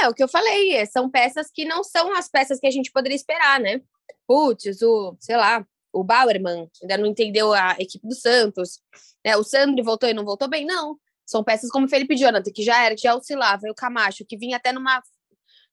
É, 0.00 0.08
o 0.08 0.14
que 0.14 0.22
eu 0.22 0.28
falei, 0.28 0.72
é, 0.72 0.86
são 0.86 1.10
peças 1.10 1.50
que 1.52 1.64
não 1.64 1.84
são 1.84 2.12
as 2.16 2.28
peças 2.28 2.58
que 2.58 2.66
a 2.66 2.70
gente 2.70 2.90
poderia 2.90 3.16
esperar, 3.16 3.60
né? 3.60 3.80
Putz, 4.26 4.82
o, 4.82 5.16
sei 5.20 5.36
lá, 5.36 5.64
o 5.92 6.02
Bauerman 6.02 6.68
ainda 6.82 6.98
não 6.98 7.06
entendeu 7.06 7.52
a 7.52 7.76
equipe 7.78 8.06
do 8.06 8.14
Santos. 8.14 8.80
Né? 9.24 9.36
O 9.36 9.44
Sandri 9.44 9.82
voltou 9.82 10.08
e 10.08 10.14
não 10.14 10.24
voltou 10.24 10.48
bem, 10.48 10.66
não. 10.66 10.98
São 11.26 11.42
peças 11.42 11.70
como 11.70 11.88
Felipe 11.88 12.16
Jonathan, 12.16 12.50
que 12.52 12.62
já 12.62 12.84
era, 12.84 12.94
que 12.94 13.02
já 13.02 13.14
oscilava, 13.14 13.66
e 13.66 13.70
o 13.70 13.74
Camacho, 13.74 14.24
que 14.26 14.36
vinha 14.36 14.56
até 14.56 14.72
numa, 14.72 15.02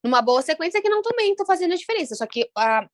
numa 0.03 0.21
boa 0.21 0.41
sequência, 0.41 0.81
que 0.81 0.89
não 0.89 1.01
também 1.01 1.31
estão 1.31 1.45
fazendo 1.45 1.73
a 1.73 1.77
diferença, 1.77 2.15
só 2.15 2.25
que 2.25 2.49
a, 2.57 2.87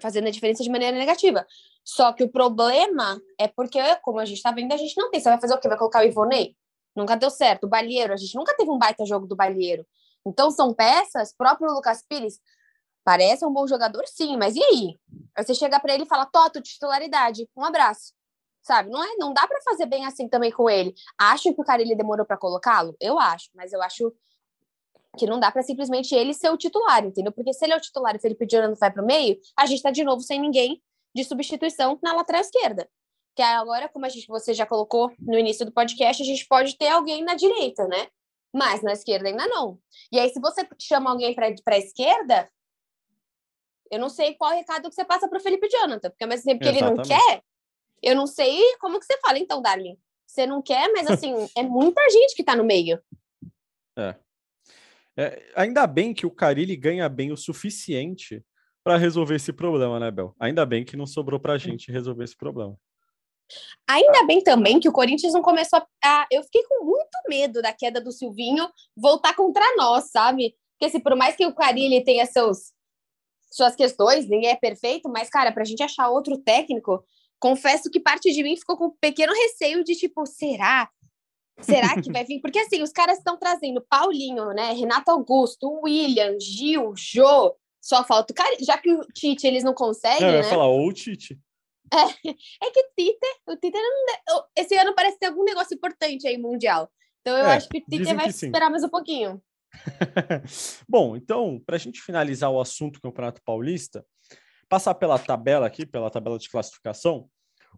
fazendo 0.00 0.28
a 0.28 0.30
diferença 0.30 0.62
de 0.62 0.70
maneira 0.70 0.96
negativa. 0.96 1.46
Só 1.84 2.12
que 2.12 2.24
o 2.24 2.28
problema 2.28 3.20
é 3.38 3.48
porque, 3.48 3.80
como 4.02 4.18
a 4.18 4.24
gente 4.24 4.38
está 4.38 4.50
vendo, 4.50 4.72
a 4.72 4.76
gente 4.76 4.96
não 4.96 5.10
tem. 5.10 5.20
Você 5.20 5.28
vai 5.28 5.40
fazer 5.40 5.54
o 5.54 5.58
quê? 5.58 5.68
Vai 5.68 5.78
colocar 5.78 6.00
o 6.00 6.06
Ivonei? 6.06 6.56
Nunca 6.94 7.16
deu 7.16 7.30
certo. 7.30 7.64
O 7.64 7.68
Balieiro, 7.68 8.12
a 8.12 8.16
gente 8.16 8.34
nunca 8.34 8.56
teve 8.56 8.70
um 8.70 8.78
baita 8.78 9.04
jogo 9.06 9.26
do 9.26 9.36
Balieiro. 9.36 9.86
Então, 10.26 10.50
são 10.50 10.74
peças, 10.74 11.32
próprio 11.32 11.70
Lucas 11.72 12.02
Pires, 12.08 12.40
parece 13.04 13.46
um 13.46 13.52
bom 13.52 13.68
jogador, 13.68 14.04
sim, 14.06 14.36
mas 14.36 14.56
e 14.56 14.62
aí? 14.64 14.98
Aí 15.36 15.44
você 15.44 15.54
chega 15.54 15.78
para 15.78 15.94
ele 15.94 16.02
e 16.02 16.08
fala, 16.08 16.26
Toto, 16.26 16.60
titularidade, 16.60 17.48
um 17.56 17.62
abraço. 17.62 18.12
Sabe? 18.66 18.90
Não, 18.90 19.00
é, 19.00 19.14
não 19.16 19.32
dá 19.32 19.46
para 19.46 19.62
fazer 19.62 19.86
bem 19.86 20.04
assim 20.06 20.28
também 20.28 20.50
com 20.50 20.68
ele. 20.68 20.92
Acho 21.16 21.54
que 21.54 21.60
o 21.60 21.64
cara 21.64 21.80
ele 21.80 21.94
demorou 21.94 22.26
para 22.26 22.36
colocá-lo? 22.36 22.96
Eu 23.00 23.16
acho, 23.16 23.48
mas 23.54 23.72
eu 23.72 23.80
acho 23.80 24.12
que 25.16 25.24
não 25.24 25.38
dá 25.38 25.52
para 25.52 25.62
simplesmente 25.62 26.12
ele 26.16 26.34
ser 26.34 26.50
o 26.50 26.56
titular, 26.56 27.04
entendeu? 27.04 27.30
Porque 27.30 27.52
se 27.52 27.64
ele 27.64 27.74
é 27.74 27.76
o 27.76 27.80
titular 27.80 28.16
e 28.16 28.18
Felipe 28.18 28.44
Jonathan 28.44 28.74
vai 28.74 28.90
para 28.90 29.04
o 29.04 29.06
meio, 29.06 29.38
a 29.56 29.66
gente 29.66 29.76
está 29.76 29.92
de 29.92 30.02
novo 30.02 30.20
sem 30.20 30.40
ninguém 30.40 30.82
de 31.14 31.22
substituição 31.22 31.96
na 32.02 32.12
lateral 32.12 32.40
esquerda. 32.40 32.88
Que 33.36 33.42
agora, 33.42 33.88
como 33.88 34.04
a 34.04 34.08
gente, 34.08 34.26
você 34.26 34.52
já 34.52 34.66
colocou 34.66 35.12
no 35.20 35.38
início 35.38 35.64
do 35.64 35.70
podcast, 35.70 36.20
a 36.20 36.26
gente 36.26 36.44
pode 36.48 36.76
ter 36.76 36.88
alguém 36.88 37.22
na 37.22 37.34
direita, 37.34 37.86
né? 37.86 38.08
Mas 38.52 38.82
na 38.82 38.94
esquerda 38.94 39.28
ainda 39.28 39.46
não. 39.46 39.78
E 40.10 40.18
aí, 40.18 40.28
se 40.30 40.40
você 40.40 40.68
chama 40.80 41.12
alguém 41.12 41.32
para 41.36 41.46
a 41.46 41.78
esquerda, 41.78 42.50
eu 43.92 44.00
não 44.00 44.08
sei 44.08 44.34
qual 44.34 44.50
recado 44.50 44.88
que 44.88 44.94
você 44.96 45.04
passa 45.04 45.28
para 45.28 45.38
o 45.38 45.40
Felipe 45.40 45.68
Jonathan, 45.68 46.10
porque 46.10 46.24
ao 46.24 46.28
mesmo 46.28 46.46
tempo 46.46 46.60
que 46.60 46.68
ele 46.68 46.80
não 46.80 46.96
quer, 46.96 47.44
eu 48.02 48.14
não 48.14 48.26
sei 48.26 48.60
como 48.78 48.98
que 48.98 49.06
você 49.06 49.18
fala, 49.20 49.38
então, 49.38 49.62
Darling. 49.62 49.98
Você 50.26 50.46
não 50.46 50.60
quer, 50.60 50.92
mas 50.92 51.08
assim, 51.08 51.32
é 51.56 51.62
muita 51.62 52.02
gente 52.10 52.34
que 52.34 52.42
está 52.42 52.54
no 52.54 52.64
meio. 52.64 53.00
É. 53.98 54.14
É, 55.18 55.52
ainda 55.56 55.86
bem 55.86 56.12
que 56.12 56.26
o 56.26 56.30
Carilli 56.30 56.76
ganha 56.76 57.08
bem 57.08 57.32
o 57.32 57.36
suficiente 57.36 58.44
para 58.84 58.98
resolver 58.98 59.36
esse 59.36 59.52
problema, 59.52 59.98
né, 59.98 60.10
Bel? 60.10 60.34
Ainda 60.38 60.66
bem 60.66 60.84
que 60.84 60.96
não 60.96 61.06
sobrou 61.06 61.40
para 61.40 61.54
a 61.54 61.58
gente 61.58 61.90
resolver 61.90 62.22
esse 62.22 62.36
problema. 62.36 62.78
Ainda 63.88 64.26
bem 64.26 64.42
também 64.42 64.78
que 64.78 64.88
o 64.88 64.92
Corinthians 64.92 65.32
não 65.32 65.42
começou 65.42 65.82
a. 66.04 66.26
Eu 66.30 66.42
fiquei 66.42 66.62
com 66.64 66.84
muito 66.84 67.16
medo 67.28 67.62
da 67.62 67.72
queda 67.72 68.00
do 68.00 68.12
Silvinho 68.12 68.68
voltar 68.96 69.34
contra 69.34 69.64
nós, 69.76 70.10
sabe? 70.10 70.54
Porque, 70.72 70.86
assim, 70.86 71.00
por 71.00 71.16
mais 71.16 71.36
que 71.36 71.46
o 71.46 71.54
Carilli 71.54 72.04
tenha 72.04 72.26
seus, 72.26 72.72
suas 73.50 73.74
questões, 73.74 74.28
ninguém 74.28 74.50
é 74.50 74.56
perfeito, 74.56 75.08
mas, 75.08 75.30
cara, 75.30 75.52
para 75.52 75.62
a 75.62 75.66
gente 75.66 75.82
achar 75.82 76.10
outro 76.10 76.36
técnico, 76.38 77.02
confesso 77.38 77.90
que 77.90 78.00
parte 78.00 78.32
de 78.32 78.42
mim 78.42 78.56
ficou 78.56 78.76
com 78.76 78.86
um 78.86 78.96
pequeno 79.00 79.32
receio 79.32 79.84
de 79.84 79.94
tipo, 79.94 80.24
será? 80.26 80.88
Será 81.60 82.00
que 82.00 82.12
vai 82.12 82.24
vir? 82.24 82.40
Porque 82.40 82.58
assim, 82.58 82.82
os 82.82 82.92
caras 82.92 83.18
estão 83.18 83.38
trazendo 83.38 83.84
Paulinho, 83.88 84.48
né? 84.52 84.72
Renato 84.72 85.10
Augusto, 85.10 85.80
William, 85.82 86.38
Gil, 86.38 86.92
Jô. 86.96 87.56
Só 87.80 88.04
falta 88.04 88.32
o 88.32 88.36
cara. 88.36 88.56
Já 88.60 88.76
que 88.76 88.92
o 88.92 89.00
Tite 89.14 89.46
eles 89.46 89.64
não 89.64 89.72
conseguem. 89.72 90.20
Não, 90.20 90.28
eu 90.28 90.34
ia 90.34 90.42
né? 90.42 90.50
falar, 90.50 90.66
ou 90.66 90.88
o 90.88 90.92
Tite. 90.92 91.38
É, 91.92 92.28
é 92.66 92.70
que 92.70 92.80
o 92.80 92.88
Tite, 92.98 93.26
o 93.48 93.56
Tite 93.56 93.78
não, 93.78 94.44
esse 94.56 94.76
ano 94.76 94.94
parece 94.94 95.18
ter 95.18 95.26
algum 95.26 95.44
negócio 95.44 95.74
importante 95.74 96.26
aí 96.26 96.36
mundial. 96.36 96.90
Então 97.20 97.36
eu 97.36 97.46
é, 97.46 97.56
acho 97.56 97.68
que 97.68 97.78
o 97.78 97.84
Tite 97.84 98.12
vai 98.12 98.28
esperar 98.28 98.70
mais 98.70 98.84
um 98.84 98.88
pouquinho. 98.88 99.40
Bom, 100.88 101.16
então, 101.16 101.62
para 101.64 101.76
a 101.76 101.78
gente 101.78 102.00
finalizar 102.00 102.50
o 102.50 102.60
assunto 102.60 103.00
Campeonato 103.00 103.40
Paulista, 103.44 104.04
passar 104.68 104.94
pela 104.94 105.18
tabela 105.18 105.66
aqui, 105.66 105.86
pela 105.86 106.10
tabela 106.10 106.38
de 106.38 106.48
classificação, 106.48 107.28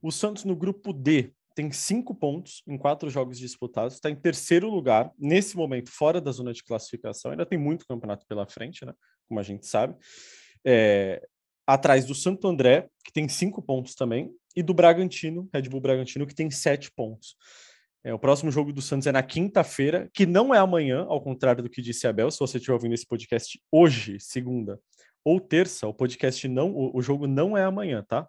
o 0.03 0.11
Santos 0.11 0.45
no 0.45 0.57
grupo 0.57 0.93
D 0.93 1.33
tem 1.55 1.73
cinco 1.73 2.15
pontos 2.15 2.63
em 2.69 2.79
quatro 2.79 3.11
jogos 3.11 3.37
disputados, 3.37 3.95
está 3.95 4.09
em 4.09 4.15
terceiro 4.15 4.71
lugar, 4.71 5.13
nesse 5.19 5.57
momento, 5.57 5.91
fora 5.91 6.21
da 6.21 6.31
zona 6.31 6.53
de 6.53 6.63
classificação. 6.63 7.33
Ainda 7.33 7.45
tem 7.45 7.59
muito 7.59 7.85
campeonato 7.85 8.25
pela 8.29 8.47
frente, 8.47 8.85
né? 8.85 8.93
Como 9.27 9.41
a 9.41 9.43
gente 9.43 9.67
sabe. 9.67 9.97
É, 10.65 11.21
atrás 11.67 12.05
do 12.05 12.15
Santo 12.15 12.47
André, 12.47 12.89
que 13.05 13.13
tem 13.13 13.29
cinco 13.29 13.61
pontos 13.61 13.97
também, 13.97 14.31
e 14.55 14.63
do 14.63 14.73
Bragantino, 14.73 15.49
Red 15.53 15.63
Bull 15.63 15.81
Bragantino, 15.81 16.29
que 16.29 16.35
tem 16.35 16.49
sete 16.49 16.93
pontos. 16.93 17.35
É, 18.05 18.15
o 18.15 18.19
próximo 18.21 18.53
jogo 18.53 18.73
do 18.73 18.81
Santos 18.81 19.09
é 19.09 19.13
na 19.13 19.23
quinta-feira, 19.25 20.09
que 20.15 20.27
não 20.27 20.55
é 20.55 20.59
amanhã, 20.59 21.07
ao 21.09 21.21
contrário 21.21 21.63
do 21.65 21.69
que 21.69 21.83
disse 21.83 22.07
a 22.07 22.11
Abel. 22.11 22.31
Se 22.31 22.39
você 22.39 22.59
estiver 22.59 22.75
ouvindo 22.75 22.95
esse 22.95 23.07
podcast 23.07 23.61
hoje, 23.73 24.19
segunda 24.21 24.81
ou 25.29 25.41
terça, 25.41 25.87
o 25.87 25.95
podcast 25.95 26.47
não, 26.49 26.71
o, 26.71 26.97
o 26.97 27.03
jogo 27.03 27.27
não 27.27 27.57
é 27.57 27.65
amanhã, 27.65 28.05
tá? 28.07 28.29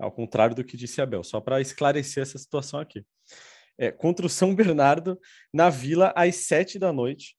ao 0.00 0.10
contrário 0.10 0.56
do 0.56 0.64
que 0.64 0.76
disse 0.76 1.00
Abel, 1.00 1.22
só 1.22 1.40
para 1.40 1.60
esclarecer 1.60 2.22
essa 2.22 2.38
situação 2.38 2.80
aqui. 2.80 3.04
É, 3.78 3.90
contra 3.90 4.26
o 4.26 4.28
São 4.28 4.54
Bernardo, 4.54 5.18
na 5.52 5.70
Vila, 5.70 6.12
às 6.16 6.36
sete 6.36 6.78
da 6.78 6.92
noite. 6.92 7.36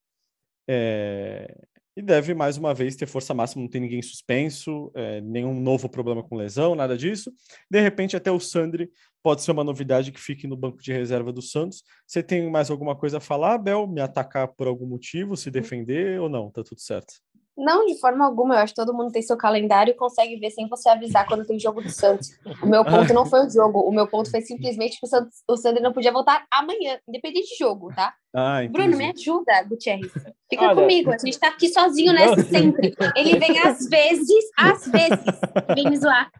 É, 0.68 1.54
e 1.96 2.02
deve, 2.02 2.34
mais 2.34 2.58
uma 2.58 2.74
vez, 2.74 2.96
ter 2.96 3.06
força 3.06 3.34
máxima, 3.34 3.62
não 3.62 3.70
tem 3.70 3.82
ninguém 3.82 4.02
suspenso, 4.02 4.92
é, 4.96 5.20
nenhum 5.22 5.60
novo 5.60 5.90
problema 5.90 6.24
com 6.24 6.36
lesão, 6.36 6.74
nada 6.74 6.98
disso. 6.98 7.34
De 7.70 7.82
repente, 7.82 8.16
até 8.16 8.32
o 8.32 8.40
Sandri 8.40 8.90
pode 9.22 9.42
ser 9.42 9.52
uma 9.52 9.64
novidade 9.64 10.12
que 10.12 10.20
fique 10.20 10.48
no 10.48 10.56
banco 10.56 10.82
de 10.82 10.94
reserva 10.94 11.34
do 11.34 11.42
Santos. 11.42 11.84
Você 12.08 12.24
tem 12.24 12.50
mais 12.50 12.72
alguma 12.72 12.96
coisa 12.96 13.18
a 13.18 13.22
falar, 13.22 13.56
Abel? 13.56 13.86
Me 13.88 14.02
atacar 14.02 14.48
por 14.48 14.68
algum 14.68 14.88
motivo, 14.88 15.36
se 15.36 15.52
defender 15.52 16.20
ou 16.20 16.30
não? 16.30 16.50
Tá 16.50 16.64
tudo 16.64 16.80
certo? 16.80 17.14
Não, 17.58 17.86
de 17.86 18.00
forma 18.00 18.26
alguma. 18.26 18.56
Eu 18.56 18.60
acho 18.60 18.74
que 18.74 18.82
todo 18.82 18.94
mundo 18.94 19.12
tem 19.12 19.22
seu 19.22 19.38
calendário 19.38 19.92
e 19.92 19.96
consegue 19.96 20.38
ver 20.38 20.50
sem 20.52 20.68
você 20.68 20.90
avisar 20.90 21.28
quando 21.28 21.46
tem 21.46 21.60
jogo 21.60 21.82
do 21.82 21.90
Santos. 21.90 22.30
O 22.62 22.66
meu 22.66 22.84
ponto 22.84 23.14
não 23.14 23.26
foi 23.26 23.46
o 23.46 23.50
jogo. 23.50 23.80
O 23.82 23.92
meu 23.92 24.08
ponto 24.08 24.32
foi 24.32 24.42
simplesmente 24.42 25.00
que 25.00 25.06
o, 25.06 25.10
Santos, 25.10 25.44
o 25.48 25.58
Sandro 25.58 25.84
não 25.84 25.94
podia 25.94 26.12
voltar 26.12 26.46
amanhã, 26.52 27.00
independente 27.08 27.50
de 27.50 27.58
jogo, 27.58 27.94
tá? 27.94 28.14
Ah, 28.34 28.60
Bruno, 28.70 28.98
me 28.98 29.12
ajuda, 29.12 29.64
Gutierrez. 29.64 30.12
Fica 30.50 30.66
Olha, 30.66 30.76
comigo. 30.76 31.12
A 31.12 31.18
gente 31.18 31.40
tá 31.40 31.50
aqui 31.50 31.68
sozinho 31.68 32.14
nessa 32.14 32.42
sempre. 32.44 32.96
Ele 33.16 33.38
vem 33.38 33.60
às 33.60 33.88
vezes, 33.88 34.46
às 34.58 34.88
vezes, 34.88 35.40
vem 35.76 35.90
me 35.90 35.98
zoar. 35.98 36.32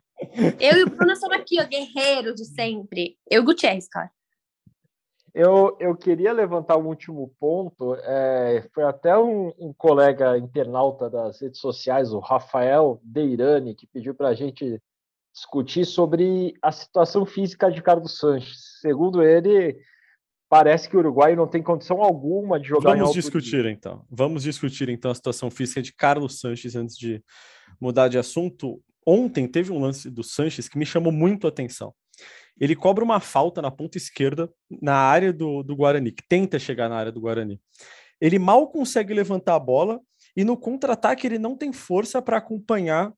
Eu 0.60 0.78
e 0.78 0.84
o 0.84 0.90
Bruno 0.90 1.16
somos 1.16 1.36
aqui, 1.36 1.60
ó, 1.60 1.66
guerreiro 1.66 2.34
de 2.34 2.46
sempre. 2.46 3.18
Eu 3.30 3.42
e 3.42 3.44
o 3.44 3.46
Gutierrez, 3.46 3.88
cara. 3.88 4.10
Eu, 5.34 5.78
eu 5.80 5.96
queria 5.96 6.34
levantar 6.34 6.78
um 6.78 6.88
último 6.88 7.34
ponto. 7.40 7.96
É, 7.96 8.68
foi 8.74 8.84
até 8.84 9.18
um, 9.18 9.54
um, 9.58 9.74
colega 9.74 10.38
internauta 10.38 11.10
das 11.10 11.42
redes 11.42 11.60
sociais, 11.60 12.12
o 12.12 12.20
Rafael 12.20 13.00
Deirani, 13.04 13.74
que 13.74 13.88
pediu 13.88 14.14
para 14.14 14.30
a 14.30 14.34
gente 14.34 14.82
discutir 15.34 15.86
sobre 15.86 16.54
a 16.62 16.72
situação 16.72 17.26
física 17.26 17.72
de 17.72 17.82
Carlos 17.82 18.18
Sanches. 18.18 18.80
Segundo 18.82 19.24
ele, 19.24 19.80
parece 20.50 20.90
que 20.90 20.98
o 20.98 21.00
Uruguai 21.00 21.34
não 21.34 21.48
tem 21.48 21.64
condição 21.64 22.02
alguma 22.04 22.60
de 22.60 22.68
jogar 22.68 22.98
Vamos 22.98 23.14
discutir 23.14 23.62
dia. 23.62 23.72
então. 23.72 24.06
Vamos 24.10 24.44
discutir 24.44 24.90
então 24.90 25.12
a 25.12 25.16
situação 25.16 25.50
física 25.50 25.82
de 25.82 25.94
Carlos 25.94 26.42
Sanches 26.42 26.76
antes 26.76 26.98
de 26.98 27.24
mudar 27.80 28.10
de 28.10 28.18
assunto. 28.18 28.82
Ontem 29.08 29.48
teve 29.48 29.72
um 29.72 29.80
lance 29.80 30.10
do 30.10 30.24
Sanches 30.24 30.68
que 30.68 30.78
me 30.78 30.86
chamou 30.86 31.14
muito 31.14 31.48
a 31.48 31.50
atenção 31.50 31.94
ele 32.62 32.76
cobra 32.76 33.04
uma 33.04 33.20
falta 33.20 33.60
na 33.60 33.72
ponta 33.72 33.98
esquerda, 33.98 34.48
na 34.80 34.94
área 34.94 35.34
do, 35.34 35.64
do 35.64 35.76
Guarani, 35.76 36.12
que 36.12 36.22
tenta 36.30 36.60
chegar 36.60 36.88
na 36.88 36.96
área 36.96 37.12
do 37.12 37.20
Guarani. 37.20 37.60
Ele 38.22 38.38
mal 38.38 38.68
consegue 38.68 39.16
levantar 39.16 39.56
a 39.56 39.60
bola 39.60 40.00
e 40.38 40.44
no 40.44 40.56
contra-ataque 40.56 41.26
ele 41.26 41.40
não 41.40 41.58
tem 41.58 41.74
força 41.74 42.22
para 42.22 42.38
acompanhar 42.38 43.12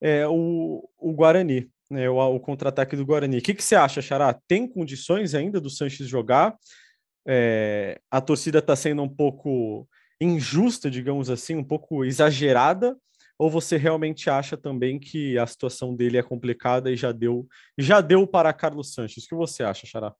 é, 0.00 0.26
o, 0.26 0.88
o 0.98 1.12
Guarani, 1.12 1.70
né, 1.90 2.08
o, 2.08 2.16
o 2.16 2.40
contra-ataque 2.40 2.96
do 2.96 3.04
Guarani. 3.04 3.36
O 3.36 3.42
que, 3.42 3.52
que 3.52 3.62
você 3.62 3.76
acha, 3.76 4.00
Xará? 4.00 4.32
Tem 4.48 4.66
condições 4.66 5.34
ainda 5.34 5.60
do 5.60 5.68
Sanches 5.68 6.08
jogar? 6.08 6.56
É, 7.28 8.00
a 8.10 8.22
torcida 8.22 8.60
está 8.60 8.74
sendo 8.74 9.02
um 9.02 9.14
pouco 9.14 9.86
injusta, 10.18 10.90
digamos 10.90 11.28
assim, 11.28 11.54
um 11.54 11.64
pouco 11.64 12.02
exagerada, 12.02 12.96
ou 13.38 13.50
você 13.50 13.76
realmente 13.76 14.30
acha 14.30 14.56
também 14.56 14.98
que 14.98 15.38
a 15.38 15.46
situação 15.46 15.94
dele 15.94 16.16
é 16.16 16.22
complicada 16.22 16.90
e 16.90 16.96
já 16.96 17.12
deu 17.12 17.46
já 17.76 18.00
deu 18.00 18.26
para 18.26 18.52
Carlos 18.52 18.94
Sanches? 18.94 19.24
O 19.24 19.28
que 19.28 19.34
você 19.34 19.62
acha, 19.62 19.86
Xará? 19.86 20.14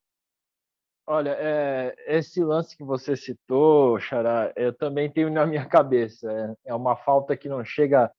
Olha, 1.08 1.36
é, 1.38 1.94
esse 2.08 2.42
lance 2.42 2.76
que 2.76 2.82
você 2.82 3.16
citou, 3.16 3.98
Xará, 4.00 4.52
eu 4.56 4.72
também 4.72 5.08
tenho 5.08 5.30
na 5.30 5.46
minha 5.46 5.64
cabeça. 5.64 6.30
É, 6.64 6.70
é 6.72 6.74
uma 6.74 6.96
falta 6.96 7.36
que 7.36 7.48
não 7.48 7.64
chega, 7.64 8.10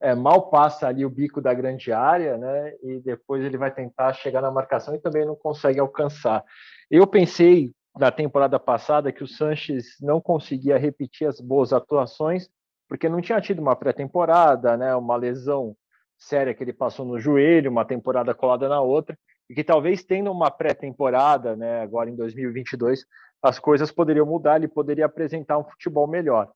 é, 0.00 0.14
mal 0.14 0.50
passa 0.50 0.86
ali 0.86 1.04
o 1.04 1.10
bico 1.10 1.40
da 1.40 1.54
grande 1.54 1.92
área, 1.92 2.36
né? 2.36 2.74
E 2.82 3.00
depois 3.00 3.42
ele 3.42 3.56
vai 3.56 3.72
tentar 3.72 4.12
chegar 4.12 4.42
na 4.42 4.50
marcação 4.50 4.94
e 4.94 5.00
também 5.00 5.24
não 5.24 5.34
consegue 5.34 5.80
alcançar. 5.80 6.44
Eu 6.90 7.06
pensei 7.06 7.72
da 7.98 8.10
temporada 8.10 8.60
passada 8.60 9.10
que 9.10 9.24
o 9.24 9.26
Sanches 9.26 9.96
não 10.00 10.20
conseguia 10.20 10.76
repetir 10.76 11.26
as 11.26 11.40
boas 11.40 11.72
atuações 11.72 12.50
porque 12.88 13.08
não 13.08 13.20
tinha 13.20 13.40
tido 13.40 13.60
uma 13.60 13.76
pré-temporada, 13.76 14.76
né, 14.76 14.94
uma 14.94 15.16
lesão 15.16 15.76
séria 16.18 16.54
que 16.54 16.62
ele 16.62 16.72
passou 16.72 17.04
no 17.04 17.18
joelho, 17.18 17.70
uma 17.70 17.84
temporada 17.84 18.34
colada 18.34 18.68
na 18.68 18.80
outra, 18.80 19.18
e 19.48 19.54
que 19.54 19.62
talvez 19.62 20.04
tendo 20.04 20.30
uma 20.30 20.50
pré-temporada, 20.50 21.56
né, 21.56 21.82
agora 21.82 22.10
em 22.10 22.16
2022, 22.16 23.04
as 23.42 23.58
coisas 23.58 23.92
poderiam 23.92 24.26
mudar, 24.26 24.56
ele 24.56 24.68
poderia 24.68 25.06
apresentar 25.06 25.58
um 25.58 25.64
futebol 25.64 26.06
melhor. 26.06 26.50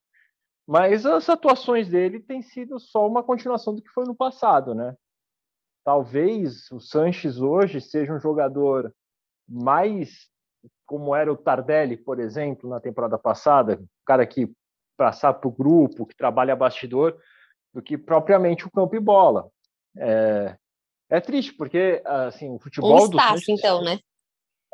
Mas 0.66 1.04
as 1.04 1.28
atuações 1.28 1.88
dele 1.88 2.20
têm 2.20 2.42
sido 2.42 2.78
só 2.78 3.06
uma 3.06 3.22
continuação 3.22 3.74
do 3.74 3.82
que 3.82 3.90
foi 3.90 4.04
no 4.04 4.14
passado, 4.14 4.74
né? 4.74 4.94
Talvez 5.84 6.70
o 6.70 6.78
Sanches 6.78 7.40
hoje 7.40 7.80
seja 7.80 8.12
um 8.12 8.20
jogador 8.20 8.92
mais 9.48 10.28
como 10.86 11.14
era 11.14 11.32
o 11.32 11.36
Tardelli, 11.36 11.96
por 11.96 12.18
exemplo, 12.18 12.68
na 12.68 12.80
temporada 12.80 13.18
passada, 13.18 13.78
um 13.80 13.86
cara 14.04 14.26
que 14.26 14.52
passar 15.00 15.32
para 15.32 15.48
o 15.48 15.50
grupo, 15.50 16.04
que 16.04 16.14
trabalha 16.14 16.54
bastidor, 16.54 17.16
do 17.72 17.80
que 17.80 17.96
propriamente 17.96 18.66
o 18.66 18.70
campo 18.70 18.94
e 18.94 19.00
bola. 19.00 19.48
É, 19.96 20.54
é 21.08 21.20
triste, 21.22 21.54
porque 21.54 22.02
assim, 22.04 22.54
o 22.54 22.58
futebol 22.58 23.06
um 23.06 23.08
do 23.08 23.18
Santos... 23.18 23.48
então, 23.48 23.82
né? 23.82 23.98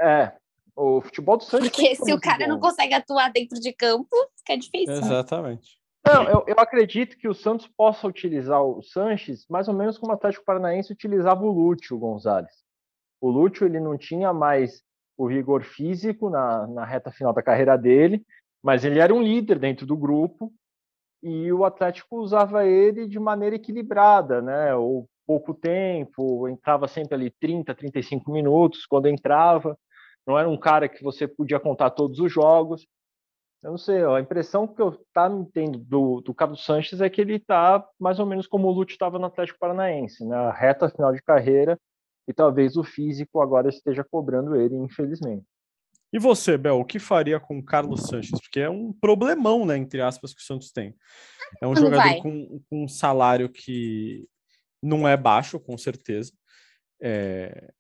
É, 0.00 0.32
o 0.74 1.00
futebol 1.00 1.36
do 1.36 1.44
Santos... 1.44 1.68
Porque 1.68 1.94
se 1.94 2.12
o 2.12 2.20
cara 2.20 2.44
bom. 2.44 2.54
não 2.54 2.60
consegue 2.60 2.92
atuar 2.92 3.30
dentro 3.30 3.60
de 3.60 3.72
campo, 3.72 4.08
fica 4.38 4.58
difícil. 4.58 4.94
Exatamente. 4.94 5.78
Não, 6.04 6.24
eu, 6.24 6.44
eu 6.48 6.56
acredito 6.58 7.16
que 7.16 7.28
o 7.28 7.34
Santos 7.34 7.68
possa 7.68 8.08
utilizar 8.08 8.60
o 8.60 8.82
Sanches 8.82 9.46
mais 9.48 9.68
ou 9.68 9.74
menos 9.74 9.96
como 9.96 10.10
o 10.10 10.14
Atlético 10.16 10.44
Paranaense 10.44 10.92
utilizava 10.92 11.44
o 11.44 11.52
Lúcio 11.52 11.96
Gonzalez. 11.96 12.52
O 13.20 13.30
Lúcio 13.30 13.64
ele 13.64 13.78
não 13.78 13.96
tinha 13.96 14.32
mais 14.32 14.82
o 15.16 15.28
vigor 15.28 15.62
físico 15.62 16.28
na, 16.28 16.66
na 16.66 16.84
reta 16.84 17.12
final 17.12 17.32
da 17.32 17.42
carreira 17.42 17.78
dele, 17.78 18.26
mas 18.62 18.84
ele 18.84 18.98
era 18.98 19.14
um 19.14 19.22
líder 19.22 19.58
dentro 19.58 19.86
do 19.86 19.96
grupo 19.96 20.52
e 21.22 21.52
o 21.52 21.64
Atlético 21.64 22.18
usava 22.18 22.66
ele 22.66 23.06
de 23.06 23.18
maneira 23.18 23.56
equilibrada, 23.56 24.40
né? 24.42 24.74
Ou 24.74 25.08
pouco 25.26 25.52
tempo, 25.54 26.48
entrava 26.48 26.86
sempre 26.86 27.14
ali 27.14 27.30
30, 27.30 27.74
35 27.74 28.30
minutos 28.30 28.86
quando 28.86 29.08
entrava. 29.08 29.76
Não 30.26 30.38
era 30.38 30.48
um 30.48 30.58
cara 30.58 30.88
que 30.88 31.02
você 31.02 31.26
podia 31.26 31.60
contar 31.60 31.90
todos 31.90 32.18
os 32.20 32.32
jogos. 32.32 32.86
Eu 33.62 33.70
não 33.70 33.78
sei, 33.78 34.04
a 34.04 34.20
impressão 34.20 34.66
que 34.66 34.80
eu 34.80 34.92
tá 35.12 35.28
tendo 35.52 35.78
do, 35.78 36.20
do 36.20 36.34
Carlos 36.34 36.64
Sanches 36.64 37.00
é 37.00 37.10
que 37.10 37.20
ele 37.20 37.36
está 37.36 37.84
mais 37.98 38.20
ou 38.20 38.26
menos 38.26 38.46
como 38.46 38.68
o 38.68 38.70
Lute 38.70 38.92
estava 38.92 39.18
no 39.18 39.26
Atlético 39.26 39.58
Paranaense, 39.58 40.24
na 40.24 40.52
né? 40.52 40.54
reta 40.56 40.88
final 40.88 41.12
de 41.12 41.22
carreira, 41.22 41.78
e 42.28 42.32
talvez 42.32 42.76
o 42.76 42.84
físico 42.84 43.40
agora 43.40 43.68
esteja 43.68 44.04
cobrando 44.04 44.54
ele, 44.54 44.76
infelizmente. 44.76 45.44
E 46.12 46.18
você, 46.18 46.56
Bel, 46.56 46.78
o 46.78 46.84
que 46.84 46.98
faria 46.98 47.38
com 47.40 47.58
o 47.58 47.64
Carlos 47.64 48.06
Sanches? 48.08 48.40
Porque 48.40 48.60
é 48.60 48.70
um 48.70 48.92
problemão, 48.92 49.66
né, 49.66 49.76
entre 49.76 50.00
aspas, 50.00 50.32
que 50.32 50.40
o 50.40 50.44
Santos 50.44 50.70
tem. 50.70 50.94
É 51.60 51.66
um 51.66 51.72
Quando 51.74 51.84
jogador 51.84 52.22
com, 52.22 52.62
com, 52.70 52.84
um 52.84 52.88
salário 52.88 53.48
que 53.48 54.28
não 54.82 55.06
é 55.06 55.16
baixo, 55.16 55.58
com 55.58 55.76
certeza. 55.76 56.32
É... 57.00 57.72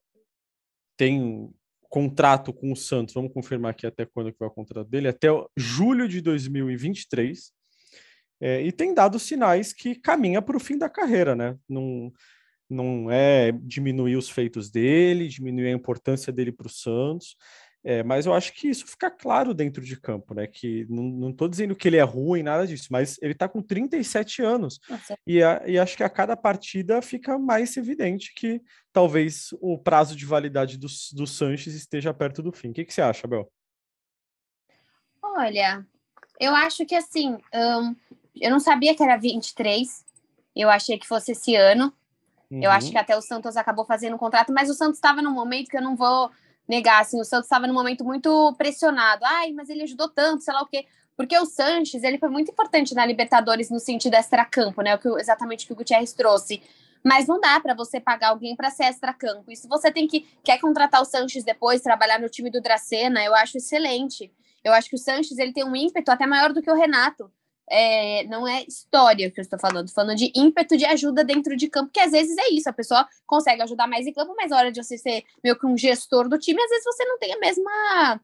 Tem 0.96 1.52
contrato 1.88 2.52
com 2.52 2.72
o 2.72 2.76
Santos, 2.76 3.14
vamos 3.14 3.32
confirmar 3.32 3.70
aqui 3.70 3.86
até 3.86 4.04
quando 4.04 4.32
que 4.32 4.38
vai 4.38 4.48
o 4.48 4.52
contrato 4.52 4.88
dele, 4.88 5.08
até 5.08 5.28
julho 5.56 6.08
de 6.08 6.20
2023. 6.20 7.52
É, 8.40 8.60
e 8.60 8.70
tem 8.70 8.92
dado 8.92 9.18
sinais 9.18 9.72
que 9.72 9.94
caminha 9.94 10.42
para 10.42 10.56
o 10.56 10.60
fim 10.60 10.76
da 10.76 10.90
carreira, 10.90 11.34
né? 11.34 11.56
Não, 11.66 12.12
não 12.68 13.10
é 13.10 13.50
diminuir 13.50 14.16
os 14.16 14.28
feitos 14.28 14.70
dele, 14.70 15.28
diminuir 15.28 15.68
a 15.68 15.72
importância 15.72 16.32
dele 16.32 16.52
para 16.52 16.66
o 16.66 16.70
Santos. 16.70 17.36
É, 17.88 18.02
mas 18.02 18.26
eu 18.26 18.34
acho 18.34 18.52
que 18.52 18.68
isso 18.68 18.84
fica 18.84 19.08
claro 19.08 19.54
dentro 19.54 19.80
de 19.80 19.96
campo, 19.96 20.34
né? 20.34 20.48
Que 20.48 20.84
não 20.90 21.30
estou 21.30 21.46
dizendo 21.46 21.76
que 21.76 21.86
ele 21.86 21.96
é 21.96 22.02
ruim, 22.02 22.42
nada 22.42 22.66
disso, 22.66 22.88
mas 22.90 23.16
ele 23.22 23.30
está 23.30 23.48
com 23.48 23.62
37 23.62 24.42
anos. 24.42 24.80
E, 25.24 25.40
a, 25.40 25.62
e, 25.64 25.78
acho 25.78 25.96
que 25.96 26.02
a 26.02 26.10
cada 26.10 26.36
partida 26.36 27.00
fica 27.00 27.38
mais 27.38 27.76
evidente 27.76 28.34
que 28.34 28.60
talvez 28.92 29.50
o 29.60 29.78
prazo 29.78 30.16
de 30.16 30.26
validade 30.26 30.76
do, 30.76 30.88
do 31.12 31.28
Sanches 31.28 31.74
esteja 31.74 32.12
perto 32.12 32.42
do 32.42 32.50
fim. 32.50 32.70
O 32.70 32.72
que, 32.72 32.84
que 32.84 32.92
você 32.92 33.02
acha, 33.02 33.28
Bel? 33.28 33.48
Olha, 35.22 35.86
eu 36.40 36.56
acho 36.56 36.84
que 36.84 36.96
assim, 36.96 37.38
um, 37.54 37.94
eu 38.34 38.50
não 38.50 38.58
sabia 38.58 38.96
que 38.96 39.02
era 39.04 39.16
23, 39.16 40.04
eu 40.56 40.68
achei 40.68 40.98
que 40.98 41.06
fosse 41.06 41.30
esse 41.30 41.54
ano. 41.54 41.92
Uhum. 42.50 42.64
Eu 42.64 42.72
acho 42.72 42.88
uhum. 42.88 42.94
que 42.94 42.98
até 42.98 43.16
o 43.16 43.22
Santos 43.22 43.56
acabou 43.56 43.84
fazendo 43.84 44.16
um 44.16 44.18
contrato, 44.18 44.52
mas 44.52 44.68
o 44.68 44.74
Santos 44.74 44.96
estava 44.96 45.22
num 45.22 45.32
momento 45.32 45.68
que 45.68 45.76
eu 45.76 45.82
não 45.82 45.94
vou 45.94 46.32
negar, 46.68 47.00
assim, 47.00 47.20
o 47.20 47.24
Santos 47.24 47.46
estava 47.46 47.66
num 47.66 47.74
momento 47.74 48.04
muito 48.04 48.54
pressionado. 48.54 49.24
Ai, 49.24 49.52
mas 49.52 49.68
ele 49.68 49.82
ajudou 49.82 50.08
tanto, 50.08 50.42
sei 50.42 50.54
lá 50.54 50.62
o 50.62 50.66
quê. 50.66 50.86
Porque 51.16 51.36
o 51.38 51.46
Sanches, 51.46 52.02
ele 52.02 52.18
foi 52.18 52.28
muito 52.28 52.50
importante 52.50 52.94
na 52.94 53.06
Libertadores 53.06 53.70
no 53.70 53.80
sentido 53.80 54.14
extra-campo, 54.14 54.82
né? 54.82 54.94
O 54.94 54.98
que, 54.98 55.08
exatamente 55.20 55.64
o 55.64 55.68
que 55.68 55.72
o 55.72 55.76
Gutierrez 55.76 56.12
trouxe. 56.12 56.62
Mas 57.02 57.26
não 57.26 57.40
dá 57.40 57.58
para 57.60 57.72
você 57.72 58.00
pagar 58.00 58.30
alguém 58.30 58.54
para 58.54 58.70
ser 58.70 58.84
extra-campo. 58.84 59.54
Se 59.54 59.66
você 59.68 59.90
tem 59.90 60.06
que 60.06 60.26
quer 60.42 60.58
contratar 60.58 61.00
o 61.00 61.04
Sanches 61.04 61.44
depois, 61.44 61.80
trabalhar 61.80 62.18
no 62.18 62.28
time 62.28 62.50
do 62.50 62.60
Dracena, 62.60 63.24
eu 63.24 63.34
acho 63.34 63.56
excelente. 63.56 64.30
Eu 64.62 64.72
acho 64.72 64.90
que 64.90 64.96
o 64.96 64.98
Sanches 64.98 65.38
ele 65.38 65.52
tem 65.52 65.64
um 65.64 65.76
ímpeto 65.76 66.10
até 66.10 66.26
maior 66.26 66.52
do 66.52 66.60
que 66.60 66.70
o 66.70 66.74
Renato 66.74 67.30
é, 67.68 68.24
não 68.24 68.46
é 68.46 68.64
história 68.64 69.30
que 69.30 69.40
eu 69.40 69.42
estou 69.42 69.58
falando, 69.58 69.90
falando 69.90 70.16
de 70.16 70.32
ímpeto 70.34 70.76
de 70.76 70.84
ajuda 70.84 71.24
dentro 71.24 71.56
de 71.56 71.68
campo, 71.68 71.90
que 71.92 72.00
às 72.00 72.12
vezes 72.12 72.36
é 72.38 72.48
isso, 72.50 72.68
a 72.68 72.72
pessoa 72.72 73.06
consegue 73.26 73.62
ajudar 73.62 73.86
mais 73.86 74.06
em 74.06 74.12
campo, 74.12 74.34
mas 74.36 74.50
na 74.50 74.58
hora 74.58 74.72
de 74.72 74.82
você 74.82 74.96
ser 74.96 75.24
meio 75.42 75.58
que 75.58 75.66
um 75.66 75.76
gestor 75.76 76.28
do 76.28 76.38
time, 76.38 76.62
às 76.62 76.70
vezes 76.70 76.84
você 76.84 77.04
não 77.04 77.18
tem 77.18 77.34
a 77.34 77.38
mesma, 77.38 78.20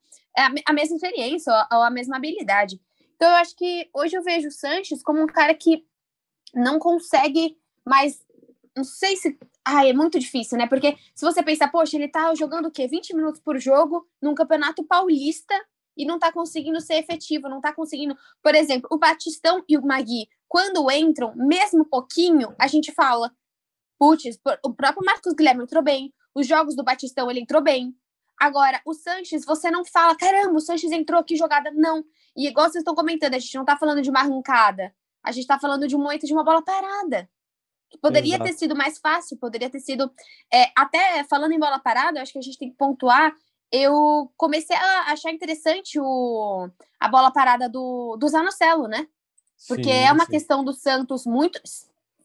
a, 0.67 0.73
mesma 0.73 0.97
experiência 0.97 1.53
ou, 1.53 1.79
ou 1.79 1.85
a 1.85 1.91
mesma 1.91 2.17
habilidade. 2.17 2.81
Então 3.17 3.29
eu 3.29 3.37
acho 3.37 3.57
que 3.57 3.89
hoje 3.93 4.17
eu 4.17 4.23
vejo 4.23 4.49
o 4.49 4.53
Sanches 4.53 5.03
como 5.03 5.23
um 5.23 5.27
cara 5.27 5.55
que 5.55 5.85
não 6.55 6.79
consegue 6.79 7.57
mais. 7.85 8.21
Não 8.77 8.85
sei 8.85 9.17
se. 9.17 9.39
Ai, 9.65 9.91
é 9.91 9.93
muito 9.93 10.19
difícil, 10.19 10.59
né? 10.59 10.67
Porque 10.67 10.97
se 11.15 11.25
você 11.25 11.43
pensar, 11.43 11.69
poxa, 11.71 11.97
ele 11.97 12.09
tá 12.09 12.35
jogando 12.35 12.67
o 12.67 12.71
quê? 12.71 12.89
20 12.89 13.15
minutos 13.15 13.41
por 13.41 13.59
jogo 13.61 14.07
num 14.21 14.35
campeonato 14.35 14.83
paulista 14.83 15.55
e 15.97 16.05
não 16.05 16.17
está 16.17 16.33
conseguindo 16.33 16.81
ser 16.81 16.95
efetivo, 16.95 17.49
não 17.49 17.59
está 17.59 17.73
conseguindo. 17.73 18.17
Por 18.43 18.55
exemplo, 18.55 18.89
o 18.91 18.99
Batistão 18.99 19.63
e 19.69 19.77
o 19.77 19.83
Magui, 19.83 20.29
quando 20.49 20.91
entram, 20.91 21.35
mesmo 21.35 21.85
pouquinho, 21.85 22.55
a 22.59 22.67
gente 22.67 22.93
fala, 22.93 23.31
putz, 23.99 24.39
o 24.65 24.75
próprio 24.75 25.05
Marcos 25.05 25.33
Guilherme 25.35 25.65
entrou 25.65 25.83
bem, 25.83 26.13
os 26.35 26.47
jogos 26.47 26.75
do 26.75 26.83
Batistão 26.83 27.31
ele 27.31 27.41
entrou 27.41 27.63
bem. 27.63 27.95
Agora, 28.39 28.81
o 28.85 28.95
Sanches, 28.95 29.45
você 29.45 29.71
não 29.71 29.85
fala, 29.85 30.17
caramba, 30.17 30.57
o 30.57 30.61
Sanches 30.61 30.91
entrou, 30.91 31.23
que 31.23 31.37
jogada. 31.37 31.71
Não. 31.71 32.05
E 32.37 32.49
igual 32.49 32.67
vocês 32.67 32.83
estão 32.83 32.95
comentando, 32.95 33.35
a 33.35 33.39
gente 33.39 33.55
não 33.55 33.63
está 33.63 33.77
falando 33.77 34.03
de 34.03 34.11
uma 34.11 34.21
arrancada, 34.21 34.93
a 35.23 35.31
gente 35.31 35.43
está 35.43 35.59
falando 35.59 35.87
de 35.87 35.95
um 35.95 36.01
momento 36.01 36.27
de 36.27 36.33
uma 36.33 36.43
bola 36.43 36.63
parada. 36.63 37.31
Poderia 38.01 38.37
Exato. 38.37 38.51
ter 38.51 38.57
sido 38.57 38.75
mais 38.75 38.99
fácil, 38.99 39.37
poderia 39.39 39.71
ter 39.71 39.81
sido. 39.81 40.11
É, 40.53 40.73
até 40.77 41.23
falando 41.25 41.53
em 41.53 41.59
bola 41.59 41.79
parada, 41.79 42.21
acho 42.23 42.33
que 42.33 42.39
a 42.39 42.43
gente 42.43 42.59
tem 42.59 42.71
que 42.71 42.77
pontuar 42.77 43.35
eu 43.73 44.31
comecei 44.37 44.77
a 44.77 45.13
achar 45.13 45.33
interessante 45.33 45.99
o, 45.99 46.69
a 47.01 47.09
bola 47.09 47.33
parada 47.33 47.69
do, 47.69 48.17
do 48.17 48.29
Zanocelo, 48.29 48.87
né? 48.87 49.09
Porque 49.67 49.85
sim, 49.85 49.91
é 49.91 50.13
uma 50.13 50.27
sim. 50.27 50.33
questão 50.33 50.63
do 50.63 50.75
Santos 50.75 51.25
muito 51.25 51.59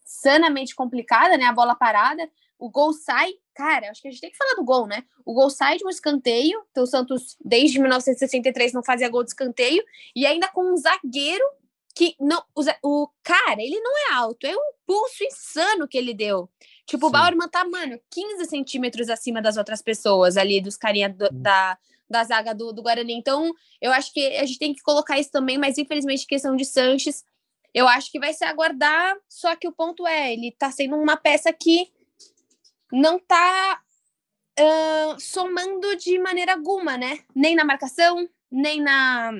sanamente 0.04 0.76
complicada, 0.76 1.38
né? 1.38 1.46
A 1.46 1.54
bola 1.54 1.74
parada, 1.74 2.30
o 2.60 2.70
gol 2.70 2.92
sai, 2.92 3.34
cara, 3.54 3.90
acho 3.90 4.02
que 4.02 4.08
a 4.08 4.12
gente 4.12 4.20
tem 4.20 4.32
que 4.32 4.38
falar 4.38 4.56
do 4.56 4.64
gol, 4.66 4.88
né? 4.88 5.04
O 5.26 5.34
gol 5.34 5.50
sai 5.50 5.78
de 5.78 5.86
um 5.86 5.90
escanteio, 5.90 6.62
então 6.72 6.84
o 6.84 6.88
Santos 6.88 7.38
desde 7.44 7.80
1963 7.80 8.74
não 8.74 8.84
fazia 8.84 9.10
gol 9.10 9.24
de 9.24 9.30
escanteio, 9.30 9.84
e 10.16 10.26
ainda 10.26 10.50
com 10.50 10.74
um 10.74 10.78
zagueiro 10.78 11.44
que 11.98 12.16
não, 12.20 12.44
o, 12.54 12.62
o 12.84 13.10
cara, 13.24 13.60
ele 13.60 13.80
não 13.80 13.92
é 13.98 14.14
alto, 14.14 14.46
é 14.46 14.56
um 14.56 14.72
pulso 14.86 15.24
insano 15.24 15.88
que 15.88 15.98
ele 15.98 16.14
deu. 16.14 16.48
Tipo, 16.86 17.08
Sim. 17.08 17.10
o 17.10 17.10
Bauerman 17.10 17.50
tá, 17.50 17.66
mano, 17.68 18.00
15 18.12 18.46
centímetros 18.46 19.10
acima 19.10 19.42
das 19.42 19.58
outras 19.58 19.82
pessoas 19.82 20.38
ali, 20.38 20.62
dos 20.62 20.78
carinha 20.78 21.10
do, 21.10 21.28
da, 21.32 21.76
da 22.08 22.24
zaga 22.24 22.54
do, 22.54 22.72
do 22.72 22.84
Guarani. 22.84 23.14
Então, 23.14 23.52
eu 23.82 23.92
acho 23.92 24.14
que 24.14 24.38
a 24.38 24.46
gente 24.46 24.60
tem 24.60 24.76
que 24.76 24.84
colocar 24.84 25.18
isso 25.18 25.32
também, 25.32 25.58
mas 25.58 25.80
infelizmente, 25.80 26.28
questão 26.28 26.56
de 26.56 26.66
Sanches, 26.66 27.26
eu 27.74 27.88
acho 27.88 28.12
que 28.12 28.20
vai 28.20 28.32
ser 28.32 28.46
aguardar, 28.46 29.18
só 29.28 29.56
que 29.56 29.68
o 29.68 29.74
ponto 29.74 30.06
é, 30.06 30.32
ele 30.32 30.52
tá 30.52 30.70
sendo 30.70 30.96
uma 30.98 31.18
peça 31.18 31.52
que 31.52 31.92
não 32.92 33.18
tá 33.18 33.82
uh, 34.60 35.20
somando 35.20 35.96
de 35.96 36.20
maneira 36.20 36.54
alguma, 36.54 36.96
né? 36.96 37.22
Nem 37.34 37.56
na 37.56 37.66
marcação, 37.66 38.30
nem 38.52 38.80
na 38.80 39.32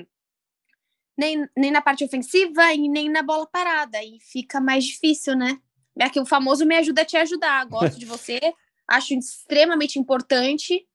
nem, 1.18 1.48
nem 1.56 1.70
na 1.70 1.82
parte 1.82 2.04
ofensiva 2.04 2.72
e 2.72 2.88
nem 2.88 3.10
na 3.10 3.22
bola 3.22 3.46
parada. 3.46 4.02
E 4.02 4.18
fica 4.20 4.60
mais 4.60 4.84
difícil, 4.84 5.36
né? 5.36 5.60
É 5.98 6.08
que 6.08 6.20
o 6.20 6.26
famoso 6.26 6.64
me 6.64 6.76
ajuda 6.76 7.02
a 7.02 7.04
te 7.04 7.16
ajudar. 7.16 7.66
Gosto 7.66 7.98
de 7.98 8.06
você, 8.06 8.38
acho 8.86 9.14
extremamente 9.14 9.98
importante. 9.98 10.86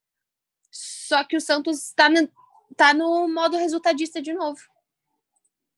Só 0.72 1.24
que 1.26 1.36
o 1.36 1.42
Santos 1.42 1.88
está 1.88 2.10
no, 2.10 2.30
tá 2.76 2.94
no 2.94 3.28
modo 3.28 3.58
resultadista 3.58 4.22
de 4.22 4.34
novo. 4.34 4.60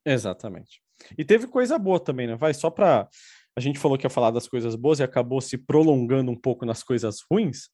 Exatamente. 0.06 0.80
E 1.18 1.26
teve 1.26 1.48
coisa 1.48 1.80
boa 1.80 2.00
também, 2.00 2.28
né? 2.28 2.36
Vai 2.36 2.54
só 2.54 2.70
para 2.70 3.10
a 3.58 3.62
gente 3.62 3.80
falou 3.80 3.98
que 3.98 4.06
ia 4.06 4.10
falar 4.10 4.32
das 4.32 4.50
coisas 4.50 4.76
boas 4.76 5.00
e 5.00 5.04
acabou 5.04 5.40
se 5.40 5.58
prolongando 5.58 6.30
um 6.30 6.36
pouco 6.36 6.66
nas 6.66 6.84
coisas 6.84 7.22
ruins. 7.32 7.70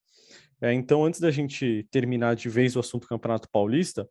É, 0.62 0.72
então, 0.72 1.04
antes 1.04 1.20
da 1.20 1.32
gente 1.32 1.88
terminar 1.90 2.36
de 2.36 2.48
vez 2.50 2.76
o 2.76 2.80
assunto 2.80 3.08
Campeonato 3.08 3.50
Paulista, 3.50 4.08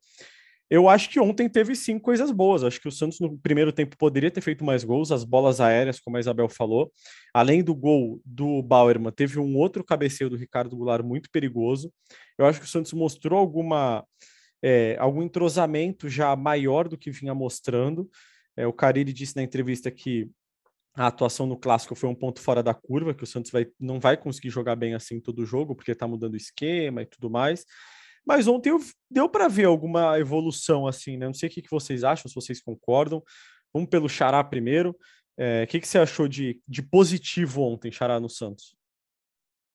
eu 0.71 0.89
acho 0.89 1.11
que 1.11 1.19
ontem 1.19 1.49
teve 1.49 1.75
sim 1.75 1.99
coisas 1.99 2.31
boas. 2.31 2.63
Acho 2.63 2.81
que 2.81 2.87
o 2.87 2.93
Santos 2.93 3.19
no 3.19 3.37
primeiro 3.39 3.73
tempo 3.73 3.97
poderia 3.99 4.31
ter 4.31 4.41
feito 4.41 4.65
mais 4.65 4.85
gols, 4.85 5.11
as 5.11 5.25
bolas 5.25 5.61
aéreas, 5.61 5.99
como 5.99 6.17
a 6.17 6.21
Isabel 6.21 6.49
falou. 6.49 6.93
Além 7.35 7.63
do 7.63 7.75
gol 7.75 8.21
do 8.25 8.63
Bauerman, 8.63 9.11
teve 9.11 9.41
um 9.41 9.57
outro 9.57 9.83
cabeceio 9.83 10.31
do 10.31 10.37
Ricardo 10.37 10.77
Goulart 10.77 11.05
muito 11.05 11.29
perigoso. 11.31 11.93
Eu 12.39 12.47
acho 12.47 12.61
que 12.61 12.67
o 12.67 12.69
Santos 12.69 12.93
mostrou 12.93 13.39
alguma 13.39 14.05
é, 14.63 14.97
algum 14.99 15.23
entrosamento 15.23 16.09
já 16.09 16.37
maior 16.37 16.87
do 16.87 16.97
que 16.97 17.11
vinha 17.11 17.35
mostrando. 17.35 18.09
É, 18.57 18.67
o 18.67 18.73
Carille 18.73 19.13
disse 19.13 19.37
na 19.37 19.43
entrevista 19.43 19.91
que 19.91 20.31
a 20.95 21.07
atuação 21.07 21.47
no 21.47 21.57
clássico 21.57 21.95
foi 21.95 22.09
um 22.09 22.15
ponto 22.15 22.41
fora 22.41 22.63
da 22.63 22.75
curva, 22.75 23.15
que 23.15 23.25
o 23.25 23.27
Santos 23.27 23.51
vai, 23.51 23.67
não 23.79 23.99
vai 23.99 24.17
conseguir 24.17 24.51
jogar 24.51 24.77
bem 24.77 24.95
assim 24.95 25.21
todo 25.21 25.41
o 25.41 25.47
jogo, 25.47 25.75
porque 25.75 25.93
está 25.93 26.07
mudando 26.07 26.35
o 26.35 26.37
esquema 26.37 27.03
e 27.03 27.07
tudo 27.07 27.31
mais. 27.31 27.65
Mas 28.27 28.47
ontem 28.47 28.73
deu 29.11 29.29
para 29.29 29.49
ver 29.49 29.65
alguma 29.65 30.19
evolução 30.19 30.87
assim, 30.87 31.17
né? 31.17 31.27
Não 31.27 31.35
sei 31.35 31.49
o 31.49 31.53
que, 31.53 31.63
vocês 31.71 32.05
acham, 32.05 32.29
se 32.29 32.35
vocês 32.35 32.61
concordam. 32.63 33.23
Vamos 33.73 33.89
pelo 33.89 34.09
Xará 34.09 34.43
primeiro. 34.45 34.97
É, 35.39 35.65
o 35.65 35.67
que, 35.67 35.81
que 35.81 35.89
você 35.89 35.99
achou 35.99 36.29
de, 36.29 36.61
de 36.69 36.83
positivo 36.83 37.63
ontem, 37.63 37.91
Xará, 37.91 38.21
no 38.21 38.29
Santos? 38.29 38.77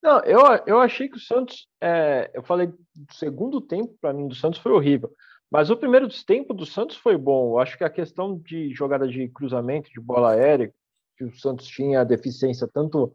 Não, 0.02 0.20
eu, 0.20 0.40
eu 0.68 0.80
achei 0.80 1.10
que 1.10 1.18
o 1.18 1.20
Santos, 1.20 1.68
é, 1.82 2.30
eu 2.34 2.44
falei, 2.44 2.68
do 2.68 3.14
segundo 3.14 3.60
tempo 3.60 3.96
para 4.00 4.14
mim 4.14 4.28
do 4.28 4.36
Santos 4.36 4.60
foi 4.60 4.72
horrível, 4.72 5.12
mas 5.50 5.72
o 5.72 5.78
primeiro 5.78 6.08
tempo 6.26 6.54
do 6.54 6.66
Santos 6.66 6.96
foi 6.98 7.18
bom. 7.18 7.54
Eu 7.54 7.60
acho 7.60 7.76
que 7.76 7.84
a 7.84 7.90
questão 7.90 8.38
de 8.38 8.72
jogada 8.74 9.08
de 9.08 9.28
cruzamento, 9.30 9.90
de 9.90 10.00
bola 10.00 10.34
aérea, 10.34 10.72
que 11.18 11.24
o 11.24 11.36
Santos 11.36 11.66
tinha 11.66 12.04
deficiência 12.04 12.68
tanto 12.72 13.12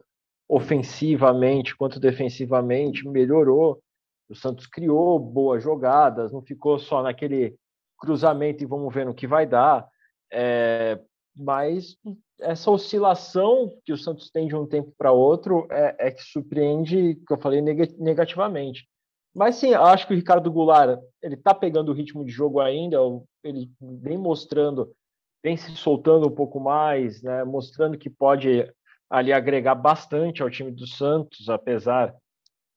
ofensivamente 0.49 1.75
quanto 1.77 1.99
defensivamente, 1.99 3.07
melhorou. 3.07 3.81
O 4.31 4.35
Santos 4.35 4.65
criou 4.65 5.19
boas 5.19 5.61
jogadas, 5.61 6.31
não 6.31 6.41
ficou 6.41 6.79
só 6.79 7.03
naquele 7.03 7.55
cruzamento 7.97 8.63
e 8.63 8.65
vamos 8.65 8.93
ver 8.93 9.05
no 9.05 9.13
que 9.13 9.27
vai 9.27 9.45
dar. 9.45 9.85
É, 10.31 10.97
mas 11.35 11.97
essa 12.39 12.71
oscilação 12.71 13.77
que 13.85 13.91
o 13.91 13.97
Santos 13.97 14.31
tem 14.31 14.47
de 14.47 14.55
um 14.55 14.65
tempo 14.65 14.93
para 14.97 15.11
outro 15.11 15.67
é, 15.69 16.07
é, 16.07 16.11
que 16.11 16.23
surpreende, 16.23 17.15
que 17.27 17.33
eu 17.33 17.37
falei 17.37 17.61
negativamente. 17.61 18.87
Mas 19.35 19.55
sim, 19.55 19.73
acho 19.73 20.07
que 20.07 20.13
o 20.13 20.15
Ricardo 20.15 20.51
Goulart 20.51 20.99
ele 21.21 21.35
está 21.35 21.53
pegando 21.53 21.89
o 21.89 21.95
ritmo 21.95 22.23
de 22.23 22.31
jogo 22.31 22.61
ainda, 22.61 22.97
ele 23.43 23.69
vem 23.79 24.17
mostrando, 24.17 24.93
vem 25.43 25.57
se 25.57 25.75
soltando 25.75 26.27
um 26.27 26.35
pouco 26.35 26.59
mais, 26.59 27.21
né, 27.21 27.43
mostrando 27.43 27.97
que 27.97 28.09
pode 28.09 28.65
ali 29.09 29.33
agregar 29.33 29.75
bastante 29.75 30.41
ao 30.41 30.49
time 30.49 30.71
do 30.71 30.87
Santos, 30.87 31.49
apesar 31.49 32.13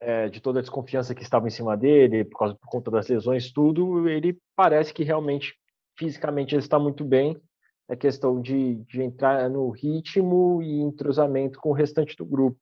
é, 0.01 0.29
de 0.29 0.41
toda 0.41 0.59
a 0.59 0.63
desconfiança 0.63 1.15
que 1.15 1.23
estava 1.23 1.47
em 1.47 1.51
cima 1.51 1.77
dele, 1.77 2.25
por, 2.25 2.39
causa, 2.39 2.55
por 2.55 2.69
conta 2.69 2.91
das 2.91 3.09
lesões, 3.09 3.53
tudo, 3.53 4.09
ele 4.09 4.39
parece 4.55 4.93
que 4.93 5.03
realmente, 5.03 5.55
fisicamente, 5.99 6.55
ele 6.55 6.63
está 6.63 6.79
muito 6.79 7.05
bem. 7.05 7.41
É 7.89 7.95
questão 7.95 8.41
de, 8.41 8.77
de 8.87 9.03
entrar 9.03 9.49
no 9.51 9.69
ritmo 9.71 10.63
e 10.63 10.81
entrosamento 10.81 11.59
com 11.59 11.71
o 11.71 11.75
restante 11.75 12.17
do 12.17 12.25
grupo. 12.25 12.59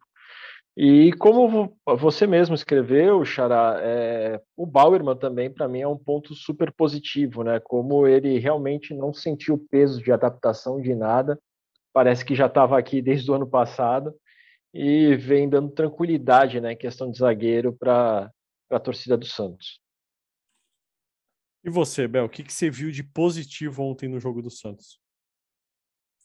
E 0.76 1.12
como 1.14 1.76
você 1.98 2.26
mesmo 2.26 2.54
escreveu, 2.54 3.24
Xará, 3.24 3.78
é, 3.82 4.40
o 4.56 4.64
Bauerman 4.64 5.16
também, 5.16 5.50
para 5.50 5.68
mim, 5.68 5.80
é 5.80 5.88
um 5.88 5.98
ponto 5.98 6.34
super 6.34 6.72
positivo, 6.72 7.44
né? 7.44 7.60
Como 7.60 8.06
ele 8.06 8.38
realmente 8.38 8.94
não 8.94 9.12
sentiu 9.12 9.58
peso 9.70 10.02
de 10.02 10.10
adaptação 10.10 10.80
de 10.80 10.94
nada, 10.94 11.38
parece 11.92 12.24
que 12.24 12.34
já 12.34 12.46
estava 12.46 12.78
aqui 12.78 13.02
desde 13.02 13.30
o 13.30 13.34
ano 13.34 13.46
passado, 13.46 14.14
e 14.72 15.14
vem 15.16 15.48
dando 15.48 15.70
tranquilidade, 15.70 16.60
né, 16.60 16.72
em 16.72 16.76
questão 16.76 17.10
de 17.10 17.18
zagueiro 17.18 17.72
para 17.72 18.30
a 18.70 18.80
torcida 18.80 19.16
do 19.16 19.26
Santos. 19.26 19.80
E 21.64 21.70
você, 21.70 22.08
Bel, 22.08 22.24
o 22.24 22.28
que, 22.28 22.42
que 22.42 22.52
você 22.52 22.70
viu 22.70 22.90
de 22.90 23.04
positivo 23.04 23.82
ontem 23.84 24.08
no 24.08 24.18
jogo 24.18 24.42
do 24.42 24.50
Santos? 24.50 24.98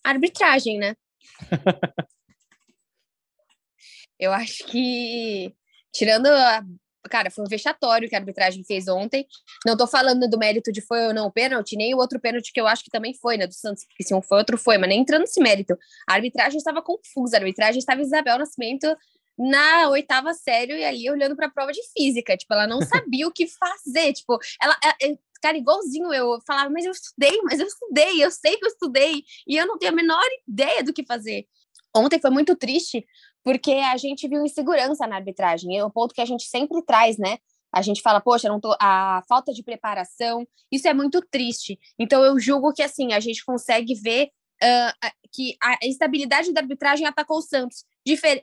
Arbitragem, 0.03 0.79
né? 0.79 0.95
Eu 4.19 4.33
acho 4.33 4.65
que, 4.65 5.55
tirando 5.93 6.25
a 6.25 6.63
cara, 7.07 7.31
foi 7.31 7.43
um 7.43 7.47
vexatório 7.47 8.07
que 8.09 8.15
a 8.15 8.19
arbitragem 8.19 8.63
fez 8.63 8.87
ontem. 8.87 9.25
Não 9.65 9.75
tô 9.75 9.87
falando 9.87 10.27
do 10.29 10.37
mérito 10.37 10.71
de 10.71 10.81
foi 10.81 11.07
ou 11.07 11.13
não 11.13 11.27
o 11.27 11.31
pênalti, 11.31 11.75
nem 11.75 11.93
o 11.93 11.97
outro 11.97 12.19
pênalti 12.19 12.51
que 12.51 12.59
eu 12.59 12.67
acho 12.67 12.83
que 12.83 12.89
também 12.89 13.13
foi, 13.13 13.37
né, 13.37 13.47
do 13.47 13.53
Santos, 13.53 13.85
porque 13.85 14.03
se 14.03 14.13
um 14.13 14.21
foi, 14.21 14.37
outro 14.39 14.57
foi, 14.57 14.77
mas 14.77 14.89
nem 14.89 15.01
entrando 15.01 15.21
nesse 15.21 15.39
mérito. 15.41 15.77
A 16.07 16.13
arbitragem 16.13 16.57
estava 16.57 16.81
confusa, 16.81 17.37
a 17.37 17.39
arbitragem 17.39 17.79
estava 17.79 18.01
Isabel 18.01 18.39
Nascimento 18.39 18.87
na 19.37 19.89
oitava 19.89 20.33
série 20.33 20.73
e 20.73 20.83
ali 20.83 21.09
olhando 21.09 21.35
para 21.35 21.45
a 21.45 21.51
prova 21.51 21.71
de 21.71 21.81
física, 21.95 22.35
tipo, 22.35 22.51
ela 22.53 22.65
não 22.65 22.81
sabia 22.81 23.27
o 23.27 23.31
que 23.31 23.47
fazer, 23.47 24.13
tipo, 24.13 24.39
ela, 24.61 24.75
é, 24.83 25.11
é, 25.11 25.17
cara, 25.41 25.57
igualzinho 25.57 26.11
eu 26.11 26.39
falava, 26.45 26.69
mas 26.69 26.85
eu 26.85 26.91
estudei, 26.91 27.39
mas 27.43 27.59
eu 27.59 27.67
estudei, 27.67 28.23
eu 28.23 28.31
sei 28.31 28.57
que 28.57 28.65
eu 28.65 28.69
estudei 28.69 29.23
e 29.47 29.55
eu 29.55 29.67
não 29.67 29.77
tenho 29.77 29.91
a 29.91 29.95
menor 29.95 30.25
ideia 30.47 30.83
do 30.83 30.93
que 30.93 31.05
fazer. 31.05 31.45
Ontem 31.95 32.19
foi 32.19 32.29
muito 32.29 32.55
triste 32.55 33.05
porque 33.47 33.71
a 33.71 33.95
gente 33.95 34.27
viu 34.27 34.45
insegurança 34.45 35.07
na 35.07 35.15
arbitragem. 35.15 35.77
É 35.77 35.85
o 35.85 35.89
ponto 35.89 36.13
que 36.13 36.19
a 36.19 36.25
gente 36.25 36.43
sempre 36.43 36.81
traz, 36.81 37.17
né? 37.17 37.37
A 37.71 37.81
gente 37.81 38.01
fala, 38.01 38.19
poxa, 38.19 38.49
tô, 38.59 38.75
a 38.77 39.23
falta 39.25 39.53
de 39.53 39.63
preparação, 39.63 40.45
isso 40.69 40.85
é 40.85 40.93
muito 40.93 41.21
triste. 41.21 41.79
Então 41.97 42.21
eu 42.25 42.37
julgo 42.37 42.73
que 42.73 42.83
assim 42.83 43.13
a 43.13 43.21
gente 43.21 43.45
consegue 43.45 43.95
ver 43.95 44.31
uh, 44.61 45.09
que 45.31 45.55
a 45.63 45.77
estabilidade 45.83 46.51
da 46.51 46.59
arbitragem 46.59 47.07
atacou 47.07 47.37
o 47.37 47.41
Santos. 47.41 47.85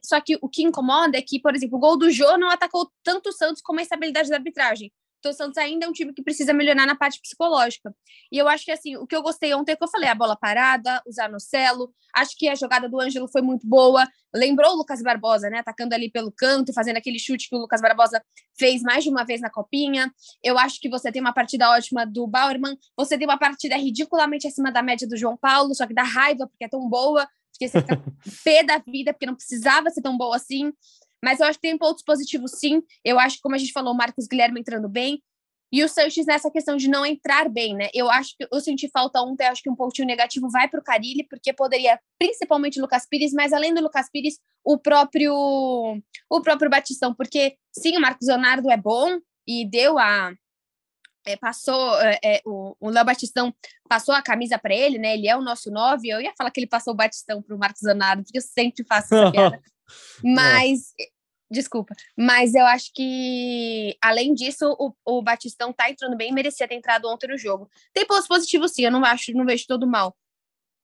Só 0.03 0.23
que 0.23 0.39
o 0.41 0.49
que 0.49 0.63
incomoda 0.63 1.19
é 1.19 1.23
que, 1.23 1.39
por 1.39 1.55
exemplo, 1.55 1.77
o 1.77 1.81
gol 1.81 1.99
do 1.99 2.11
Jô 2.11 2.39
não 2.39 2.49
atacou 2.49 2.91
tanto 3.03 3.29
o 3.29 3.33
Santos 3.33 3.61
como 3.61 3.81
a 3.81 3.83
estabilidade 3.83 4.31
da 4.31 4.37
arbitragem. 4.37 4.91
Então, 5.25 5.33
o 5.33 5.35
Santos 5.35 5.57
ainda 5.57 5.87
é 5.87 5.89
um 5.89 5.93
time 5.93 6.13
que 6.13 6.23
precisa 6.23 6.53
melhorar 6.53 6.85
na 6.85 6.95
parte 6.95 7.19
psicológica. 7.19 7.95
E 8.31 8.37
eu 8.37 8.47
acho 8.47 8.63
que, 8.63 8.71
assim, 8.71 8.95
o 8.99 9.07
que 9.07 9.17
eu 9.17 9.23
gostei 9.23 9.55
ontem 9.55 9.73
é 9.73 9.77
que 9.77 9.83
eu 9.83 9.89
falei, 9.89 10.11
a 10.11 10.15
bola 10.15 10.37
parada, 10.37 11.03
usar 11.07 11.31
no 11.31 11.41
celo. 11.41 11.95
Acho 12.15 12.37
que 12.37 12.47
a 12.47 12.55
jogada 12.55 12.91
do 12.91 13.01
Ângelo 13.01 13.27
foi 13.27 13.41
muito 13.41 13.67
boa. 13.67 14.07
Lembrou 14.35 14.75
o 14.75 14.77
Lucas 14.77 15.01
Barbosa, 15.01 15.49
né? 15.49 15.61
Atacando 15.61 15.95
ali 15.95 16.11
pelo 16.11 16.31
canto, 16.31 16.75
fazendo 16.75 16.99
aquele 16.99 17.19
chute 17.19 17.49
que 17.49 17.57
o 17.57 17.59
Lucas 17.59 17.81
Barbosa 17.81 18.23
fez 18.59 18.83
mais 18.83 19.03
de 19.03 19.09
uma 19.09 19.25
vez 19.25 19.41
na 19.41 19.49
copinha. 19.49 20.13
Eu 20.43 20.59
acho 20.59 20.79
que 20.79 20.91
você 20.91 21.11
tem 21.11 21.23
uma 21.23 21.33
partida 21.33 21.71
ótima 21.71 22.05
do 22.05 22.27
Bauerman. 22.27 22.77
Você 22.95 23.17
tem 23.17 23.27
uma 23.27 23.39
partida 23.39 23.77
ridiculamente 23.77 24.47
acima 24.47 24.71
da 24.71 24.83
média 24.83 25.09
do 25.09 25.17
João 25.17 25.39
Paulo, 25.39 25.75
só 25.75 25.87
que 25.87 25.95
dá 25.95 26.03
raiva 26.03 26.47
porque 26.47 26.65
é 26.65 26.69
tão 26.69 26.87
boa. 26.87 27.27
Porque 27.51 27.69
você 27.69 27.81
fica 27.81 27.97
pé 28.45 28.63
da 28.63 28.77
vida, 28.77 29.15
porque 29.15 29.25
não 29.25 29.37
precisava 29.37 29.89
ser 29.89 30.03
tão 30.03 30.19
boa 30.19 30.37
assim. 30.37 30.71
Mas 31.25 31.41
eu 31.41 31.47
acho 31.47 31.59
que 31.59 31.69
tem 31.69 31.79
pontos 31.79 32.05
positivos, 32.05 32.53
sim. 32.53 32.83
Eu 33.05 33.19
acho 33.19 33.37
que, 33.37 33.43
como 33.43 33.55
a 33.55 33.59
gente 33.59 33.73
falou, 33.73 33.95
o 33.95 33.97
Marcos 33.97 34.27
Guilherme 34.27 34.61
entrando 34.61 34.89
bem. 34.89 35.23
E 35.73 35.83
o 35.83 35.89
Sanches 35.89 36.27
nessa 36.27 36.51
questão 36.51 36.77
de 36.77 36.87
não 36.87 37.05
entrar 37.05 37.49
bem, 37.49 37.75
né? 37.75 37.89
Eu 37.93 38.09
acho 38.09 38.37
que 38.37 38.47
eu 38.49 38.61
senti 38.61 38.89
falta 38.89 39.21
ontem, 39.21 39.45
acho 39.45 39.61
que 39.61 39.69
um 39.69 39.75
pontinho 39.75 40.07
negativo 40.07 40.49
vai 40.49 40.69
para 40.69 40.79
o 40.79 40.85
Carilli, 40.85 41.27
porque 41.29 41.53
poderia, 41.53 41.99
principalmente 42.17 42.79
o 42.79 42.83
Lucas 42.83 43.09
Pires, 43.09 43.33
mas 43.33 43.53
além 43.53 43.75
do 43.75 43.81
Lucas 43.81 44.09
Pires, 44.09 44.39
o 44.65 44.79
próprio 44.79 45.35
o 46.31 46.41
próprio 46.43 46.71
Batistão, 46.71 47.13
porque 47.13 47.57
sim, 47.73 47.97
o 47.97 48.01
Marcos 48.01 48.29
Leonardo 48.29 48.71
é 48.71 48.77
bom 48.77 49.19
e 49.49 49.69
deu 49.69 49.99
a 49.99 50.33
é, 51.27 51.37
passou 51.37 52.01
é, 52.01 52.19
é 52.23 52.41
o, 52.45 52.77
o 52.79 52.91
Léo 52.91 53.05
Batistão 53.05 53.53
passou 53.89 54.15
a 54.15 54.23
camisa 54.23 54.59
para 54.59 54.75
ele, 54.75 54.99
né? 54.99 55.15
Ele 55.15 55.27
é 55.27 55.37
o 55.37 55.43
nosso 55.43 55.71
nove. 55.71 56.09
Eu 56.09 56.21
ia 56.21 56.33
falar 56.37 56.51
que 56.51 56.61
ele 56.61 56.69
passou 56.69 56.93
o 56.93 56.97
Batistão 56.97 57.43
para 57.43 57.57
o 57.57 57.59
Marcos 57.59 57.83
Leonardo, 57.83 58.23
porque 58.23 58.39
eu 58.39 58.43
sempre 58.43 58.85
faço 58.87 59.15
essa 59.15 59.33
piada. 59.33 59.61
Mas 60.23 60.95
Desculpa. 61.51 61.95
Mas 62.17 62.55
eu 62.55 62.65
acho 62.67 62.91
que, 62.93 63.97
além 64.03 64.35
disso, 64.35 64.75
o, 64.79 64.93
o 65.05 65.23
Batistão 65.23 65.73
tá 65.73 65.89
entrando 65.91 66.17
bem 66.17 66.33
merecia 66.33 66.67
ter 66.67 66.75
entrado 66.75 67.09
ontem 67.09 67.29
no 67.29 67.39
jogo. 67.39 67.71
Tem 67.93 68.07
pontos 68.07 68.27
positivos, 68.27 68.73
sim, 68.73 68.83
eu 68.83 68.91
não 68.91 69.05
acho, 69.05 69.33
não 69.33 69.45
vejo 69.45 69.65
todo 69.67 69.87
mal. 69.87 70.17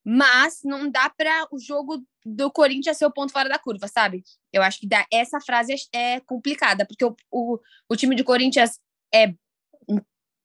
Mas 0.04 0.60
não 0.64 0.88
dá 0.90 1.10
para 1.10 1.46
o 1.50 1.58
jogo 1.58 2.02
do 2.24 2.50
Corinthians 2.50 2.96
ser 2.96 3.06
o 3.06 3.12
ponto 3.12 3.32
fora 3.32 3.48
da 3.48 3.58
curva, 3.58 3.88
sabe? 3.88 4.22
Eu 4.52 4.62
acho 4.62 4.78
que 4.78 4.86
dá, 4.86 5.04
essa 5.12 5.40
frase 5.40 5.74
é, 5.92 6.14
é 6.14 6.20
complicada, 6.20 6.86
porque 6.86 7.04
o, 7.04 7.16
o, 7.30 7.58
o 7.88 7.96
time 7.96 8.14
de 8.14 8.24
Corinthians 8.24 8.78
é 9.12 9.34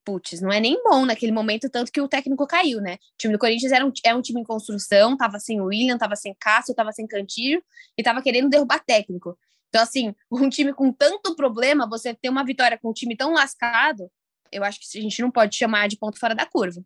putz, 0.05 0.39
não 0.39 0.51
é 0.51 0.59
nem 0.59 0.81
bom 0.83 1.05
naquele 1.05 1.31
momento, 1.31 1.69
tanto 1.69 1.91
que 1.91 1.99
o 1.99 2.07
técnico 2.07 2.45
caiu, 2.45 2.79
né? 2.79 2.93
O 2.93 3.17
time 3.17 3.33
do 3.33 3.39
Corinthians 3.39 3.71
era 3.71 3.85
um, 3.85 3.91
é 4.03 4.13
um 4.13 4.21
time 4.21 4.39
em 4.39 4.43
construção, 4.43 5.17
tava 5.17 5.39
sem 5.39 5.59
William, 5.59 5.97
tava 5.97 6.15
sem 6.15 6.35
Cássio, 6.39 6.75
tava 6.75 6.91
sem 6.91 7.07
Cantilho 7.07 7.61
e 7.97 8.03
tava 8.03 8.21
querendo 8.21 8.49
derrubar 8.49 8.83
técnico. 8.85 9.37
Então, 9.69 9.81
assim, 9.81 10.13
um 10.31 10.47
time 10.47 10.71
com 10.73 10.93
tanto 10.93 11.35
problema, 11.35 11.89
você 11.89 12.13
ter 12.13 12.29
uma 12.29 12.45
vitória 12.45 12.77
com 12.77 12.91
um 12.91 12.93
time 12.93 13.17
tão 13.17 13.33
lascado, 13.33 14.09
eu 14.51 14.63
acho 14.63 14.79
que 14.79 14.97
a 14.97 15.01
gente 15.01 15.21
não 15.21 15.31
pode 15.31 15.55
chamar 15.55 15.87
de 15.87 15.97
ponto 15.97 16.19
fora 16.19 16.35
da 16.35 16.45
curva. 16.45 16.81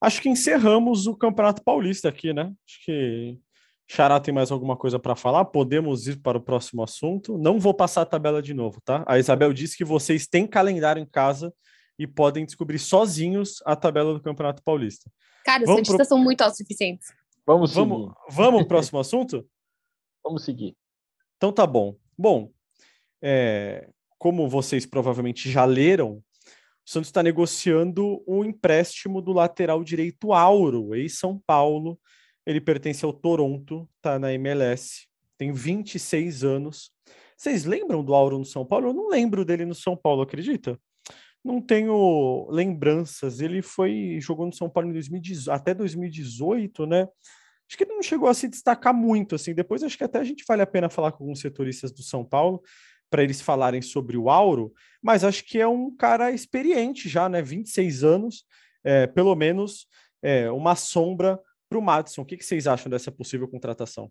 Acho 0.00 0.20
que 0.20 0.28
encerramos 0.28 1.06
o 1.06 1.16
Campeonato 1.16 1.62
Paulista 1.62 2.08
aqui, 2.08 2.32
né? 2.32 2.52
Acho 2.66 2.84
que 2.84 3.38
Xará 3.94 4.18
tem 4.18 4.32
mais 4.32 4.50
alguma 4.50 4.74
coisa 4.74 4.98
para 4.98 5.14
falar? 5.14 5.44
Podemos 5.44 6.06
ir 6.06 6.16
para 6.16 6.38
o 6.38 6.40
próximo 6.40 6.82
assunto. 6.82 7.36
Não 7.36 7.60
vou 7.60 7.74
passar 7.74 8.00
a 8.00 8.06
tabela 8.06 8.40
de 8.40 8.54
novo, 8.54 8.80
tá? 8.82 9.04
A 9.06 9.18
Isabel 9.18 9.52
disse 9.52 9.76
que 9.76 9.84
vocês 9.84 10.26
têm 10.26 10.46
calendário 10.46 11.02
em 11.02 11.04
casa 11.04 11.52
e 11.98 12.06
podem 12.06 12.46
descobrir 12.46 12.78
sozinhos 12.78 13.62
a 13.66 13.76
tabela 13.76 14.14
do 14.14 14.22
Campeonato 14.22 14.62
Paulista. 14.62 15.10
Cara, 15.44 15.64
os 15.64 15.68
cientistas 15.68 16.08
pro... 16.08 16.16
são 16.16 16.18
muito 16.18 16.40
autossuficientes. 16.40 17.12
Vamos, 17.46 17.74
vamos, 17.74 18.14
vamos 18.30 18.60
para 18.60 18.64
o 18.64 18.68
próximo 18.68 18.98
assunto? 18.98 19.46
Vamos 20.24 20.42
seguir. 20.42 20.74
Então 21.36 21.52
tá 21.52 21.66
bom. 21.66 21.94
Bom, 22.16 22.50
é, 23.20 23.90
como 24.16 24.48
vocês 24.48 24.86
provavelmente 24.86 25.50
já 25.50 25.66
leram, 25.66 26.12
o 26.12 26.22
Santos 26.90 27.08
está 27.08 27.22
negociando 27.22 28.22
o 28.26 28.42
empréstimo 28.42 29.20
do 29.20 29.32
lateral 29.32 29.84
direito 29.84 30.32
Auro, 30.32 30.94
ex-São 30.94 31.38
Paulo. 31.46 32.00
Ele 32.46 32.60
pertence 32.60 33.04
ao 33.04 33.12
Toronto, 33.12 33.88
está 33.96 34.18
na 34.18 34.32
MLS, 34.32 35.06
tem 35.38 35.52
26 35.52 36.44
anos. 36.44 36.90
Vocês 37.36 37.64
lembram 37.64 38.04
do 38.04 38.14
Auro 38.14 38.38
no 38.38 38.44
São 38.44 38.64
Paulo? 38.64 38.88
Eu 38.88 38.94
não 38.94 39.08
lembro 39.08 39.44
dele 39.44 39.64
no 39.64 39.74
São 39.74 39.96
Paulo, 39.96 40.22
acredita? 40.22 40.78
Não 41.44 41.60
tenho 41.60 42.48
lembranças. 42.50 43.40
Ele 43.40 43.62
foi 43.62 44.18
jogou 44.20 44.46
no 44.46 44.54
São 44.54 44.70
Paulo 44.70 44.90
em 44.90 44.92
2018, 44.92 45.50
até 45.50 45.74
2018, 45.74 46.86
né? 46.86 47.08
Acho 47.68 47.76
que 47.76 47.84
ele 47.84 47.94
não 47.94 48.02
chegou 48.02 48.28
a 48.28 48.34
se 48.34 48.48
destacar 48.48 48.94
muito 48.94 49.34
assim. 49.34 49.54
Depois 49.54 49.82
acho 49.82 49.96
que 49.96 50.04
até 50.04 50.18
a 50.18 50.24
gente 50.24 50.44
vale 50.46 50.62
a 50.62 50.66
pena 50.66 50.88
falar 50.88 51.10
com 51.12 51.24
alguns 51.24 51.40
setoristas 51.40 51.90
do 51.90 52.02
São 52.02 52.24
Paulo 52.24 52.62
para 53.10 53.22
eles 53.22 53.40
falarem 53.40 53.82
sobre 53.82 54.16
o 54.16 54.30
Auro, 54.30 54.72
mas 55.02 55.22
acho 55.22 55.44
que 55.44 55.60
é 55.60 55.68
um 55.68 55.94
cara 55.94 56.30
experiente 56.30 57.10
já, 57.10 57.28
né? 57.28 57.42
26 57.42 58.04
anos, 58.04 58.44
é, 58.82 59.06
pelo 59.06 59.34
menos 59.34 59.86
é, 60.22 60.50
uma 60.50 60.74
sombra 60.74 61.38
para 61.72 61.78
o 61.78 61.82
Madison. 61.82 62.22
O 62.22 62.24
que, 62.26 62.36
que, 62.36 62.44
vocês 62.44 62.66
acham 62.66 62.90
dessa 62.90 63.10
possível 63.10 63.48
contratação? 63.48 64.10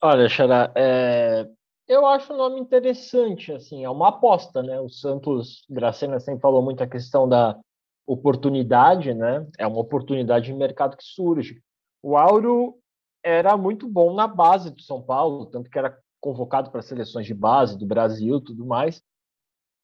Olha, 0.00 0.28
Xará, 0.28 0.72
é, 0.74 1.46
eu 1.86 2.06
acho 2.06 2.32
o 2.32 2.36
nome 2.36 2.60
interessante, 2.60 3.52
assim, 3.52 3.84
é 3.84 3.90
uma 3.90 4.08
aposta, 4.08 4.62
né? 4.62 4.80
O 4.80 4.88
Santos, 4.88 5.64
Dracena 5.68 6.18
sempre 6.18 6.40
falou 6.40 6.62
muito 6.62 6.82
a 6.82 6.86
questão 6.86 7.28
da 7.28 7.58
oportunidade, 8.06 9.12
né? 9.12 9.46
É 9.58 9.66
uma 9.66 9.80
oportunidade 9.80 10.46
de 10.46 10.54
mercado 10.54 10.96
que 10.96 11.04
surge. 11.04 11.60
O 12.02 12.16
Auro 12.16 12.78
era 13.22 13.56
muito 13.56 13.86
bom 13.86 14.14
na 14.14 14.26
base 14.26 14.70
do 14.70 14.80
São 14.80 15.02
Paulo, 15.02 15.46
tanto 15.46 15.68
que 15.68 15.78
era 15.78 15.98
convocado 16.20 16.70
para 16.70 16.80
seleções 16.80 17.26
de 17.26 17.34
base 17.34 17.76
do 17.76 17.86
Brasil, 17.86 18.40
tudo 18.40 18.64
mais. 18.64 19.02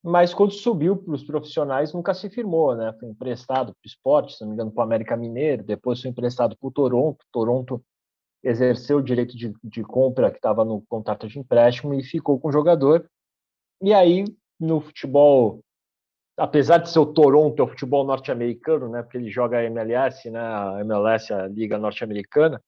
Mas 0.07 0.35
quando 0.35 0.51
subiu 0.53 0.95
para 0.95 1.15
os 1.15 1.23
profissionais, 1.23 1.91
nunca 1.91 2.13
se 2.13 2.29
firmou, 2.29 2.75
né? 2.75 2.93
Foi 2.99 3.09
emprestado 3.09 3.73
para 3.73 3.83
o 3.83 3.87
esporte, 3.87 4.35
se 4.35 4.41
não 4.41 4.49
me 4.49 4.53
engano, 4.53 4.71
para 4.71 4.81
o 4.81 4.83
América 4.83 5.17
Mineiro, 5.17 5.63
depois 5.63 5.99
foi 5.99 6.11
emprestado 6.11 6.55
para 6.55 6.67
o 6.67 6.71
Toronto. 6.71 7.25
Toronto 7.31 7.83
exerceu 8.43 8.97
o 8.97 9.03
direito 9.03 9.35
de, 9.35 9.51
de 9.63 9.81
compra 9.81 10.29
que 10.29 10.37
estava 10.37 10.63
no 10.63 10.79
contrato 10.87 11.27
de 11.27 11.39
empréstimo 11.39 11.91
e 11.95 12.03
ficou 12.03 12.39
com 12.39 12.49
o 12.49 12.51
jogador. 12.51 13.09
E 13.81 13.95
aí, 13.95 14.25
no 14.59 14.79
futebol, 14.79 15.61
apesar 16.37 16.77
de 16.77 16.91
ser 16.91 16.99
o 16.99 17.11
Toronto, 17.11 17.59
é 17.59 17.65
o 17.65 17.67
futebol 17.67 18.05
norte-americano, 18.05 18.87
né? 18.87 19.01
Porque 19.01 19.17
ele 19.17 19.31
joga 19.31 19.57
a 19.57 19.63
MLS, 19.63 20.29
né? 20.29 20.39
A 20.39 20.81
MLS, 20.81 21.33
a 21.33 21.47
liga 21.47 21.79
norte-americana. 21.79 22.61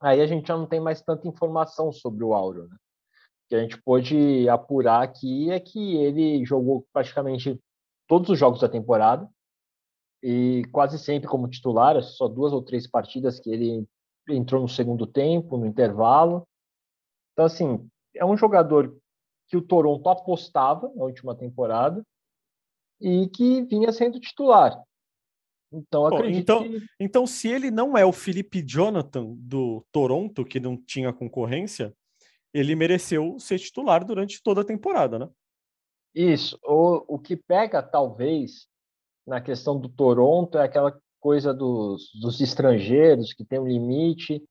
Aí 0.00 0.20
a 0.20 0.26
gente 0.28 0.46
já 0.46 0.56
não 0.56 0.66
tem 0.66 0.78
mais 0.78 1.02
tanta 1.02 1.26
informação 1.26 1.90
sobre 1.90 2.22
o 2.22 2.32
Auro, 2.32 2.68
né? 2.68 2.76
O 3.48 3.50
que 3.50 3.54
a 3.54 3.60
gente 3.60 3.80
pôde 3.80 4.46
apurar 4.46 5.02
aqui 5.02 5.50
é 5.50 5.58
que 5.58 5.96
ele 5.96 6.44
jogou 6.44 6.86
praticamente 6.92 7.58
todos 8.06 8.28
os 8.28 8.38
jogos 8.38 8.60
da 8.60 8.68
temporada 8.68 9.26
e 10.22 10.64
quase 10.70 10.98
sempre 10.98 11.26
como 11.26 11.48
titular, 11.48 12.02
só 12.02 12.28
duas 12.28 12.52
ou 12.52 12.62
três 12.62 12.86
partidas 12.86 13.40
que 13.40 13.48
ele 13.48 13.86
entrou 14.28 14.60
no 14.60 14.68
segundo 14.68 15.06
tempo, 15.06 15.56
no 15.56 15.64
intervalo. 15.64 16.46
Então, 17.32 17.46
assim, 17.46 17.88
é 18.14 18.24
um 18.24 18.36
jogador 18.36 18.94
que 19.48 19.56
o 19.56 19.62
Toronto 19.62 20.06
apostava 20.10 20.92
na 20.94 21.04
última 21.04 21.34
temporada 21.34 22.04
e 23.00 23.28
que 23.28 23.62
vinha 23.62 23.90
sendo 23.92 24.20
titular. 24.20 24.78
Então, 25.72 26.04
acredito 26.04 26.38
então, 26.38 26.62
que... 26.62 26.86
então, 27.00 27.26
se 27.26 27.48
ele 27.48 27.70
não 27.70 27.96
é 27.96 28.04
o 28.04 28.12
Felipe 28.12 28.62
Jonathan 28.62 29.34
do 29.38 29.82
Toronto, 29.90 30.44
que 30.44 30.60
não 30.60 30.76
tinha 30.76 31.14
concorrência, 31.14 31.94
ele 32.52 32.74
mereceu 32.74 33.38
ser 33.38 33.58
titular 33.58 34.04
durante 34.04 34.42
toda 34.42 34.62
a 34.62 34.64
temporada, 34.64 35.18
né? 35.18 35.28
Isso. 36.14 36.58
O, 36.64 37.16
o 37.16 37.18
que 37.18 37.36
pega, 37.36 37.82
talvez, 37.82 38.66
na 39.26 39.40
questão 39.40 39.78
do 39.78 39.88
Toronto 39.88 40.58
é 40.58 40.64
aquela 40.64 40.98
coisa 41.20 41.52
dos, 41.52 42.10
dos 42.20 42.40
estrangeiros, 42.40 43.32
que 43.32 43.44
tem 43.44 43.58
um 43.58 43.66
limite. 43.66 44.42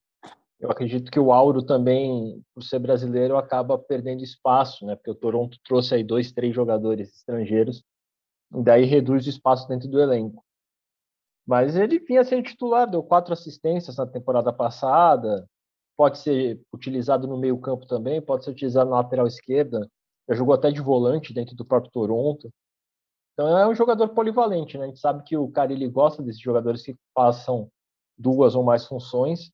Eu 0.60 0.72
acredito 0.72 1.12
que 1.12 1.20
o 1.20 1.32
Auro 1.32 1.64
também, 1.64 2.44
por 2.54 2.64
ser 2.64 2.80
brasileiro, 2.80 3.38
acaba 3.38 3.78
perdendo 3.78 4.24
espaço, 4.24 4.86
né? 4.86 4.96
Porque 4.96 5.12
o 5.12 5.16
Toronto 5.16 5.58
trouxe 5.64 5.96
aí 5.96 6.04
dois, 6.04 6.32
três 6.32 6.54
jogadores 6.54 7.16
estrangeiros, 7.16 7.84
e 8.56 8.64
daí 8.64 8.86
reduz 8.86 9.26
o 9.26 9.30
espaço 9.30 9.68
dentro 9.68 9.88
do 9.88 10.00
elenco. 10.00 10.44
Mas 11.46 11.76
ele 11.76 12.00
vinha 12.00 12.24
sendo 12.24 12.44
titular, 12.44 12.90
deu 12.90 13.02
quatro 13.02 13.34
assistências 13.34 13.98
na 13.98 14.06
temporada 14.06 14.52
passada, 14.52 15.48
pode 15.98 16.20
ser 16.20 16.62
utilizado 16.72 17.28
no 17.28 17.38
meio 17.38 17.58
campo 17.58 17.88
também, 17.88 18.22
pode 18.22 18.46
ser 18.46 18.52
utilizado 18.52 18.92
na 18.92 18.98
lateral 18.98 19.26
esquerda, 19.26 19.90
já 20.30 20.36
jogou 20.36 20.54
até 20.54 20.72
de 20.72 20.80
volante 20.80 21.34
dentro 21.34 21.56
do 21.56 21.66
próprio 21.66 21.92
Toronto. 21.92 22.54
Então 23.34 23.58
é 23.58 23.68
um 23.68 23.76
jogador 23.76 24.10
polivalente, 24.10 24.78
né? 24.78 24.86
A 24.86 24.88
gente 24.88 25.00
sabe 25.00 25.24
que 25.24 25.36
o 25.36 25.50
cara 25.50 25.74
ele 25.74 25.88
gosta 25.90 26.22
desses 26.22 26.42
jogadores 26.42 26.84
que 26.84 26.96
passam 27.14 27.70
duas 28.18 28.56
ou 28.56 28.64
mais 28.64 28.86
funções. 28.86 29.52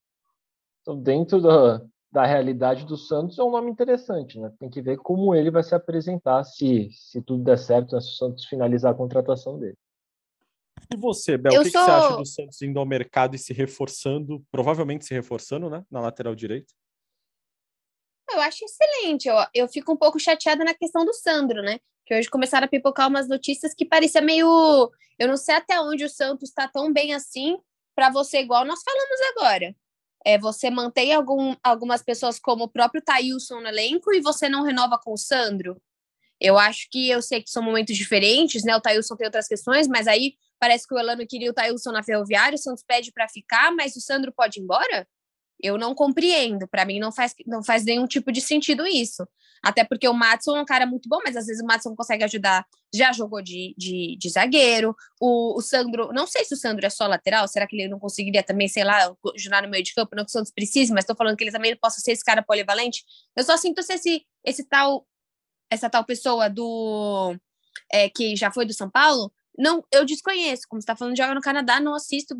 Então, 0.81 0.99
dentro 0.99 1.41
da, 1.41 1.81
da 2.11 2.25
realidade 2.25 2.85
do 2.85 2.97
Santos, 2.97 3.39
é 3.39 3.43
um 3.43 3.51
nome 3.51 3.71
interessante, 3.71 4.39
né? 4.39 4.51
Tem 4.59 4.69
que 4.69 4.81
ver 4.81 4.97
como 4.97 5.33
ele 5.33 5.49
vai 5.49 5.63
se 5.63 5.73
apresentar 5.73 6.43
se, 6.43 6.89
se 6.91 7.21
tudo 7.21 7.43
der 7.43 7.57
certo, 7.57 7.95
né? 7.95 8.01
se 8.01 8.09
o 8.09 8.15
Santos 8.15 8.45
finalizar 8.45 8.91
a 8.91 8.97
contratação 8.97 9.57
dele. 9.59 9.77
E 10.91 10.97
você, 10.97 11.37
Bel, 11.37 11.61
o 11.61 11.63
que, 11.63 11.71
sou... 11.71 11.81
que, 11.81 11.85
você 11.85 11.91
acha 11.91 12.17
do 12.17 12.25
Santos 12.25 12.61
indo 12.61 12.79
ao 12.79 12.85
mercado 12.85 13.35
e 13.35 13.39
se 13.39 13.53
reforçando, 13.53 14.45
provavelmente 14.51 15.05
se 15.05 15.13
reforçando, 15.13 15.69
né, 15.69 15.83
na 15.89 15.99
lateral 15.99 16.35
direita? 16.35 16.73
Eu 18.31 18.41
acho 18.41 18.65
excelente. 18.65 19.27
Eu, 19.27 19.35
eu 19.53 19.67
fico 19.67 19.91
um 19.91 19.97
pouco 19.97 20.19
chateada 20.19 20.63
na 20.63 20.73
questão 20.73 21.05
do 21.05 21.13
Sandro, 21.13 21.61
né? 21.61 21.79
Que 22.05 22.15
hoje 22.15 22.29
começaram 22.29 22.65
a 22.65 22.69
pipocar 22.69 23.07
umas 23.07 23.27
notícias 23.27 23.73
que 23.73 23.85
parecia 23.85 24.21
meio. 24.21 24.91
Eu 25.19 25.27
não 25.27 25.37
sei 25.37 25.55
até 25.55 25.79
onde 25.79 26.03
o 26.03 26.09
Santos 26.09 26.49
está 26.49 26.67
tão 26.67 26.91
bem 26.91 27.13
assim 27.13 27.57
para 27.95 28.09
você, 28.09 28.39
igual 28.39 28.65
nós 28.65 28.81
falamos 28.83 29.19
agora. 29.35 29.75
É, 30.25 30.37
você 30.37 30.69
mantém 30.69 31.13
algum, 31.13 31.55
algumas 31.61 32.01
pessoas 32.01 32.39
como 32.39 32.63
o 32.63 32.69
próprio 32.69 33.01
Thailson 33.01 33.59
no 33.59 33.67
elenco 33.67 34.13
e 34.13 34.21
você 34.21 34.47
não 34.47 34.63
renova 34.63 34.97
com 34.97 35.13
o 35.13 35.17
Sandro. 35.17 35.81
Eu 36.39 36.57
acho 36.57 36.87
que 36.89 37.09
eu 37.09 37.21
sei 37.21 37.41
que 37.41 37.49
são 37.49 37.61
momentos 37.61 37.95
diferentes, 37.95 38.63
né? 38.63 38.75
O 38.75 38.81
Thailson 38.81 39.15
tem 39.15 39.27
outras 39.27 39.47
questões, 39.47 39.87
mas 39.87 40.07
aí 40.07 40.35
Parece 40.63 40.87
que 40.87 40.95
o 40.95 40.97
Elano 40.97 41.27
queria 41.27 41.51
o 41.51 41.53
Tailson 41.53 41.91
na 41.91 42.01
Ferroviária, 42.01 42.55
o 42.55 42.57
Santos 42.57 42.85
pede 42.87 43.11
para 43.11 43.27
ficar, 43.27 43.69
mas 43.75 43.97
o 43.97 43.99
Sandro 43.99 44.31
pode 44.31 44.61
ir 44.61 44.63
embora? 44.63 45.05
Eu 45.61 45.77
não 45.77 45.93
compreendo. 45.93 46.65
Para 46.69 46.85
mim 46.85 46.99
não 46.99 47.11
faz, 47.11 47.35
não 47.45 47.61
faz 47.61 47.83
nenhum 47.83 48.07
tipo 48.07 48.31
de 48.31 48.39
sentido 48.39 48.87
isso. 48.87 49.27
Até 49.61 49.83
porque 49.83 50.07
o 50.07 50.13
Matson 50.13 50.55
é 50.55 50.61
um 50.61 50.65
cara 50.65 50.85
muito 50.85 51.09
bom, 51.09 51.19
mas 51.21 51.35
às 51.35 51.47
vezes 51.47 51.61
o 51.61 51.65
Matson 51.65 51.93
consegue 51.97 52.23
ajudar. 52.23 52.65
Já 52.95 53.11
jogou 53.11 53.41
de, 53.41 53.75
de, 53.77 54.15
de, 54.17 54.29
zagueiro. 54.29 54.95
O, 55.19 55.57
o 55.57 55.61
Sandro, 55.61 56.13
não 56.13 56.25
sei 56.25 56.45
se 56.45 56.53
o 56.53 56.57
Sandro 56.57 56.85
é 56.85 56.89
só 56.89 57.07
lateral, 57.07 57.45
será 57.49 57.67
que 57.67 57.75
ele 57.75 57.89
não 57.89 57.99
conseguiria 57.99 58.41
também, 58.41 58.69
sei 58.69 58.85
lá, 58.85 59.13
ajudar 59.35 59.63
no 59.63 59.69
meio 59.69 59.83
de 59.83 59.93
campo? 59.93 60.15
Não 60.15 60.23
que 60.23 60.29
o 60.29 60.31
Santos 60.31 60.53
precise, 60.53 60.93
mas 60.93 61.03
estou 61.03 61.15
falando 61.17 61.35
que 61.35 61.43
ele 61.43 61.51
também 61.51 61.75
possa 61.75 61.99
ser 61.99 62.13
esse 62.13 62.23
cara 62.23 62.41
polivalente. 62.41 63.03
Eu 63.35 63.43
só 63.43 63.57
sinto 63.57 63.83
se 63.83 63.95
esse, 63.95 64.25
esse 64.45 64.63
tal, 64.63 65.05
essa 65.69 65.89
tal 65.89 66.05
pessoa 66.05 66.49
do. 66.49 67.35
É, 67.91 68.09
que 68.09 68.33
já 68.37 68.49
foi 68.49 68.65
do 68.65 68.73
São 68.73 68.89
Paulo, 68.89 69.29
não, 69.57 69.83
eu 69.91 70.05
desconheço, 70.05 70.63
como 70.67 70.81
você 70.81 70.85
está 70.85 70.95
falando, 70.95 71.17
joga 71.17 71.35
no 71.35 71.41
Canadá, 71.41 71.79
não 71.79 71.93
assisto 71.93 72.35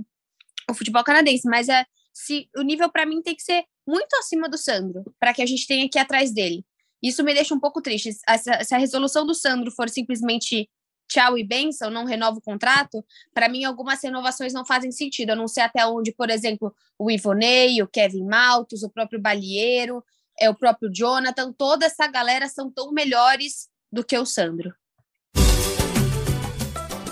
o 0.69 0.73
futebol 0.73 1.03
canadense, 1.03 1.47
mas 1.47 1.69
é 1.69 1.85
se 2.13 2.47
o 2.55 2.61
nível 2.61 2.91
para 2.91 3.05
mim 3.05 3.21
tem 3.21 3.35
que 3.35 3.43
ser 3.43 3.63
muito 3.87 4.13
acima 4.15 4.47
do 4.49 4.57
Sandro, 4.57 5.03
para 5.19 5.33
que 5.33 5.41
a 5.41 5.45
gente 5.45 5.67
tenha 5.67 5.85
aqui 5.85 5.99
atrás 5.99 6.33
dele. 6.33 6.65
Isso 7.01 7.23
me 7.23 7.33
deixa 7.33 7.53
um 7.53 7.59
pouco 7.59 7.81
triste. 7.81 8.11
Essa, 8.27 8.63
se 8.63 8.73
a 8.73 8.77
resolução 8.77 9.25
do 9.25 9.35
Sandro 9.35 9.71
for 9.71 9.89
simplesmente 9.89 10.69
tchau 11.09 11.37
e 11.37 11.43
benção, 11.43 11.91
não 11.91 12.05
renova 12.05 12.37
o 12.37 12.41
contrato, 12.41 13.03
para 13.33 13.49
mim 13.49 13.65
algumas 13.65 14.01
renovações 14.01 14.53
não 14.53 14.65
fazem 14.65 14.91
sentido. 14.91 15.31
Eu 15.31 15.35
não 15.35 15.47
sei 15.47 15.63
até 15.63 15.85
onde, 15.85 16.13
por 16.13 16.29
exemplo, 16.29 16.73
o 16.97 17.11
Ivonei, 17.11 17.81
o 17.81 17.87
Kevin 17.87 18.25
Maltos, 18.25 18.83
o 18.83 18.89
próprio 18.89 19.21
Balieiro, 19.21 20.03
é 20.39 20.49
o 20.49 20.55
próprio 20.55 20.89
Jonathan, 20.91 21.51
toda 21.51 21.85
essa 21.85 22.07
galera 22.07 22.47
são 22.47 22.71
tão 22.71 22.91
melhores 22.91 23.69
do 23.91 24.03
que 24.03 24.17
o 24.17 24.25
Sandro. 24.25 24.73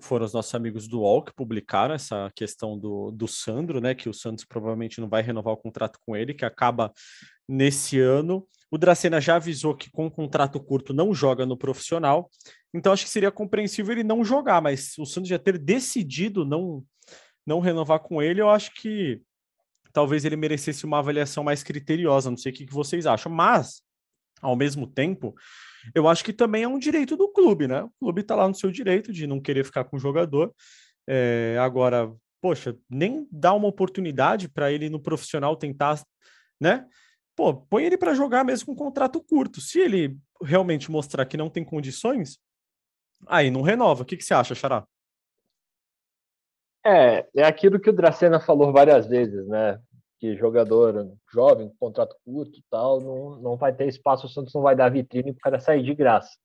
foram 0.00 0.26
os 0.26 0.32
nossos 0.32 0.54
amigos 0.54 0.86
do 0.86 1.00
UOL 1.00 1.22
que 1.22 1.34
publicaram 1.34 1.94
essa 1.94 2.30
questão 2.34 2.78
do, 2.78 3.10
do 3.10 3.26
Sandro, 3.26 3.80
né? 3.80 3.94
Que 3.94 4.08
o 4.08 4.14
Santos 4.14 4.44
provavelmente 4.44 5.00
não 5.00 5.08
vai 5.08 5.22
renovar 5.22 5.54
o 5.54 5.56
contrato 5.58 5.98
com 6.04 6.16
ele, 6.16 6.34
que 6.34 6.44
acaba 6.44 6.92
nesse 7.48 7.98
ano. 7.98 8.46
O 8.70 8.76
Dracena 8.76 9.20
já 9.20 9.36
avisou 9.36 9.74
que 9.74 9.90
com 9.90 10.06
um 10.06 10.10
contrato 10.10 10.60
curto 10.60 10.92
não 10.92 11.14
joga 11.14 11.46
no 11.46 11.56
profissional, 11.56 12.30
então 12.72 12.92
acho 12.92 13.04
que 13.04 13.10
seria 13.10 13.30
compreensível 13.30 13.92
ele 13.92 14.04
não 14.04 14.22
jogar, 14.22 14.60
mas 14.60 14.96
o 14.98 15.06
Santos 15.06 15.30
já 15.30 15.38
ter 15.38 15.58
decidido 15.58 16.44
não, 16.44 16.84
não 17.46 17.60
renovar 17.60 18.00
com 18.00 18.22
ele, 18.22 18.42
eu 18.42 18.50
acho 18.50 18.72
que 18.74 19.22
talvez 19.92 20.24
ele 20.24 20.36
merecesse 20.36 20.84
uma 20.84 20.98
avaliação 20.98 21.42
mais 21.42 21.62
criteriosa, 21.62 22.30
não 22.30 22.36
sei 22.36 22.52
o 22.52 22.54
que, 22.54 22.66
vocês 22.66 23.06
acham, 23.06 23.32
mas, 23.32 23.82
ao 24.42 24.54
mesmo 24.54 24.86
tempo, 24.86 25.34
eu 25.94 26.08
acho 26.08 26.24
que 26.24 26.32
também 26.32 26.62
é 26.62 26.68
um 26.68 26.78
direito 26.78 27.16
do 27.16 27.28
clube, 27.28 27.66
né? 27.66 27.82
O 27.82 27.90
clube 28.00 28.20
está 28.22 28.34
lá 28.34 28.48
no 28.48 28.54
seu 28.54 28.70
direito 28.70 29.12
de 29.12 29.26
não 29.26 29.40
querer 29.40 29.64
ficar 29.64 29.84
com 29.84 29.96
o 29.96 30.00
jogador. 30.00 30.54
É, 31.06 31.56
agora, 31.60 32.12
poxa, 32.40 32.76
nem 32.88 33.26
dá 33.30 33.52
uma 33.54 33.68
oportunidade 33.68 34.48
para 34.48 34.70
ele 34.70 34.88
no 34.90 35.00
profissional 35.00 35.56
tentar, 35.56 36.02
né? 36.60 36.86
pô, 37.38 37.54
põe 37.54 37.84
ele 37.84 37.96
para 37.96 38.14
jogar 38.14 38.42
mesmo 38.42 38.66
com 38.66 38.72
um 38.72 38.86
contrato 38.86 39.22
curto. 39.22 39.60
Se 39.60 39.78
ele 39.78 40.18
realmente 40.42 40.90
mostrar 40.90 41.24
que 41.24 41.36
não 41.36 41.48
tem 41.48 41.64
condições, 41.64 42.36
aí 43.28 43.48
não 43.48 43.62
renova. 43.62 44.02
O 44.02 44.04
que, 44.04 44.16
que 44.16 44.24
você 44.24 44.34
acha, 44.34 44.56
Xará? 44.56 44.84
É, 46.84 47.28
é 47.36 47.44
aquilo 47.44 47.78
que 47.78 47.90
o 47.90 47.92
Dracena 47.92 48.40
falou 48.40 48.72
várias 48.72 49.06
vezes, 49.06 49.46
né? 49.46 49.80
Que 50.18 50.36
jogador 50.36 51.16
jovem, 51.32 51.72
contrato 51.78 52.16
curto 52.24 52.60
tal, 52.68 53.00
não, 53.00 53.40
não 53.40 53.56
vai 53.56 53.72
ter 53.72 53.86
espaço, 53.86 54.26
o 54.26 54.28
Santos 54.28 54.52
não 54.52 54.62
vai 54.62 54.74
dar 54.74 54.90
vitrine 54.90 55.32
para 55.32 55.38
o 55.38 55.42
cara 55.42 55.60
sair 55.60 55.82
de 55.82 55.94
graça. 55.94 56.36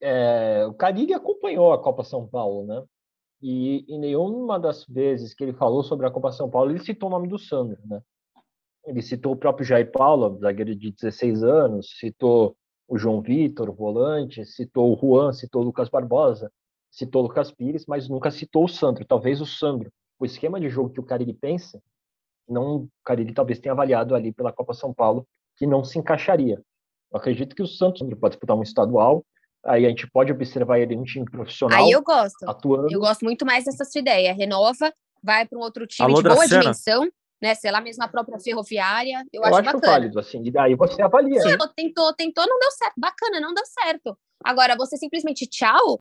É, 0.00 0.64
o 0.66 0.74
Carilli 0.74 1.14
acompanhou 1.14 1.72
a 1.72 1.82
Copa 1.82 2.04
São 2.04 2.26
Paulo, 2.26 2.66
né? 2.66 2.84
E 3.40 3.84
em 3.88 3.98
nenhuma 3.98 4.58
das 4.58 4.84
vezes 4.86 5.34
que 5.34 5.42
ele 5.42 5.52
falou 5.52 5.82
sobre 5.82 6.06
a 6.06 6.10
Copa 6.10 6.30
São 6.30 6.48
Paulo, 6.48 6.70
ele 6.70 6.84
citou 6.84 7.08
o 7.08 7.12
nome 7.12 7.28
do 7.28 7.38
Sandro, 7.38 7.80
né? 7.84 8.00
Ele 8.84 9.02
citou 9.02 9.32
o 9.32 9.36
próprio 9.36 9.64
Jair 9.64 9.90
Paulo, 9.90 10.38
zagueiro 10.40 10.74
de 10.74 10.92
16 10.92 11.42
anos, 11.44 11.98
citou 11.98 12.56
o 12.88 12.98
João 12.98 13.20
Vitor, 13.20 13.70
o 13.70 13.72
volante, 13.72 14.44
citou 14.44 14.92
o 14.92 14.96
Juan, 14.96 15.32
citou 15.32 15.62
o 15.62 15.64
Lucas 15.64 15.88
Barbosa, 15.88 16.52
citou 16.90 17.22
o 17.22 17.26
Lucas 17.26 17.50
Pires, 17.50 17.86
mas 17.86 18.08
nunca 18.08 18.30
citou 18.30 18.64
o 18.64 18.68
Sandro. 18.68 19.04
Talvez 19.04 19.40
o 19.40 19.46
Sandro, 19.46 19.90
o 20.18 20.26
esquema 20.26 20.60
de 20.60 20.68
jogo 20.68 20.90
que 20.90 21.00
o 21.00 21.04
Cariri 21.04 21.32
pensa, 21.32 21.80
não, 22.52 22.76
o 22.76 22.88
Cariri 23.04 23.32
talvez 23.32 23.58
tenha 23.58 23.72
avaliado 23.72 24.14
ali 24.14 24.32
pela 24.32 24.52
Copa 24.52 24.74
São 24.74 24.92
Paulo 24.92 25.26
que 25.56 25.66
não 25.66 25.84
se 25.84 25.98
encaixaria. 25.98 26.60
Eu 27.12 27.18
acredito 27.18 27.54
que 27.54 27.62
o 27.62 27.66
Santos 27.66 28.02
pode 28.18 28.34
disputar 28.34 28.56
um 28.56 28.62
estadual, 28.62 29.24
aí 29.64 29.84
a 29.84 29.88
gente 29.88 30.10
pode 30.10 30.32
observar 30.32 30.78
ele 30.78 30.94
em 30.94 30.98
um 30.98 31.04
time 31.04 31.24
profissional. 31.24 31.84
Aí 31.84 31.90
eu 31.90 32.02
gosto. 32.02 32.48
Atuando. 32.48 32.88
Eu 32.90 33.00
gosto 33.00 33.24
muito 33.24 33.44
mais 33.44 33.64
dessa 33.64 33.84
sua 33.84 34.00
ideia. 34.00 34.32
Renova, 34.32 34.92
vai 35.22 35.46
para 35.46 35.58
um 35.58 35.62
outro 35.62 35.86
time 35.86 36.08
Alô, 36.08 36.22
de 36.22 36.28
boa 36.28 36.36
Dracena. 36.36 36.60
dimensão 36.60 37.08
né? 37.42 37.56
Sei 37.56 37.72
lá, 37.72 37.80
mesmo 37.80 38.04
a 38.04 38.08
própria 38.08 38.38
ferroviária. 38.38 39.24
Eu, 39.32 39.42
eu 39.42 39.44
acho, 39.44 39.54
acho 39.56 39.64
bacana. 39.64 39.92
válido, 39.92 40.20
assim, 40.20 40.40
e 40.44 40.50
daí 40.50 40.76
você 40.76 41.02
avalia. 41.02 41.40
Sim, 41.40 41.58
tentou, 41.74 42.14
tentou, 42.14 42.46
não 42.46 42.58
deu 42.60 42.70
certo. 42.70 42.94
Bacana, 42.96 43.40
não 43.40 43.52
deu 43.52 43.64
certo. 43.66 44.16
Agora, 44.44 44.76
você 44.76 44.96
simplesmente 44.96 45.48
tchau. 45.48 45.98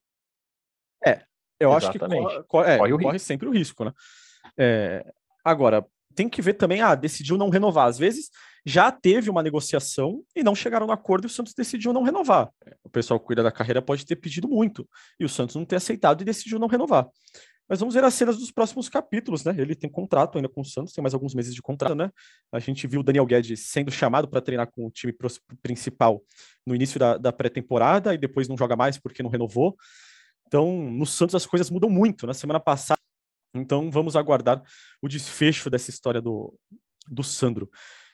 É, 1.03 1.23
eu 1.59 1.75
Exatamente. 1.75 2.27
acho 2.27 2.41
que 2.41 2.47
corre, 2.47 2.71
é, 2.71 2.77
corre, 2.77 3.03
corre 3.03 3.19
sempre 3.19 3.47
o 3.47 3.51
risco, 3.51 3.83
né? 3.83 3.91
É, 4.55 5.03
agora, 5.43 5.83
tem 6.15 6.29
que 6.29 6.41
ver 6.41 6.53
também, 6.53 6.81
ah, 6.81 6.95
decidiu 6.95 7.37
não 7.37 7.49
renovar. 7.49 7.87
Às 7.87 7.97
vezes 7.97 8.29
já 8.65 8.91
teve 8.91 9.29
uma 9.29 9.41
negociação 9.41 10.23
e 10.35 10.43
não 10.43 10.53
chegaram 10.53 10.85
no 10.85 10.93
acordo 10.93 11.25
e 11.25 11.27
o 11.27 11.29
Santos 11.29 11.53
decidiu 11.53 11.91
não 11.93 12.03
renovar. 12.03 12.49
O 12.83 12.89
pessoal 12.89 13.19
que 13.19 13.25
cuida 13.25 13.41
da 13.41 13.51
carreira 13.51 13.81
pode 13.81 14.05
ter 14.05 14.15
pedido 14.15 14.47
muito 14.47 14.87
e 15.19 15.25
o 15.25 15.29
Santos 15.29 15.55
não 15.55 15.65
ter 15.65 15.77
aceitado 15.77 16.21
e 16.21 16.25
decidiu 16.25 16.59
não 16.59 16.67
renovar. 16.67 17.07
Mas 17.67 17.79
vamos 17.79 17.95
ver 17.95 18.03
as 18.03 18.13
cenas 18.13 18.37
dos 18.37 18.51
próximos 18.51 18.89
capítulos, 18.89 19.45
né? 19.45 19.55
Ele 19.57 19.73
tem 19.73 19.89
contrato 19.89 20.37
ainda 20.37 20.49
com 20.49 20.59
o 20.59 20.65
Santos, 20.65 20.93
tem 20.93 21.01
mais 21.01 21.13
alguns 21.13 21.33
meses 21.33 21.55
de 21.55 21.61
contrato, 21.61 21.95
né? 21.95 22.11
A 22.51 22.59
gente 22.59 22.85
viu 22.85 22.99
o 22.99 23.03
Daniel 23.03 23.25
Guedes 23.25 23.67
sendo 23.67 23.89
chamado 23.89 24.27
para 24.27 24.41
treinar 24.41 24.69
com 24.69 24.85
o 24.85 24.91
time 24.91 25.15
principal 25.61 26.21
no 26.67 26.75
início 26.75 26.99
da, 26.99 27.17
da 27.17 27.31
pré-temporada 27.31 28.13
e 28.13 28.17
depois 28.17 28.49
não 28.49 28.57
joga 28.57 28.75
mais 28.75 28.97
porque 28.97 29.23
não 29.23 29.29
renovou. 29.29 29.77
Então, 30.45 30.83
no 30.91 31.05
Santos 31.05 31.33
as 31.33 31.45
coisas 31.45 31.69
mudam 31.69 31.89
muito. 31.89 32.27
Na 32.27 32.33
semana 32.33 32.59
passada, 32.59 32.99
então 33.53 33.91
vamos 33.91 34.15
aguardar 34.15 34.61
o 35.01 35.07
desfecho 35.07 35.69
dessa 35.69 35.89
história 35.89 36.21
do, 36.21 36.53
do 37.07 37.23
Sandro. 37.23 37.69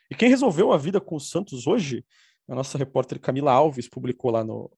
E 0.10 0.16
quem 0.16 0.30
resolveu 0.30 0.72
a 0.72 0.78
vida 0.78 1.00
com 1.02 1.16
o 1.16 1.20
Santos 1.20 1.68
hoje, 1.68 2.06
a 2.48 2.56
nossa 2.56 2.78
repórter 2.78 3.20
Camila 3.20 3.52
Alves 3.52 3.90
publicou 3.90 4.32
lá 4.32 4.44
no, 4.44 4.72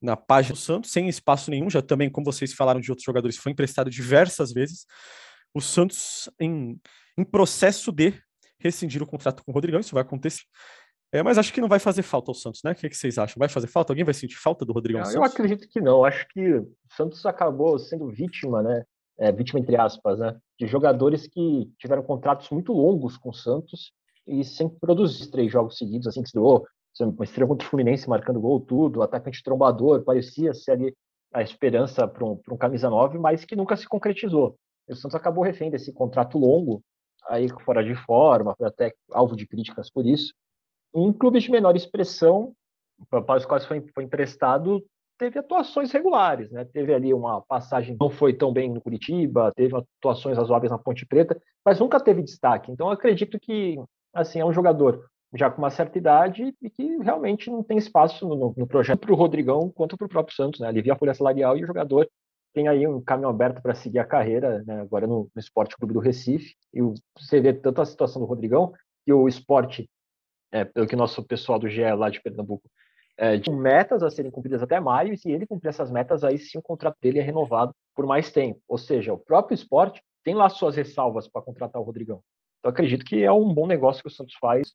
na 0.00 0.16
página 0.16 0.54
do 0.54 0.60
Santos, 0.60 0.90
sem 0.90 1.08
espaço 1.08 1.50
nenhum, 1.50 1.68
já 1.68 1.82
também, 1.82 2.08
como 2.08 2.24
vocês 2.24 2.52
falaram 2.54 2.80
de 2.80 2.90
outros 2.90 3.04
jogadores, 3.04 3.36
foi 3.36 3.52
emprestado 3.52 3.90
diversas 3.90 4.52
vezes. 4.52 4.86
O 5.52 5.60
Santos 5.60 6.30
em, 6.40 6.80
em 7.16 7.24
processo 7.24 7.90
de 7.90 8.14
rescindir 8.60 9.02
o 9.02 9.06
contrato 9.06 9.42
com 9.44 9.50
o 9.50 9.54
Rodrigão, 9.54 9.80
isso 9.80 9.94
vai 9.94 10.02
acontecer. 10.02 10.42
É, 11.10 11.22
mas 11.22 11.38
acho 11.38 11.52
que 11.52 11.60
não 11.60 11.68
vai 11.68 11.78
fazer 11.78 12.02
falta 12.02 12.30
ao 12.30 12.34
Santos, 12.34 12.60
né? 12.62 12.72
O 12.72 12.74
que, 12.74 12.88
que 12.88 12.96
vocês 12.96 13.16
acham? 13.16 13.36
Vai 13.38 13.48
fazer 13.48 13.66
falta? 13.66 13.92
Alguém 13.92 14.04
vai 14.04 14.12
sentir 14.12 14.36
falta 14.36 14.64
do 14.64 14.74
Rodrigão? 14.74 15.02
Não, 15.02 15.12
eu 15.12 15.24
acredito 15.24 15.66
que 15.66 15.80
não. 15.80 16.04
Acho 16.04 16.28
que 16.28 16.54
o 16.54 16.70
Santos 16.94 17.24
acabou 17.24 17.78
sendo 17.78 18.10
vítima, 18.10 18.62
né? 18.62 18.84
É, 19.18 19.32
vítima 19.32 19.58
entre 19.58 19.76
aspas, 19.76 20.18
né? 20.18 20.36
De 20.58 20.66
jogadores 20.66 21.26
que 21.26 21.70
tiveram 21.78 22.02
contratos 22.02 22.48
muito 22.50 22.72
longos 22.72 23.16
com 23.16 23.30
o 23.30 23.34
Santos 23.34 23.92
e 24.26 24.44
sempre 24.44 24.78
produzir 24.78 25.30
três 25.30 25.50
jogos 25.50 25.76
seguidos, 25.76 26.06
assim 26.06 26.22
que 26.22 26.28
se 26.28 26.34
doou 26.34 26.64
uma 27.00 27.24
estrela 27.24 27.48
contra 27.48 27.66
o 27.66 27.70
Fluminense 27.70 28.08
marcando 28.08 28.40
gol, 28.40 28.60
tudo, 28.60 29.02
atacante 29.02 29.42
trombador, 29.42 30.02
parecia 30.02 30.52
ser 30.52 30.72
ali 30.72 30.96
a 31.32 31.42
esperança 31.42 32.08
para 32.08 32.24
um, 32.24 32.40
um 32.50 32.56
camisa 32.56 32.88
9, 32.88 33.18
mas 33.18 33.44
que 33.44 33.54
nunca 33.54 33.76
se 33.76 33.86
concretizou. 33.86 34.56
O 34.88 34.94
Santos 34.94 35.14
acabou 35.14 35.44
refém 35.44 35.70
desse 35.70 35.92
contrato 35.92 36.38
longo, 36.38 36.82
aí 37.28 37.48
fora 37.64 37.84
de 37.84 37.94
forma, 37.94 38.54
foi 38.56 38.66
até 38.66 38.94
alvo 39.12 39.36
de 39.36 39.46
críticas 39.46 39.90
por 39.90 40.06
isso. 40.06 40.32
Em 40.94 41.12
clubes 41.12 41.42
de 41.42 41.50
menor 41.50 41.76
expressão, 41.76 42.54
para 43.10 43.36
os 43.36 43.44
quais 43.44 43.66
foi, 43.66 43.84
foi 43.94 44.04
emprestado, 44.04 44.82
teve 45.18 45.38
atuações 45.38 45.92
regulares, 45.92 46.50
né? 46.50 46.64
Teve 46.64 46.94
ali 46.94 47.12
uma 47.12 47.42
passagem 47.42 47.96
não 47.98 48.08
foi 48.08 48.32
tão 48.32 48.52
bem 48.52 48.72
no 48.72 48.80
Curitiba, 48.80 49.52
teve 49.54 49.76
atuações 49.76 50.36
razoáveis 50.36 50.70
na 50.70 50.78
Ponte 50.78 51.04
Preta, 51.04 51.40
mas 51.64 51.80
nunca 51.80 52.00
teve 52.00 52.22
destaque. 52.22 52.70
Então 52.70 52.90
acredito 52.90 53.38
que 53.38 53.76
assim 54.14 54.40
é 54.40 54.44
um 54.44 54.52
jogador 54.52 55.04
já 55.34 55.50
com 55.50 55.60
uma 55.60 55.70
certa 55.70 55.98
idade 55.98 56.54
e 56.62 56.70
que 56.70 56.96
realmente 56.98 57.50
não 57.50 57.62
tem 57.62 57.76
espaço 57.76 58.26
no, 58.26 58.54
no 58.56 58.66
projeto 58.66 59.00
para 59.00 59.12
o 59.12 59.16
Rodrigão 59.16 59.70
quanto 59.70 59.96
para 59.96 60.06
o 60.06 60.08
próprio 60.08 60.34
Santos, 60.34 60.60
né? 60.60 60.68
Alivia 60.68 60.94
a 60.94 60.96
folha 60.96 61.14
salarial 61.14 61.56
e 61.56 61.64
o 61.64 61.66
jogador 61.66 62.08
tem 62.54 62.66
aí 62.66 62.86
um 62.86 63.00
caminho 63.00 63.28
aberto 63.28 63.60
para 63.62 63.74
seguir 63.74 63.98
a 63.98 64.04
carreira, 64.04 64.62
né? 64.66 64.80
agora 64.80 65.06
no, 65.06 65.30
no 65.34 65.40
Esporte 65.40 65.76
Clube 65.76 65.92
do 65.92 66.00
Recife. 66.00 66.54
E 66.72 66.80
você 67.16 67.40
vê 67.40 67.52
tanto 67.52 67.80
a 67.80 67.86
situação 67.86 68.22
do 68.22 68.26
Rodrigão 68.26 68.72
que 69.04 69.12
o 69.12 69.28
esporte, 69.28 69.88
é, 70.50 70.64
pelo 70.64 70.86
que 70.86 70.96
nosso 70.96 71.22
pessoal 71.22 71.58
do 71.58 71.68
GE 71.68 71.82
lá 71.92 72.08
de 72.08 72.20
Pernambuco, 72.20 72.68
é, 73.18 73.36
de 73.36 73.50
metas 73.50 74.02
a 74.02 74.10
serem 74.10 74.30
cumpridas 74.30 74.62
até 74.62 74.78
maio, 74.78 75.12
e 75.12 75.18
se 75.18 75.30
ele 75.30 75.46
cumprir 75.46 75.70
essas 75.70 75.90
metas, 75.90 76.22
aí 76.22 76.38
sim 76.38 76.56
o 76.56 76.62
contrato 76.62 76.96
dele 77.02 77.18
é 77.18 77.22
renovado 77.22 77.74
por 77.94 78.06
mais 78.06 78.30
tempo. 78.30 78.60
Ou 78.68 78.78
seja, 78.78 79.12
o 79.12 79.18
próprio 79.18 79.56
esporte 79.56 80.00
tem 80.24 80.34
lá 80.34 80.48
suas 80.48 80.76
ressalvas 80.76 81.28
para 81.28 81.42
contratar 81.42 81.82
o 81.82 81.84
Rodrigão. 81.84 82.22
Então 82.60 82.70
acredito 82.70 83.04
que 83.04 83.22
é 83.22 83.32
um 83.32 83.52
bom 83.52 83.66
negócio 83.66 84.02
que 84.02 84.08
o 84.08 84.12
Santos 84.12 84.34
faz. 84.40 84.72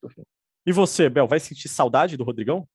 E 0.66 0.72
você, 0.74 1.10
Bel, 1.10 1.28
vai 1.28 1.40
sentir 1.40 1.70
saudade 1.70 2.18
do 2.18 2.24
Rodrigão? 2.24 2.68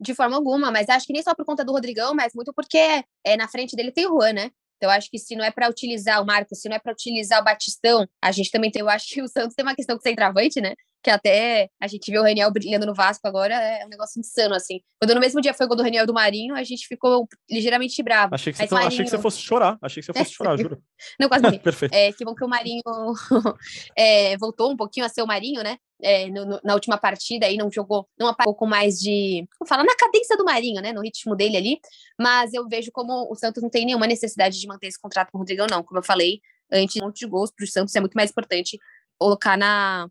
De 0.00 0.14
forma 0.14 0.36
alguma, 0.36 0.70
mas 0.70 0.88
acho 0.88 1.06
que 1.06 1.12
nem 1.12 1.22
só 1.22 1.34
por 1.34 1.44
conta 1.44 1.64
do 1.64 1.72
Rodrigão, 1.72 2.14
mas 2.14 2.32
muito 2.34 2.52
porque 2.52 3.02
é, 3.24 3.36
na 3.36 3.48
frente 3.48 3.74
dele 3.74 3.90
tem 3.90 4.06
o 4.06 4.10
Juan, 4.10 4.32
né? 4.32 4.50
Então, 4.76 4.90
acho 4.90 5.10
que 5.10 5.18
se 5.18 5.34
não 5.34 5.44
é 5.44 5.50
para 5.50 5.68
utilizar 5.68 6.22
o 6.22 6.26
Marcos, 6.26 6.60
se 6.60 6.68
não 6.68 6.76
é 6.76 6.78
para 6.78 6.92
utilizar 6.92 7.40
o 7.40 7.44
Batistão, 7.44 8.06
a 8.22 8.30
gente 8.30 8.50
também 8.50 8.70
tem. 8.70 8.80
Eu 8.80 8.88
acho 8.88 9.08
que 9.08 9.20
o 9.20 9.26
Santos 9.26 9.54
tem 9.54 9.64
uma 9.64 9.74
questão 9.74 9.96
com 9.96 10.02
centroavante, 10.02 10.60
né? 10.60 10.74
Que 11.08 11.12
até 11.12 11.70
a 11.80 11.86
gente 11.86 12.10
viu 12.10 12.20
o 12.20 12.24
Reniel 12.24 12.50
brilhando 12.50 12.84
no 12.84 12.92
Vasco 12.92 13.26
agora, 13.26 13.54
é 13.54 13.82
um 13.86 13.88
negócio 13.88 14.20
insano, 14.20 14.54
assim. 14.54 14.82
Quando 15.00 15.14
no 15.14 15.20
mesmo 15.20 15.40
dia 15.40 15.54
foi 15.54 15.64
o 15.64 15.68
gol 15.70 15.78
do 15.78 15.82
Reniel 15.82 16.04
do 16.04 16.12
Marinho, 16.12 16.54
a 16.54 16.62
gente 16.62 16.86
ficou 16.86 17.26
ligeiramente 17.50 18.02
bravo. 18.02 18.34
Achei 18.34 18.52
que, 18.52 18.58
você, 18.58 18.74
Marinho... 18.74 18.88
achei 18.88 19.04
que 19.06 19.10
você 19.10 19.18
fosse 19.18 19.38
chorar, 19.38 19.78
achei 19.80 20.02
que 20.02 20.06
você 20.06 20.18
fosse 20.18 20.32
chorar, 20.32 20.58
juro. 20.60 20.82
não, 21.18 21.26
quase 21.26 21.44
não. 21.44 21.56
Perfeito. 21.58 21.94
É, 21.94 22.12
que 22.12 22.22
bom 22.26 22.34
que 22.34 22.44
o 22.44 22.48
Marinho 22.48 22.82
é, 23.96 24.36
voltou 24.36 24.70
um 24.70 24.76
pouquinho 24.76 25.06
a 25.06 25.08
ser 25.08 25.22
o 25.22 25.26
Marinho, 25.26 25.62
né? 25.62 25.78
É, 26.02 26.28
no, 26.28 26.44
no, 26.44 26.60
na 26.62 26.74
última 26.74 26.98
partida 26.98 27.46
aí 27.46 27.56
não 27.56 27.70
jogou, 27.70 28.06
não 28.20 28.28
apagou 28.28 28.54
com 28.54 28.66
mais 28.66 28.98
de, 28.98 29.48
como 29.58 29.66
fala, 29.66 29.82
na 29.82 29.96
cadência 29.96 30.36
do 30.36 30.44
Marinho, 30.44 30.82
né, 30.82 30.92
no 30.92 31.00
ritmo 31.00 31.34
dele 31.34 31.56
ali, 31.56 31.80
mas 32.20 32.52
eu 32.52 32.68
vejo 32.68 32.92
como 32.92 33.26
o 33.32 33.34
Santos 33.34 33.62
não 33.62 33.70
tem 33.70 33.86
nenhuma 33.86 34.06
necessidade 34.06 34.60
de 34.60 34.66
manter 34.66 34.88
esse 34.88 35.00
contrato 35.00 35.32
com 35.32 35.38
o 35.38 35.40
Rodrigão, 35.40 35.66
não, 35.68 35.82
como 35.82 35.98
eu 35.98 36.04
falei, 36.04 36.40
antes 36.70 37.02
um 37.02 37.06
monte 37.06 37.20
de 37.20 37.26
gols 37.26 37.50
para 37.50 37.64
o 37.64 37.66
Santos 37.66 37.96
é 37.96 38.00
muito 38.00 38.14
mais 38.14 38.30
importante 38.30 38.78
colocar 39.18 39.56
na 39.58 40.08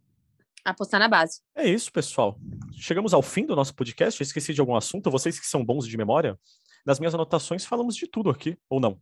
apostar 0.72 0.99
na 0.99 1.07
base. 1.07 1.41
É 1.55 1.68
isso, 1.68 1.91
pessoal. 1.91 2.39
Chegamos 2.74 3.13
ao 3.13 3.22
fim 3.22 3.45
do 3.45 3.55
nosso 3.55 3.74
podcast. 3.74 4.20
Eu 4.20 4.26
esqueci 4.26 4.53
de 4.53 4.61
algum 4.61 4.76
assunto. 4.76 5.09
Vocês 5.09 5.39
que 5.39 5.47
são 5.47 5.63
bons 5.63 5.88
de 5.88 5.97
memória, 5.97 6.38
nas 6.86 6.99
minhas 6.99 7.13
anotações 7.13 7.65
falamos 7.65 7.95
de 7.95 8.07
tudo 8.07 8.30
aqui, 8.30 8.57
ou 8.70 8.80
não? 8.80 8.99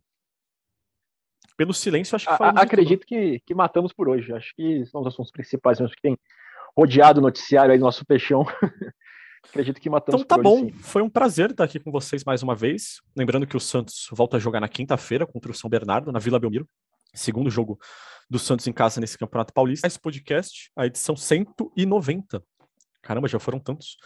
Pelo 1.56 1.72
silêncio, 1.72 2.16
acho 2.16 2.26
que 2.26 2.36
falamos. 2.36 2.60
A, 2.60 2.64
acredito 2.64 3.06
que, 3.06 3.40
que 3.40 3.54
matamos 3.54 3.92
por 3.92 4.08
hoje. 4.08 4.32
Acho 4.32 4.54
que 4.54 4.84
são 4.86 5.00
os 5.00 5.06
assuntos 5.06 5.32
principais 5.32 5.80
mesmo 5.80 5.94
que 5.94 6.02
tem 6.02 6.18
rodeado 6.76 7.20
o 7.20 7.22
noticiário 7.22 7.72
aí 7.72 7.78
do 7.78 7.84
nosso 7.84 8.04
peixão. 8.04 8.44
Acredito 9.48 9.80
que 9.80 9.88
matamos. 9.88 10.20
Então 10.20 10.36
tá 10.36 10.42
bom, 10.42 10.64
hoje, 10.64 10.72
foi 10.72 11.02
um 11.02 11.08
prazer 11.08 11.50
estar 11.50 11.64
aqui 11.64 11.78
com 11.78 11.90
vocês 11.90 12.24
mais 12.24 12.42
uma 12.42 12.54
vez. 12.54 13.00
Lembrando 13.16 13.46
que 13.46 13.56
o 13.56 13.60
Santos 13.60 14.08
volta 14.12 14.36
a 14.36 14.40
jogar 14.40 14.60
na 14.60 14.68
quinta-feira 14.68 15.26
contra 15.26 15.50
o 15.50 15.54
São 15.54 15.70
Bernardo, 15.70 16.12
na 16.12 16.18
Vila 16.18 16.38
Belmiro. 16.38 16.68
Segundo 17.14 17.50
jogo 17.50 17.78
do 18.28 18.38
Santos 18.38 18.66
em 18.66 18.72
casa 18.72 19.00
nesse 19.00 19.16
Campeonato 19.16 19.52
Paulista. 19.52 19.86
Esse 19.86 19.98
podcast, 19.98 20.70
a 20.76 20.86
edição 20.86 21.16
190. 21.16 22.42
Caramba, 23.02 23.28
já 23.28 23.38
foram 23.38 23.58
tantos. 23.58 23.96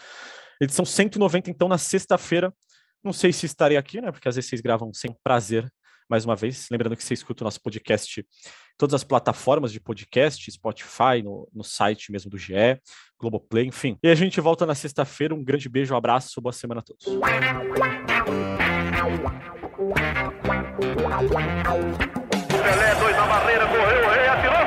Edição 0.61 0.85
190, 0.85 1.51
então, 1.51 1.69
na 1.69 1.79
sexta-feira. 1.79 2.53
Não 3.03 3.13
sei 3.15 3.33
se 3.33 3.47
estarei 3.47 3.79
aqui, 3.79 4.01
né? 4.01 4.13
Porque 4.13 4.29
às 4.29 4.37
vezes 4.37 4.51
vocês 4.51 4.61
gravam 4.61 4.93
sem 4.93 5.17
prazer, 5.25 5.67
mais 6.09 6.27
uma 6.27 6.37
vez. 6.37 6.67
Lembrando 6.71 6.97
que 6.97 7.03
você 7.03 7.15
escuta 7.15 7.43
o 7.43 7.47
nosso 7.47 7.61
podcast 7.63 8.23
todas 8.77 8.95
as 8.95 9.05
plataformas 9.05 9.73
de 9.73 9.81
podcast, 9.81 10.51
Spotify, 10.51 11.23
no, 11.23 11.49
no 11.53 11.65
site 11.65 12.13
mesmo 12.13 12.31
do 12.31 12.37
GE, 12.37 12.53
Globoplay, 13.19 13.67
enfim. 13.67 13.99
E 14.03 14.09
a 14.09 14.15
gente 14.15 14.41
volta 14.41 14.67
na 14.67 14.75
sexta-feira. 14.75 15.35
Um 15.35 15.43
grande 15.45 15.69
beijo, 15.69 15.95
um 15.95 15.97
abraço, 15.97 16.41
boa 16.41 16.53
semana 16.53 16.81
a 16.81 16.85
todos. 16.85 17.07
Pelé, 22.63 22.95
dois 22.97 23.17
na 23.17 23.27
barreira, 23.27 23.67
correu, 23.67 24.07
o 24.07 24.11
rei 24.11 24.29
atirou. 24.29 24.55
Gol! 24.55 24.67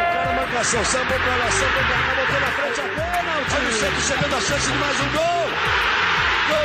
O 0.00 0.04
cara 0.12 0.32
manca 0.32 0.60
ação, 0.60 0.84
sambou 0.84 1.18
pra 1.18 1.36
lá, 1.36 1.50
sambou 1.50 1.82
pra 1.84 1.98
cá, 1.98 2.14
botou 2.14 2.40
na 2.40 2.46
frente 2.46 2.80
a 2.80 2.84
bola. 2.94 3.40
O 3.40 3.44
time 3.44 3.72
sempre 3.72 4.00
chegando 4.00 4.36
a 4.36 4.40
chance 4.40 4.70
de 4.70 4.78
mais 4.78 5.00
um 5.00 5.08
gol. 5.10 5.50
Gol! 6.50 6.60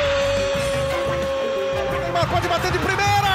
Neymar 2.00 2.26
pode 2.28 2.46
bater 2.48 2.70
de 2.70 2.78
primeira. 2.78 3.25